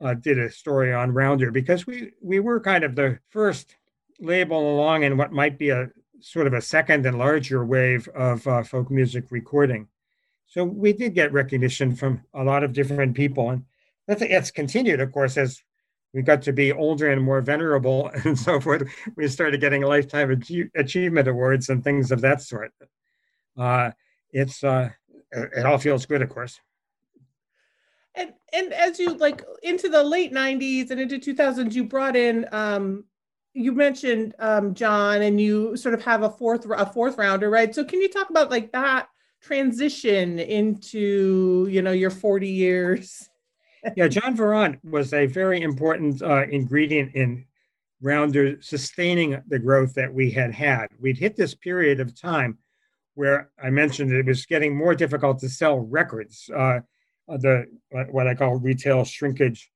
uh, 0.00 0.14
did 0.14 0.38
a 0.38 0.50
story 0.50 0.92
on 0.92 1.12
Rounder 1.12 1.50
because 1.50 1.86
we 1.86 2.12
we 2.22 2.40
were 2.40 2.60
kind 2.60 2.84
of 2.84 2.94
the 2.94 3.18
first 3.30 3.76
label 4.20 4.74
along 4.74 5.02
in 5.02 5.16
what 5.16 5.32
might 5.32 5.58
be 5.58 5.70
a 5.70 5.90
sort 6.20 6.46
of 6.46 6.54
a 6.54 6.62
second 6.62 7.04
and 7.04 7.18
larger 7.18 7.64
wave 7.64 8.08
of 8.08 8.46
uh, 8.46 8.62
folk 8.62 8.90
music 8.90 9.26
recording. 9.30 9.86
So 10.46 10.64
we 10.64 10.92
did 10.92 11.14
get 11.14 11.32
recognition 11.32 11.94
from 11.94 12.22
a 12.32 12.44
lot 12.44 12.62
of 12.62 12.72
different 12.72 13.14
people, 13.14 13.50
and 13.50 13.64
that's 14.06 14.22
it's 14.22 14.50
continued, 14.50 15.00
of 15.00 15.12
course, 15.12 15.36
as 15.36 15.60
we 16.14 16.22
got 16.22 16.42
to 16.42 16.52
be 16.52 16.72
older 16.72 17.10
and 17.10 17.22
more 17.22 17.40
venerable 17.40 18.10
and 18.24 18.38
so 18.38 18.60
forth. 18.60 18.88
We 19.16 19.28
started 19.28 19.60
getting 19.60 19.82
lifetime 19.82 20.42
achievement 20.74 21.28
awards 21.28 21.68
and 21.68 21.82
things 21.82 22.10
of 22.10 22.20
that 22.22 22.40
sort. 22.42 22.72
Uh, 23.56 23.90
it's 24.30 24.62
uh, 24.62 24.90
it 25.32 25.66
all 25.66 25.78
feels 25.78 26.06
good, 26.06 26.22
of 26.22 26.28
course. 26.28 26.60
And 28.14 28.32
and 28.52 28.72
as 28.72 28.98
you 28.98 29.14
like 29.14 29.44
into 29.62 29.88
the 29.88 30.02
late 30.02 30.32
'90s 30.32 30.90
and 30.90 31.00
into 31.00 31.18
2000s, 31.18 31.74
you 31.74 31.84
brought 31.84 32.16
in 32.16 32.46
um, 32.52 33.04
you 33.52 33.72
mentioned 33.72 34.34
um, 34.38 34.74
John, 34.74 35.22
and 35.22 35.40
you 35.40 35.76
sort 35.76 35.94
of 35.94 36.02
have 36.02 36.22
a 36.22 36.30
fourth 36.30 36.66
a 36.70 36.86
fourth 36.86 37.18
rounder, 37.18 37.50
right? 37.50 37.74
So 37.74 37.84
can 37.84 38.00
you 38.00 38.08
talk 38.08 38.30
about 38.30 38.50
like 38.50 38.72
that? 38.72 39.08
Transition 39.42 40.38
into 40.38 41.68
you 41.70 41.82
know 41.82 41.92
your 41.92 42.10
40 42.10 42.48
years 42.48 43.28
yeah, 43.96 44.08
John 44.08 44.36
Virant 44.36 44.78
was 44.84 45.12
a 45.12 45.26
very 45.26 45.62
important 45.62 46.22
uh, 46.22 46.46
ingredient 46.48 47.14
in 47.14 47.44
Rounder 48.00 48.60
sustaining 48.60 49.40
the 49.48 49.58
growth 49.58 49.94
that 49.94 50.12
we 50.12 50.30
had 50.30 50.52
had. 50.52 50.88
We'd 51.00 51.18
hit 51.18 51.36
this 51.36 51.54
period 51.54 52.00
of 52.00 52.18
time 52.18 52.58
where 53.14 53.50
I 53.62 53.70
mentioned 53.70 54.12
it 54.12 54.26
was 54.26 54.44
getting 54.44 54.76
more 54.76 54.94
difficult 54.94 55.38
to 55.40 55.48
sell 55.48 55.78
records, 55.78 56.50
uh, 56.54 56.80
the 57.28 57.66
what 58.10 58.26
I 58.26 58.34
call 58.34 58.56
retail 58.56 59.04
shrinkage 59.04 59.70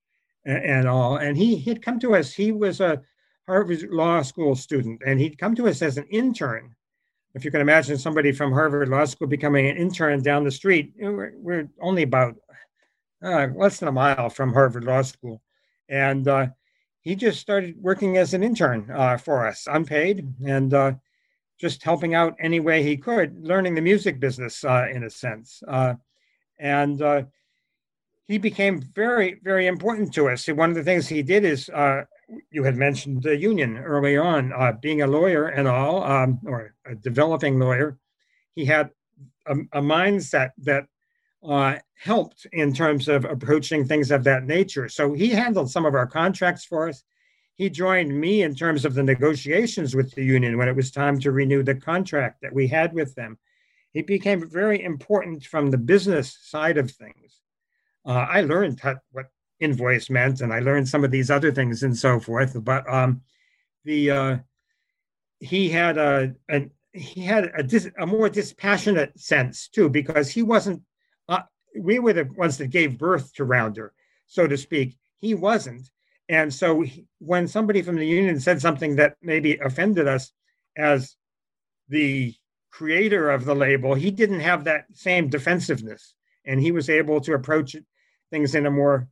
and, 0.44 0.62
and 0.64 0.88
all. 0.88 1.16
And 1.16 1.36
he 1.36 1.58
had 1.60 1.82
come 1.82 1.98
to 2.00 2.14
us. 2.14 2.32
He 2.32 2.52
was 2.52 2.80
a 2.80 3.00
Harvard 3.46 3.82
Law 3.90 4.22
School 4.22 4.54
student, 4.54 5.02
and 5.06 5.18
he'd 5.18 5.38
come 5.38 5.54
to 5.56 5.68
us 5.68 5.82
as 5.82 5.96
an 5.96 6.06
intern. 6.10 6.74
If 7.34 7.44
you 7.44 7.50
can 7.50 7.60
imagine 7.60 7.96
somebody 7.96 8.32
from 8.32 8.52
Harvard 8.52 8.88
Law 8.88 9.04
School 9.04 9.28
becoming 9.28 9.68
an 9.68 9.76
intern 9.76 10.22
down 10.22 10.42
the 10.42 10.50
street, 10.50 10.92
we're, 10.98 11.32
we're 11.36 11.68
only 11.80 12.02
about 12.02 12.34
uh, 13.22 13.48
less 13.54 13.78
than 13.78 13.88
a 13.88 13.92
mile 13.92 14.30
from 14.30 14.52
Harvard 14.52 14.84
Law 14.84 15.02
School. 15.02 15.40
And 15.88 16.26
uh, 16.26 16.48
he 17.02 17.14
just 17.14 17.40
started 17.40 17.76
working 17.80 18.16
as 18.16 18.34
an 18.34 18.42
intern 18.42 18.90
uh, 18.92 19.16
for 19.16 19.46
us, 19.46 19.68
unpaid, 19.70 20.26
and 20.44 20.74
uh, 20.74 20.92
just 21.58 21.84
helping 21.84 22.14
out 22.14 22.34
any 22.40 22.58
way 22.58 22.82
he 22.82 22.96
could, 22.96 23.46
learning 23.46 23.74
the 23.74 23.80
music 23.80 24.18
business 24.18 24.64
uh, 24.64 24.88
in 24.90 25.04
a 25.04 25.10
sense. 25.10 25.62
Uh, 25.68 25.94
and 26.58 27.26
he 28.26 28.38
became 28.38 28.82
very, 28.94 29.40
very 29.42 29.66
important 29.66 30.12
to 30.14 30.28
us. 30.28 30.46
One 30.48 30.70
of 30.70 30.76
the 30.76 30.84
things 30.84 31.06
he 31.06 31.22
did 31.22 31.44
is 31.44 31.70
you 32.50 32.64
had 32.64 32.76
mentioned 32.76 33.22
the 33.22 33.36
union 33.36 33.78
early 33.78 34.16
on, 34.16 34.52
being 34.80 35.02
a 35.02 35.06
lawyer 35.06 35.46
and 35.46 35.66
all, 35.66 36.02
um, 36.02 36.38
or 36.44 36.74
a 36.86 36.94
developing 36.94 37.58
lawyer. 37.58 37.98
He 38.54 38.64
had 38.64 38.90
a, 39.46 39.54
a 39.72 39.80
mindset 39.80 40.50
that 40.58 40.86
uh, 41.42 41.76
helped 41.94 42.46
in 42.52 42.72
terms 42.72 43.08
of 43.08 43.24
approaching 43.24 43.84
things 43.84 44.10
of 44.10 44.24
that 44.24 44.44
nature. 44.44 44.88
So 44.88 45.12
he 45.12 45.30
handled 45.30 45.70
some 45.70 45.86
of 45.86 45.94
our 45.94 46.06
contracts 46.06 46.64
for 46.64 46.88
us. 46.88 47.02
He 47.54 47.68
joined 47.68 48.18
me 48.18 48.42
in 48.42 48.54
terms 48.54 48.84
of 48.84 48.94
the 48.94 49.02
negotiations 49.02 49.94
with 49.94 50.14
the 50.14 50.24
union 50.24 50.56
when 50.56 50.68
it 50.68 50.76
was 50.76 50.90
time 50.90 51.18
to 51.20 51.30
renew 51.30 51.62
the 51.62 51.74
contract 51.74 52.40
that 52.42 52.54
we 52.54 52.66
had 52.66 52.92
with 52.92 53.14
them. 53.14 53.38
He 53.92 54.02
became 54.02 54.48
very 54.48 54.82
important 54.82 55.44
from 55.44 55.70
the 55.70 55.78
business 55.78 56.38
side 56.42 56.78
of 56.78 56.90
things. 56.90 57.40
Uh, 58.06 58.12
I 58.12 58.42
learned 58.42 58.80
what 59.12 59.26
invoice 59.60 60.10
meant, 60.10 60.40
and 60.40 60.52
I 60.52 60.60
learned 60.60 60.88
some 60.88 61.04
of 61.04 61.10
these 61.10 61.30
other 61.30 61.52
things 61.52 61.82
and 61.82 61.96
so 61.96 62.18
forth. 62.18 62.56
But 62.64 62.88
um, 62.92 63.22
the 63.84 64.10
uh, 64.10 64.36
he 65.38 65.68
had 65.68 65.98
a, 65.98 66.34
he 66.92 67.22
had 67.22 67.50
a, 67.56 67.62
dis, 67.62 67.90
a 67.98 68.06
more 68.06 68.28
dispassionate 68.28 69.18
sense 69.18 69.68
too, 69.68 69.88
because 69.88 70.30
he 70.30 70.42
wasn't 70.42 70.82
uh, 71.28 71.42
we 71.78 71.98
were 71.98 72.12
the 72.12 72.24
ones 72.36 72.58
that 72.58 72.68
gave 72.68 72.98
birth 72.98 73.32
to 73.34 73.44
Rounder, 73.44 73.92
so 74.26 74.46
to 74.46 74.56
speak. 74.56 74.96
He 75.20 75.34
wasn't. 75.34 75.88
And 76.28 76.52
so 76.52 76.82
he, 76.82 77.06
when 77.18 77.48
somebody 77.48 77.82
from 77.82 77.96
the 77.96 78.06
union 78.06 78.38
said 78.40 78.60
something 78.60 78.96
that 78.96 79.16
maybe 79.20 79.56
offended 79.56 80.06
us 80.06 80.32
as 80.76 81.16
the 81.88 82.34
creator 82.70 83.30
of 83.30 83.44
the 83.44 83.54
label, 83.54 83.94
he 83.94 84.10
didn't 84.10 84.40
have 84.40 84.64
that 84.64 84.84
same 84.92 85.28
defensiveness. 85.28 86.14
And 86.44 86.60
he 86.60 86.72
was 86.72 86.88
able 86.88 87.20
to 87.22 87.34
approach 87.34 87.76
things 88.30 88.54
in 88.54 88.66
a 88.66 88.70
more 88.70 89.08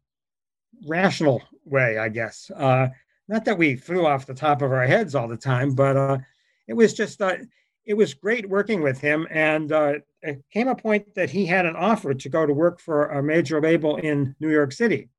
rational 0.87 1.43
way, 1.65 1.99
I 1.99 2.09
guess. 2.09 2.51
Uh, 2.55 2.89
not 3.29 3.45
that 3.45 3.59
we 3.59 3.77
flew 3.77 4.07
off 4.07 4.27
the 4.27 4.35
top 4.35 4.63
of 4.63 4.73
our 4.73 4.87
heads 4.87 5.15
all 5.15 5.29
the 5.29 5.37
time, 5.37 5.75
but 5.75 5.97
uh, 5.97 6.19
it 6.67 6.75
was 6.75 6.95
just, 6.95 7.21
uh, 7.21 7.37
it 7.85 7.95
was 7.95 8.15
great 8.15 8.49
working 8.49 8.83
with 8.83 9.01
him. 9.01 9.27
And 9.31 9.73
uh, 9.73 9.95
it 10.23 10.43
came 10.53 10.69
a 10.69 10.75
point 10.75 11.15
that 11.15 11.31
he 11.31 11.47
had 11.47 11.67
an 11.67 11.77
offer 11.77 12.15
to 12.15 12.29
go 12.29 12.47
to 12.47 12.53
work 12.53 12.81
for 12.81 13.07
a 13.07 13.23
major 13.23 13.61
label 13.61 13.97
in 13.97 14.35
New 14.41 14.51
York 14.51 14.73
City. 14.73 15.11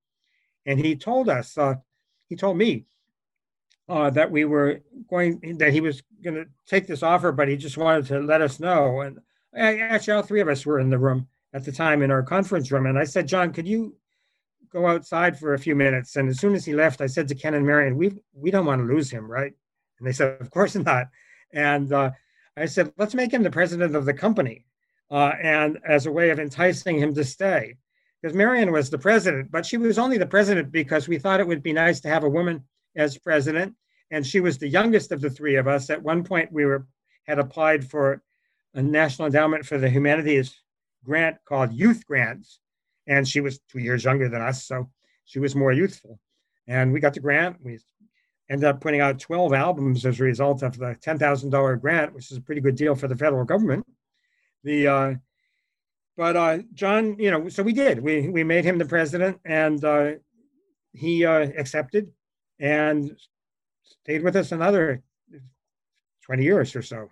And 0.66 0.80
he 0.80 0.96
told 0.96 1.30
us, 1.30 1.58
uh, 1.58 1.76
he 2.28 2.36
told 2.36 2.58
me 2.58 2.86
uh, 3.88 4.10
that 4.12 4.30
we 4.30 4.46
were 4.46 4.82
going, 5.10 5.58
that 5.58 5.74
he 5.74 5.82
was 5.82 6.04
going 6.24 6.36
to 6.36 6.46
take 6.68 6.86
this 6.86 7.04
offer, 7.04 7.32
but 7.32 7.48
he 7.48 7.58
just 7.58 7.78
wanted 7.78 8.06
to 8.08 8.20
let 8.20 8.42
us 8.42 8.60
know. 8.60 9.02
And 9.02 9.20
actually, 9.56 10.14
all 10.14 10.22
three 10.22 10.42
of 10.42 10.48
us 10.48 10.66
were 10.66 10.80
in 10.80 10.90
the 10.90 11.00
room 11.00 11.28
at 11.54 11.66
the 11.66 11.72
time 11.72 12.04
in 12.04 12.12
our 12.12 12.22
conference 12.22 12.72
room. 12.72 12.86
And 12.86 13.00
I 13.00 13.04
said, 13.04 13.28
John, 13.28 13.52
could 13.52 13.68
you 13.68 13.96
go 14.72 14.88
outside 14.88 15.38
for 15.38 15.54
a 15.54 15.60
few 15.60 15.76
minutes? 15.76 16.16
And 16.16 16.30
as 16.30 16.40
soon 16.40 16.56
as 16.56 16.66
he 16.66 16.74
left, 16.74 17.02
I 17.02 17.08
said 17.08 17.28
to 17.28 17.36
Ken 17.36 17.54
and 17.54 17.66
Marian, 17.66 17.98
we, 17.98 18.14
we 18.34 18.52
don't 18.52 18.66
want 18.66 18.82
to 18.82 18.94
lose 18.94 19.10
him, 19.10 19.30
right? 19.30 19.54
And 20.00 20.08
they 20.08 20.12
said, 20.12 20.42
of 20.42 20.50
course 20.52 20.76
not. 20.76 21.08
And 21.54 21.92
uh, 21.92 22.12
I 22.58 22.66
said, 22.66 22.94
let's 22.98 23.16
make 23.16 23.34
him 23.34 23.44
the 23.44 23.52
president 23.52 23.96
of 23.96 24.06
the 24.06 24.14
company 24.14 24.66
uh, 25.12 25.34
and 25.42 25.80
as 25.88 26.06
a 26.06 26.12
way 26.12 26.30
of 26.30 26.40
enticing 26.40 26.98
him 26.98 27.14
to 27.16 27.24
stay. 27.24 27.76
Because 28.22 28.36
Marian 28.36 28.72
was 28.72 28.90
the 28.90 28.98
president, 28.98 29.50
but 29.50 29.66
she 29.66 29.78
was 29.78 29.98
only 29.98 30.18
the 30.18 30.26
president 30.26 30.72
because 30.72 31.08
we 31.08 31.18
thought 31.18 31.40
it 31.40 31.48
would 31.48 31.64
be 31.64 31.72
nice 31.72 32.02
to 32.02 32.10
have 32.10 32.26
a 32.26 32.30
woman 32.30 32.64
as 32.96 33.18
president. 33.18 33.74
And 34.12 34.26
she 34.26 34.42
was 34.42 34.58
the 34.58 34.68
youngest 34.68 35.12
of 35.12 35.22
the 35.22 35.30
three 35.30 35.56
of 35.56 35.68
us. 35.68 35.90
At 35.90 36.04
one 36.04 36.24
point, 36.24 36.52
we 36.52 36.66
were 36.66 36.86
had 37.28 37.40
applied 37.40 37.88
for 37.88 38.24
a 38.74 38.82
National 38.82 39.28
Endowment 39.28 39.66
for 39.66 39.78
the 39.78 39.90
Humanities 39.90 40.60
grant 41.06 41.38
called 41.46 41.72
Youth 41.72 42.06
Grants, 42.06 42.60
and 43.10 43.28
she 43.28 43.42
was 43.42 43.60
two 43.70 43.80
years 43.80 44.06
younger 44.06 44.30
than 44.30 44.42
us, 44.42 44.64
so 44.66 44.90
she 45.26 45.40
was 45.40 45.56
more 45.56 45.74
youthful. 45.74 46.20
And 46.68 46.94
we 46.94 47.00
got 47.00 47.16
the 47.16 47.20
grant. 47.20 47.58
We 47.62 47.80
ended 48.50 48.70
up 48.70 48.80
putting 48.80 49.02
out 49.02 49.20
12 49.20 49.54
albums 49.54 50.06
as 50.06 50.20
a 50.20 50.24
result 50.24 50.62
of 50.62 50.78
the 50.78 50.96
$10,000 51.04 51.82
grant, 51.82 52.14
which 52.14 52.32
is 52.32 52.38
a 52.38 52.42
pretty 52.42 52.62
good 52.62 52.76
deal 52.76 52.96
for 52.96 53.08
the 53.08 53.18
federal 53.18 53.44
government. 53.46 53.86
The 54.64 54.88
uh, 54.88 55.14
but 56.16 56.36
uh, 56.36 56.60
John, 56.74 57.16
you 57.18 57.32
know, 57.32 57.50
so 57.50 57.64
we 57.64 57.74
did. 57.74 58.02
We 58.02 58.28
we 58.28 58.44
made 58.44 58.66
him 58.66 58.78
the 58.78 58.86
president, 58.86 59.40
and 59.46 59.82
uh, 59.86 60.12
he 60.92 61.26
uh, 61.26 61.50
accepted 61.58 62.12
and 62.60 63.16
stayed 63.84 64.22
with 64.22 64.36
us 64.36 64.52
another 64.52 65.02
twenty 66.26 66.44
years 66.44 66.76
or 66.76 66.82
so. 66.82 67.10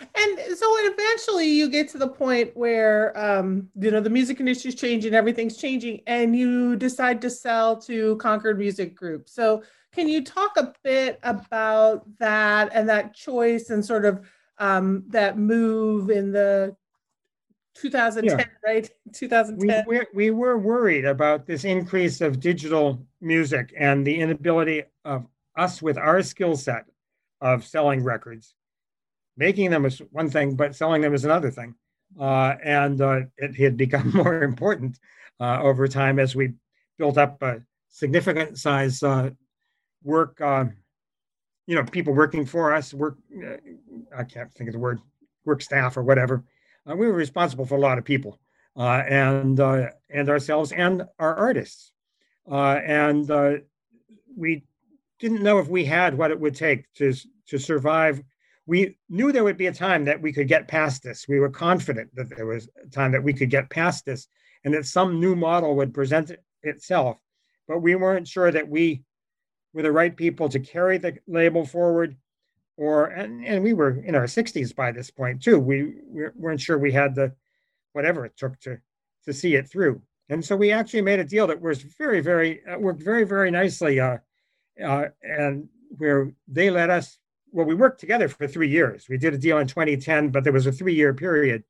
And 0.00 0.56
so 0.56 0.66
eventually 0.78 1.48
you 1.48 1.68
get 1.68 1.88
to 1.90 1.98
the 1.98 2.08
point 2.08 2.56
where 2.56 3.16
um, 3.18 3.68
you 3.78 3.90
know 3.90 4.00
the 4.00 4.10
music 4.10 4.40
industry 4.40 4.70
is 4.70 4.74
changing, 4.74 5.14
everything's 5.14 5.56
changing, 5.56 6.00
and 6.06 6.34
you 6.34 6.76
decide 6.76 7.20
to 7.22 7.30
sell 7.30 7.80
to 7.82 8.16
Concord 8.16 8.58
Music 8.58 8.94
Group. 8.94 9.28
So 9.28 9.62
can 9.92 10.08
you 10.08 10.24
talk 10.24 10.56
a 10.56 10.72
bit 10.82 11.18
about 11.22 12.06
that 12.18 12.70
and 12.72 12.88
that 12.88 13.14
choice 13.14 13.70
and 13.70 13.84
sort 13.84 14.04
of 14.04 14.26
um, 14.58 15.04
that 15.08 15.38
move 15.38 16.10
in 16.10 16.32
the 16.32 16.76
2010, 17.74 18.38
yeah. 18.38 18.44
right? 18.64 18.90
2010. 19.12 19.84
We, 19.86 20.00
we 20.14 20.30
were 20.30 20.58
worried 20.58 21.04
about 21.04 21.46
this 21.46 21.64
increase 21.64 22.20
of 22.20 22.40
digital 22.40 23.04
music 23.20 23.74
and 23.76 24.06
the 24.06 24.20
inability 24.20 24.84
of 25.04 25.26
us 25.56 25.82
with 25.82 25.98
our 25.98 26.22
skill 26.22 26.56
set 26.56 26.84
of 27.40 27.64
selling 27.64 28.04
records. 28.04 28.54
Making 29.40 29.70
them 29.70 29.86
is 29.86 30.02
one 30.10 30.28
thing, 30.28 30.54
but 30.54 30.76
selling 30.76 31.00
them 31.00 31.14
is 31.14 31.24
another 31.24 31.50
thing. 31.50 31.74
Uh, 32.20 32.56
and 32.62 33.00
uh, 33.00 33.20
it 33.38 33.56
had 33.56 33.78
become 33.78 34.10
more 34.14 34.42
important 34.42 34.98
uh, 35.40 35.62
over 35.62 35.88
time 35.88 36.18
as 36.18 36.36
we 36.36 36.52
built 36.98 37.16
up 37.16 37.42
a 37.42 37.62
significant 37.88 38.58
size 38.58 39.02
uh, 39.02 39.30
work 40.04 40.38
uh, 40.42 40.66
you 41.66 41.74
know, 41.74 41.84
people 41.84 42.12
working 42.12 42.44
for 42.44 42.74
us, 42.74 42.92
work, 42.92 43.16
uh, 43.42 43.56
I 44.14 44.24
can't 44.24 44.52
think 44.52 44.68
of 44.68 44.74
the 44.74 44.78
word, 44.78 45.00
work 45.46 45.62
staff 45.62 45.96
or 45.96 46.02
whatever. 46.02 46.44
Uh, 46.88 46.94
we 46.94 47.06
were 47.06 47.14
responsible 47.14 47.64
for 47.64 47.76
a 47.76 47.80
lot 47.80 47.96
of 47.96 48.04
people 48.04 48.38
and 48.76 49.58
and 49.58 50.28
ourselves 50.28 50.72
and 50.72 51.04
our 51.18 51.34
artists. 51.34 51.92
And 52.46 53.62
we 54.36 54.64
didn't 55.18 55.42
know 55.42 55.58
if 55.60 55.68
we 55.68 55.84
had 55.86 56.18
what 56.18 56.30
it 56.30 56.40
would 56.40 56.56
take 56.56 56.92
to 56.94 57.14
to 57.48 57.58
survive. 57.58 58.22
We 58.70 58.96
knew 59.08 59.32
there 59.32 59.42
would 59.42 59.56
be 59.56 59.66
a 59.66 59.72
time 59.74 60.04
that 60.04 60.22
we 60.22 60.32
could 60.32 60.46
get 60.46 60.68
past 60.68 61.02
this. 61.02 61.26
We 61.26 61.40
were 61.40 61.50
confident 61.50 62.14
that 62.14 62.28
there 62.36 62.46
was 62.46 62.68
a 62.80 62.88
time 62.88 63.10
that 63.10 63.24
we 63.24 63.32
could 63.32 63.50
get 63.50 63.68
past 63.68 64.04
this 64.04 64.28
and 64.64 64.72
that 64.74 64.86
some 64.86 65.18
new 65.18 65.34
model 65.34 65.74
would 65.74 65.92
present 65.92 66.30
itself. 66.62 67.16
But 67.66 67.80
we 67.80 67.96
weren't 67.96 68.28
sure 68.28 68.52
that 68.52 68.68
we 68.68 69.02
were 69.72 69.82
the 69.82 69.90
right 69.90 70.16
people 70.16 70.48
to 70.50 70.60
carry 70.60 70.98
the 70.98 71.18
label 71.26 71.66
forward 71.66 72.16
or 72.76 73.06
and, 73.06 73.44
and 73.44 73.64
we 73.64 73.72
were 73.72 74.00
in 74.04 74.14
our 74.14 74.26
60s 74.26 74.72
by 74.72 74.92
this 74.92 75.10
point 75.10 75.42
too 75.42 75.58
we, 75.58 75.94
we 76.08 76.24
weren't 76.36 76.60
sure 76.60 76.78
we 76.78 76.92
had 76.92 77.16
the 77.16 77.32
whatever 77.92 78.24
it 78.24 78.36
took 78.36 78.58
to 78.60 78.78
to 79.24 79.32
see 79.32 79.56
it 79.56 79.68
through 79.68 80.00
and 80.28 80.44
so 80.44 80.56
we 80.56 80.70
actually 80.70 81.02
made 81.02 81.18
a 81.18 81.24
deal 81.24 81.46
that 81.48 81.60
was 81.60 81.82
very 81.82 82.20
very 82.20 82.64
uh, 82.66 82.78
worked 82.78 83.02
very 83.02 83.24
very 83.24 83.50
nicely 83.50 84.00
uh, 84.00 84.16
uh, 84.84 85.06
and 85.22 85.68
where 85.98 86.32
they 86.48 86.70
let 86.70 86.88
us 86.88 87.18
well 87.52 87.66
we 87.66 87.74
worked 87.74 88.00
together 88.00 88.28
for 88.28 88.46
three 88.46 88.68
years 88.68 89.06
we 89.08 89.18
did 89.18 89.34
a 89.34 89.38
deal 89.38 89.58
in 89.58 89.66
2010 89.66 90.30
but 90.30 90.44
there 90.44 90.52
was 90.52 90.66
a 90.66 90.72
three 90.72 90.94
year 90.94 91.14
period 91.14 91.62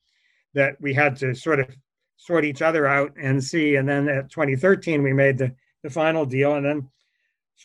that 0.54 0.80
we 0.80 0.92
had 0.92 1.16
to 1.16 1.34
sort 1.34 1.60
of 1.60 1.68
sort 2.16 2.44
each 2.44 2.62
other 2.62 2.86
out 2.86 3.12
and 3.20 3.42
see 3.42 3.76
and 3.76 3.88
then 3.88 4.08
at 4.08 4.30
2013 4.30 5.02
we 5.02 5.12
made 5.12 5.38
the 5.38 5.54
the 5.82 5.90
final 5.90 6.26
deal 6.26 6.54
and 6.54 6.66
then 6.66 6.88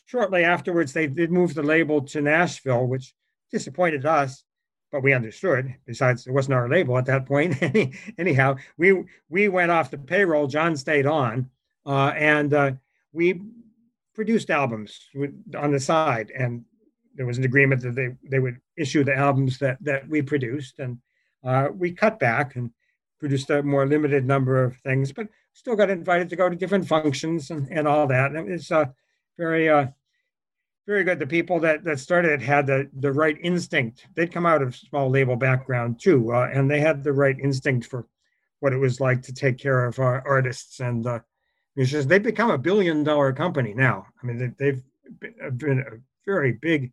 shortly 0.05 0.43
afterwards, 0.43 0.93
they 0.93 1.07
did 1.07 1.31
move 1.31 1.53
the 1.53 1.63
label 1.63 2.01
to 2.01 2.21
Nashville, 2.21 2.85
which 2.87 3.13
disappointed 3.51 4.05
us, 4.05 4.43
but 4.91 5.03
we 5.03 5.13
understood. 5.13 5.75
Besides, 5.85 6.27
it 6.27 6.31
wasn't 6.31 6.55
our 6.55 6.69
label 6.69 6.97
at 6.97 7.05
that 7.05 7.25
point. 7.25 7.57
Anyhow, 8.17 8.55
we 8.77 9.03
we 9.29 9.47
went 9.47 9.71
off 9.71 9.91
the 9.91 9.97
payroll. 9.97 10.47
John 10.47 10.75
stayed 10.75 11.05
on, 11.05 11.49
uh, 11.85 12.13
and 12.15 12.53
uh, 12.53 12.71
we 13.13 13.41
produced 14.13 14.49
albums 14.49 14.99
on 15.57 15.71
the 15.71 15.79
side, 15.79 16.31
and 16.31 16.65
there 17.15 17.25
was 17.25 17.37
an 17.37 17.45
agreement 17.45 17.81
that 17.81 17.95
they 17.95 18.09
they 18.29 18.39
would 18.39 18.59
issue 18.77 19.03
the 19.03 19.15
albums 19.15 19.57
that 19.59 19.77
that 19.81 20.07
we 20.07 20.21
produced, 20.21 20.79
and 20.79 20.99
uh, 21.43 21.69
we 21.73 21.91
cut 21.91 22.19
back 22.19 22.55
and 22.55 22.71
produced 23.19 23.49
a 23.49 23.63
more 23.63 23.87
limited 23.87 24.25
number 24.25 24.63
of 24.63 24.75
things, 24.77 25.11
but 25.11 25.27
still 25.53 25.75
got 25.75 25.89
invited 25.89 26.29
to 26.29 26.35
go 26.35 26.49
to 26.49 26.55
different 26.55 26.87
functions 26.87 27.49
and, 27.49 27.67
and 27.71 27.87
all 27.87 28.07
that. 28.07 28.31
And 28.31 28.51
it's 28.51 28.71
uh, 28.71 28.85
very 29.37 29.69
uh, 29.69 29.87
very 30.85 31.03
good. 31.03 31.19
The 31.19 31.27
people 31.27 31.59
that 31.61 31.83
that 31.83 31.99
started 31.99 32.31
it 32.31 32.41
had 32.41 32.67
the 32.67 32.89
the 32.99 33.11
right 33.11 33.37
instinct. 33.41 34.07
They'd 34.15 34.31
come 34.31 34.45
out 34.45 34.61
of 34.61 34.75
small 34.75 35.09
label 35.09 35.35
background 35.35 35.99
too, 35.99 36.33
uh, 36.33 36.49
and 36.53 36.69
they 36.69 36.79
had 36.79 37.03
the 37.03 37.13
right 37.13 37.37
instinct 37.39 37.87
for 37.87 38.05
what 38.59 38.73
it 38.73 38.77
was 38.77 38.99
like 38.99 39.21
to 39.23 39.33
take 39.33 39.57
care 39.57 39.85
of 39.85 39.99
our 39.99 40.25
artists 40.27 40.79
and 40.79 41.05
uh, 41.05 41.19
musicians. 41.75 42.07
They've 42.07 42.21
become 42.21 42.51
a 42.51 42.57
billion 42.57 43.03
dollar 43.03 43.33
company 43.33 43.73
now. 43.73 44.07
I 44.21 44.25
mean, 44.25 44.55
they've 44.57 44.81
been 45.57 45.79
a 45.79 45.97
very 46.25 46.53
big 46.53 46.91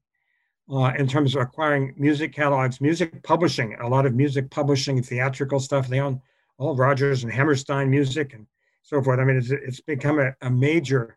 uh, 0.70 0.92
in 0.98 1.06
terms 1.06 1.34
of 1.34 1.42
acquiring 1.42 1.94
music 1.96 2.32
catalogs, 2.32 2.80
music 2.80 3.22
publishing, 3.22 3.76
a 3.80 3.88
lot 3.88 4.06
of 4.06 4.14
music 4.14 4.50
publishing, 4.50 5.02
theatrical 5.02 5.60
stuff. 5.60 5.88
They 5.88 6.00
own 6.00 6.20
all 6.58 6.76
Rodgers 6.76 7.24
and 7.24 7.32
Hammerstein 7.32 7.90
music 7.90 8.34
and 8.34 8.46
so 8.82 9.02
forth. 9.02 9.18
I 9.18 9.24
mean, 9.24 9.36
it's, 9.36 9.50
it's 9.50 9.80
become 9.80 10.18
a, 10.18 10.34
a 10.40 10.50
major 10.50 11.16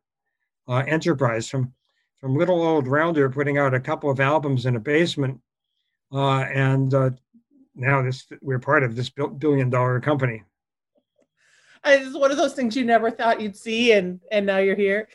uh, 0.67 0.83
enterprise 0.87 1.49
from 1.49 1.73
from 2.19 2.35
little 2.35 2.61
old 2.61 2.87
Rounder 2.87 3.29
putting 3.29 3.57
out 3.57 3.73
a 3.73 3.79
couple 3.79 4.09
of 4.09 4.19
albums 4.19 4.65
in 4.65 4.77
a 4.77 4.79
basement, 4.79 5.39
uh, 6.11 6.39
and 6.39 6.93
uh, 6.93 7.11
now 7.75 8.01
this 8.01 8.25
we're 8.41 8.57
part 8.57 8.83
of 8.83 8.95
this 8.95 9.09
billion 9.09 9.69
dollar 9.69 9.99
company. 9.99 10.43
It's 11.85 12.17
one 12.17 12.31
of 12.31 12.37
those 12.37 12.53
things 12.53 12.75
you 12.75 12.83
never 12.83 13.11
thought 13.11 13.41
you'd 13.41 13.55
see, 13.55 13.91
and 13.91 14.19
and 14.31 14.45
now 14.45 14.57
you're 14.57 14.75
here. 14.75 15.07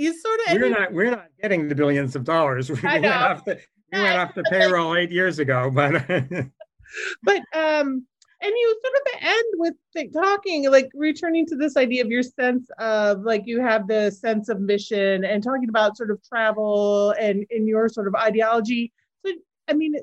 You 0.00 0.18
sort 0.18 0.40
of 0.48 0.54
we're 0.54 0.70
not 0.70 0.92
we're 0.92 1.10
not 1.10 1.26
getting 1.40 1.68
the 1.68 1.74
billions 1.74 2.16
of 2.16 2.24
dollars. 2.24 2.70
We 2.82 2.82
went 2.82 3.06
off 3.06 3.44
the 3.44 3.60
we 3.92 4.00
went 4.00 4.18
off 4.18 4.34
the 4.34 4.42
payroll 4.50 4.96
eight 4.96 5.10
years 5.10 5.38
ago, 5.38 5.70
but 5.70 5.92
but 7.22 7.42
um 7.54 8.06
and 8.42 8.52
you 8.56 8.80
sort 8.82 8.94
of 8.94 9.22
end 9.22 9.44
with 9.56 10.12
talking 10.14 10.70
like 10.70 10.90
returning 10.94 11.44
to 11.46 11.56
this 11.56 11.76
idea 11.76 12.02
of 12.02 12.10
your 12.10 12.22
sense 12.22 12.70
of 12.78 13.20
like 13.22 13.42
you 13.44 13.60
have 13.60 13.86
the 13.86 14.10
sense 14.10 14.48
of 14.48 14.60
mission 14.60 15.24
and 15.24 15.42
talking 15.42 15.68
about 15.68 15.98
sort 15.98 16.10
of 16.10 16.18
travel 16.26 17.10
and 17.20 17.44
in 17.50 17.68
your 17.68 17.88
sort 17.90 18.08
of 18.08 18.14
ideology. 18.14 18.92
So 19.24 19.32
i 19.68 19.74
mean 19.74 19.94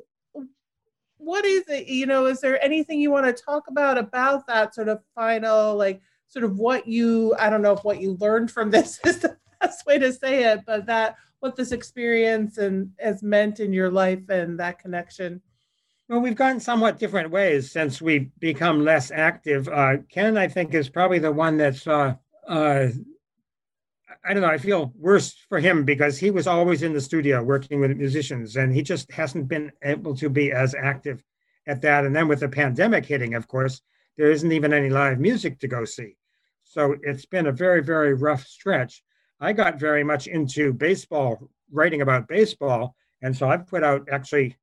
what 1.17 1.43
is 1.43 1.67
it 1.67 1.87
you 1.87 2.05
know 2.05 2.27
is 2.27 2.39
there 2.39 2.63
anything 2.63 3.01
you 3.01 3.09
want 3.09 3.25
to 3.25 3.43
talk 3.43 3.63
about 3.67 3.97
about 3.97 4.45
that 4.45 4.75
sort 4.75 4.87
of 4.87 5.01
final 5.15 5.75
like 5.75 5.99
sort 6.27 6.45
of 6.45 6.59
what 6.59 6.87
you 6.87 7.33
i 7.39 7.49
don't 7.49 7.63
know 7.63 7.73
if 7.73 7.83
what 7.83 7.99
you 7.99 8.15
learned 8.19 8.51
from 8.51 8.69
this 8.69 8.99
is 9.03 9.17
the 9.19 9.35
best 9.61 9.85
way 9.85 9.97
to 9.99 10.11
say 10.11 10.43
it 10.43 10.61
but 10.65 10.85
that 10.85 11.15
what 11.39 11.55
this 11.55 11.71
experience 11.71 12.57
and 12.57 12.91
has 12.99 13.21
meant 13.21 13.59
in 13.59 13.71
your 13.71 13.91
life 13.91 14.29
and 14.29 14.59
that 14.59 14.79
connection 14.79 15.41
well, 16.09 16.21
we've 16.21 16.35
gone 16.35 16.61
somewhat 16.61 16.99
different 16.99 17.31
ways 17.31 17.69
since 17.69 18.01
we've 18.01 18.29
become 18.39 18.85
less 18.85 19.11
active. 19.11 19.67
Uh, 19.67 19.97
Ken, 20.09 20.37
I 20.37 20.47
think, 20.47 20.73
is 20.73 20.87
probably 20.87 21.19
the 21.19 21.33
one 21.33 21.57
that's, 21.57 21.85
uh, 21.85 22.15
uh, 22.47 22.87
I 24.23 24.33
don't 24.33 24.41
know, 24.41 24.47
I 24.47 24.57
feel 24.57 24.93
worse 24.97 25.35
for 25.49 25.59
him 25.59 25.83
because 25.83 26.17
he 26.17 26.31
was 26.31 26.47
always 26.47 26.81
in 26.81 26.93
the 26.93 27.01
studio 27.01 27.43
working 27.43 27.81
with 27.81 27.97
musicians 27.97 28.55
and 28.55 28.73
he 28.73 28.83
just 28.83 29.11
hasn't 29.11 29.49
been 29.49 29.69
able 29.83 30.15
to 30.15 30.29
be 30.29 30.53
as 30.53 30.73
active 30.75 31.21
at 31.67 31.81
that. 31.81 32.05
And 32.05 32.15
then 32.15 32.29
with 32.29 32.39
the 32.39 32.47
pandemic 32.47 33.05
hitting, 33.05 33.33
of 33.33 33.49
course, 33.49 33.81
there 34.17 34.31
isn't 34.31 34.51
even 34.53 34.71
any 34.71 34.89
live 34.89 35.19
music 35.19 35.59
to 35.59 35.67
go 35.67 35.83
see. 35.83 36.15
So 36.63 36.95
it's 37.01 37.25
been 37.25 37.47
a 37.47 37.51
very, 37.51 37.83
very 37.83 38.13
rough 38.13 38.45
stretch. 38.45 39.03
I 39.39 39.53
got 39.53 39.79
very 39.79 40.03
much 40.03 40.27
into 40.27 40.73
baseball, 40.73 41.49
writing 41.71 42.01
about 42.01 42.27
baseball. 42.27 42.95
And 43.21 43.35
so 43.35 43.49
I've 43.49 43.67
put 43.67 43.83
out 43.83 44.07
actually 44.11 44.55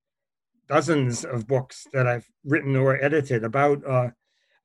dozens 0.69 1.25
of 1.25 1.47
books 1.47 1.87
that 1.93 2.07
I've 2.07 2.29
written 2.45 2.77
or 2.77 3.03
edited 3.03 3.45
about 3.45 3.85
uh, 3.87 4.11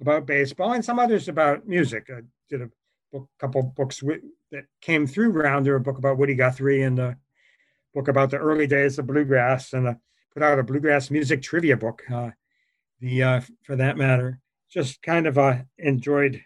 about 0.02 0.26
baseball 0.26 0.74
and 0.74 0.84
some 0.84 1.00
others 1.00 1.28
about 1.28 1.68
music. 1.68 2.08
I 2.10 2.22
did 2.50 2.62
a 2.62 2.70
book, 3.12 3.28
couple 3.40 3.62
books 3.64 4.02
with, 4.02 4.22
that 4.52 4.66
came 4.82 5.06
through 5.06 5.32
Rounder, 5.32 5.76
a 5.76 5.82
book 5.82 5.98
about 5.98 6.18
Woody 6.18 6.36
Guthrie 6.36 6.84
and 6.84 7.00
a 7.00 7.18
book 7.94 8.08
about 8.08 8.32
the 8.32 8.38
early 8.38 8.66
days 8.66 8.98
of 8.98 9.08
bluegrass, 9.08 9.74
and 9.74 9.88
a, 9.88 10.00
put 10.34 10.42
out 10.42 10.60
a 10.60 10.64
bluegrass 10.64 11.12
music 11.12 11.42
trivia 11.42 11.76
book. 11.76 12.02
Uh, 12.12 12.32
the 13.02 13.24
uh, 13.24 13.42
for 13.64 13.76
that 13.76 13.98
matter, 13.98 14.40
just 14.70 15.02
kind 15.02 15.28
of 15.28 15.38
uh, 15.38 15.58
enjoyed 15.78 16.42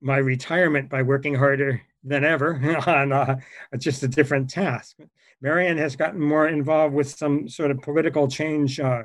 my 0.00 0.16
retirement 0.16 0.90
by 0.90 1.02
working 1.02 1.34
harder 1.34 1.80
than 2.04 2.24
ever 2.24 2.54
on 2.86 3.12
uh, 3.12 3.36
just 3.78 4.02
a 4.02 4.08
different 4.08 4.50
task. 4.50 4.96
Marian 5.40 5.78
has 5.78 5.96
gotten 5.96 6.20
more 6.20 6.48
involved 6.48 6.94
with 6.94 7.08
some 7.08 7.48
sort 7.48 7.70
of 7.70 7.80
political 7.82 8.28
change 8.28 8.78
uh, 8.78 9.02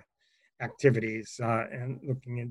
activities 0.62 1.39
uh, 1.43 1.66
and 1.72 2.00
looking 2.04 2.39
at 2.39 2.47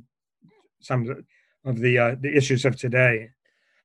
some 0.81 1.25
of 1.65 1.79
the 1.79 1.99
uh, 1.99 2.17
the 2.21 2.35
issues 2.35 2.65
of 2.65 2.77
today. 2.77 3.31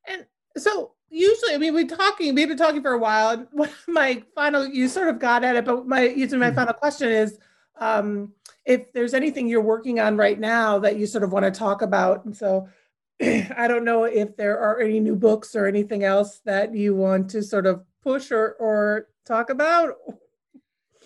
And 0.07 0.25
so 0.57 0.91
usually, 1.09 1.53
I 1.53 1.57
mean, 1.57 1.73
we're 1.73 1.87
talking, 1.87 2.33
we've 2.35 2.47
been 2.47 2.57
talking 2.57 2.81
for 2.81 2.93
a 2.93 2.97
while. 2.97 3.29
And 3.29 3.69
my 3.87 4.23
final, 4.35 4.67
you 4.67 4.87
sort 4.87 5.07
of 5.07 5.19
got 5.19 5.43
at 5.43 5.55
it, 5.55 5.65
but 5.65 5.87
my 5.87 6.01
my 6.01 6.07
mm-hmm. 6.07 6.55
final 6.55 6.73
question 6.73 7.09
is, 7.09 7.37
um, 7.79 8.33
if 8.65 8.91
there's 8.93 9.13
anything 9.13 9.47
you're 9.47 9.61
working 9.61 9.99
on 9.99 10.15
right 10.15 10.39
now 10.39 10.79
that 10.79 10.97
you 10.97 11.05
sort 11.05 11.23
of 11.23 11.31
want 11.31 11.45
to 11.45 11.51
talk 11.51 11.81
about. 11.81 12.23
And 12.25 12.35
so 12.35 12.67
I 13.21 13.67
don't 13.67 13.85
know 13.85 14.03
if 14.05 14.35
there 14.35 14.59
are 14.59 14.79
any 14.79 14.99
new 14.99 15.15
books 15.15 15.55
or 15.55 15.67
anything 15.67 16.03
else 16.03 16.41
that 16.45 16.73
you 16.73 16.95
want 16.95 17.29
to 17.31 17.43
sort 17.43 17.65
of 17.65 17.83
push 18.01 18.31
or 18.31 18.53
or 18.59 19.07
talk 19.25 19.49
about? 19.49 19.95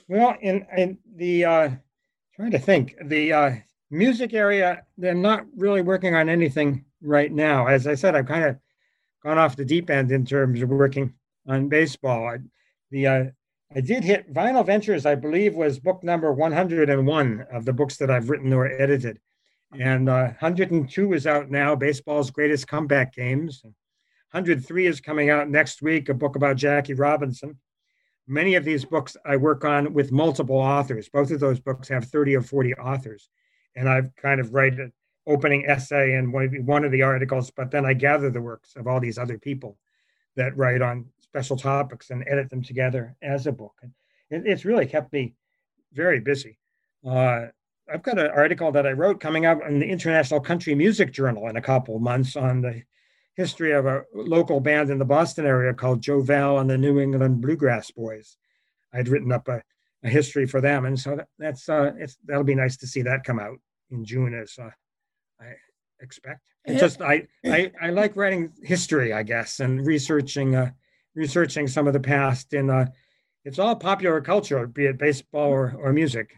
Well, 0.07 0.35
in, 0.41 0.65
in 0.75 0.97
the 1.15 1.45
uh, 1.45 1.69
trying 2.35 2.51
to 2.51 2.59
think, 2.59 2.95
the 3.03 3.33
uh, 3.33 3.51
music 3.91 4.33
area, 4.33 4.83
they're 4.97 5.13
not 5.13 5.45
really 5.55 5.81
working 5.81 6.15
on 6.15 6.29
anything 6.29 6.85
right 7.01 7.31
now. 7.31 7.67
As 7.67 7.87
I 7.87 7.95
said, 7.95 8.15
I've 8.15 8.27
kind 8.27 8.45
of 8.45 8.57
gone 9.23 9.37
off 9.37 9.55
the 9.55 9.65
deep 9.65 9.89
end 9.89 10.11
in 10.11 10.25
terms 10.25 10.61
of 10.61 10.69
working 10.69 11.13
on 11.47 11.67
baseball. 11.67 12.27
I, 12.27 12.37
the 12.91 13.07
uh, 13.07 13.23
I 13.75 13.81
did 13.81 14.03
hit 14.03 14.33
Vinyl 14.33 14.65
Ventures, 14.65 15.05
I 15.05 15.15
believe, 15.15 15.55
was 15.55 15.79
book 15.79 16.03
number 16.03 16.31
101 16.31 17.47
of 17.51 17.65
the 17.65 17.73
books 17.73 17.97
that 17.97 18.09
I've 18.09 18.29
written 18.29 18.53
or 18.53 18.65
edited. 18.65 19.19
And 19.73 20.09
uh, 20.09 20.33
102 20.39 21.13
is 21.13 21.27
out 21.27 21.49
now, 21.49 21.75
baseball's 21.75 22.31
greatest 22.31 22.67
comeback 22.67 23.13
games. 23.13 23.61
103 24.31 24.87
is 24.87 25.01
coming 25.01 25.29
out 25.29 25.49
next 25.49 25.81
week, 25.81 26.09
a 26.09 26.13
book 26.13 26.35
about 26.35 26.55
Jackie 26.55 26.93
Robinson. 26.93 27.57
Many 28.27 28.55
of 28.55 28.65
these 28.65 28.85
books 28.85 29.15
I 29.25 29.37
work 29.37 29.65
on 29.65 29.93
with 29.93 30.11
multiple 30.11 30.57
authors. 30.57 31.09
Both 31.09 31.31
of 31.31 31.39
those 31.39 31.59
books 31.59 31.87
have 31.87 32.05
30 32.05 32.35
or 32.35 32.41
40 32.41 32.75
authors. 32.75 33.29
And 33.75 33.87
I've 33.87 34.13
kind 34.15 34.39
of 34.41 34.53
write 34.53 34.73
an 34.73 34.91
opening 35.25 35.65
essay 35.67 36.13
in 36.13 36.31
one 36.31 36.83
of 36.83 36.91
the 36.91 37.03
articles, 37.03 37.51
but 37.51 37.71
then 37.71 37.85
I 37.85 37.93
gather 37.93 38.29
the 38.29 38.41
works 38.41 38.75
of 38.75 38.87
all 38.87 38.99
these 38.99 39.17
other 39.17 39.37
people 39.37 39.77
that 40.35 40.55
write 40.57 40.81
on 40.81 41.05
special 41.19 41.57
topics 41.57 42.09
and 42.09 42.23
edit 42.27 42.49
them 42.49 42.63
together 42.63 43.15
as 43.21 43.47
a 43.47 43.51
book. 43.51 43.75
And 44.31 44.47
it's 44.47 44.65
really 44.65 44.85
kept 44.85 45.11
me 45.13 45.35
very 45.93 46.19
busy. 46.19 46.57
Uh, 47.05 47.47
I've 47.91 48.03
got 48.03 48.19
an 48.19 48.27
article 48.27 48.71
that 48.73 48.85
I 48.85 48.91
wrote 48.91 49.19
coming 49.19 49.45
out 49.45 49.65
in 49.65 49.79
the 49.79 49.89
International 49.89 50.39
Country 50.39 50.75
Music 50.75 51.11
Journal 51.11 51.47
in 51.47 51.55
a 51.55 51.61
couple 51.61 51.95
of 51.95 52.01
months 52.01 52.35
on 52.35 52.61
the 52.61 52.83
history 53.35 53.71
of 53.71 53.85
a 53.85 54.03
local 54.13 54.59
band 54.59 54.89
in 54.89 54.97
the 54.97 55.05
Boston 55.05 55.45
area 55.45 55.73
called 55.73 56.01
Joe 56.01 56.21
Val 56.21 56.59
and 56.59 56.69
the 56.69 56.77
New 56.77 56.99
England 56.99 57.41
Bluegrass 57.41 57.91
Boys. 57.91 58.35
I'd 58.93 59.07
written 59.07 59.31
up 59.31 59.47
a, 59.47 59.61
a 60.03 60.09
history 60.09 60.45
for 60.45 60.59
them, 60.59 60.85
and 60.85 60.99
so 60.99 61.15
that, 61.15 61.27
that's 61.37 61.69
uh, 61.69 61.93
it's 61.97 62.17
that'll 62.25 62.43
be 62.43 62.55
nice 62.55 62.77
to 62.77 62.87
see 62.87 63.03
that 63.03 63.23
come 63.23 63.39
out 63.39 63.59
in 63.91 64.03
June 64.03 64.33
as 64.33 64.55
uh, 64.59 64.69
I 65.39 65.53
expect. 66.01 66.41
It's 66.65 66.81
just 66.81 67.01
I, 67.01 67.27
I 67.45 67.71
I 67.81 67.89
like 67.91 68.15
writing 68.17 68.51
history, 68.63 69.13
I 69.13 69.23
guess, 69.23 69.59
and 69.59 69.85
researching 69.85 70.55
uh, 70.55 70.71
researching 71.15 71.67
some 71.67 71.87
of 71.87 71.93
the 71.93 71.99
past 71.99 72.53
in 72.53 72.69
uh, 72.69 72.87
it's 73.45 73.59
all 73.59 73.75
popular 73.75 74.19
culture, 74.19 74.67
be 74.67 74.87
it 74.87 74.97
baseball 74.97 75.49
or, 75.49 75.73
or 75.79 75.93
music. 75.93 76.35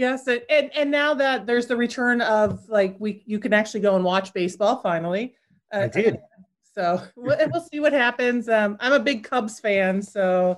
Yes, 0.00 0.26
and 0.26 0.42
and 0.48 0.90
now 0.90 1.12
that 1.12 1.44
there's 1.44 1.66
the 1.66 1.76
return 1.76 2.22
of 2.22 2.66
like 2.70 2.96
we 2.98 3.22
you 3.26 3.38
can 3.38 3.52
actually 3.52 3.80
go 3.80 3.96
and 3.96 4.04
watch 4.04 4.32
baseball 4.32 4.80
finally. 4.80 5.34
Uh, 5.72 5.80
I 5.80 5.88
did. 5.88 6.18
So 6.72 7.02
we'll, 7.16 7.36
we'll 7.52 7.66
see 7.72 7.80
what 7.80 7.92
happens. 7.92 8.48
Um, 8.48 8.76
I'm 8.78 8.92
a 8.92 9.00
big 9.00 9.24
Cubs 9.24 9.58
fan, 9.58 10.00
so. 10.00 10.56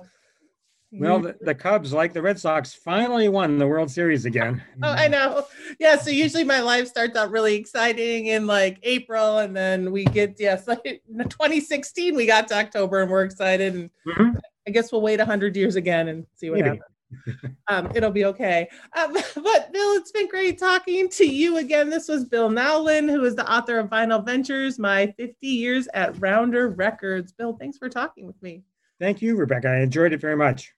Well, 0.91 1.19
the, 1.19 1.35
the, 1.41 1.55
Cubs, 1.55 1.91
like 1.91 2.13
the 2.13 2.21
Red 2.21 2.39
Sox, 2.39 2.71
finally 2.71 3.29
won 3.29 3.57
the 3.57 3.65
World 3.65 3.89
Series 3.89 4.25
again. 4.25 4.61
Oh, 4.83 4.91
I 4.91 5.07
know. 5.07 5.47
Yeah. 5.79 5.97
So 5.97 6.11
usually 6.11 6.43
my 6.43 6.61
life 6.61 6.87
starts 6.87 7.17
out 7.17 7.31
really 7.31 7.55
exciting 7.55 8.27
in 8.27 8.45
like 8.45 8.77
April, 8.83 9.39
and 9.39 9.57
then 9.57 9.91
we 9.91 10.05
get 10.05 10.35
yes, 10.39 10.67
like 10.67 10.83
2016 10.83 12.15
we 12.15 12.27
got 12.27 12.47
to 12.49 12.57
October, 12.57 13.01
and 13.01 13.09
we're 13.09 13.23
excited, 13.23 13.73
and 13.73 13.89
mm-hmm. 14.07 14.37
I 14.67 14.71
guess 14.71 14.91
we'll 14.91 15.01
wait 15.01 15.19
hundred 15.19 15.57
years 15.57 15.75
again 15.75 16.09
and 16.09 16.27
see 16.35 16.51
what 16.51 16.59
Maybe. 16.59 16.77
happens. 16.77 16.92
Um, 17.69 17.91
it'll 17.95 18.11
be 18.11 18.25
okay. 18.25 18.67
Um, 18.97 19.13
but 19.35 19.71
Bill, 19.71 19.93
it's 19.93 20.11
been 20.11 20.27
great 20.27 20.59
talking 20.59 21.09
to 21.09 21.25
you 21.25 21.57
again. 21.57 21.89
This 21.89 22.07
was 22.07 22.25
Bill 22.25 22.49
Nowlin, 22.49 23.07
who 23.07 23.23
is 23.23 23.35
the 23.35 23.51
author 23.51 23.79
of 23.79 23.89
Vinyl 23.89 24.25
Ventures, 24.25 24.79
My 24.79 25.13
50 25.17 25.47
Years 25.47 25.87
at 25.93 26.19
Rounder 26.19 26.69
Records. 26.69 27.31
Bill, 27.31 27.55
thanks 27.59 27.77
for 27.77 27.89
talking 27.89 28.27
with 28.27 28.41
me. 28.41 28.63
Thank 28.99 29.21
you, 29.21 29.35
Rebekah. 29.35 29.69
I 29.69 29.79
enjoyed 29.79 30.13
it 30.13 30.21
very 30.21 30.35
much. 30.35 30.73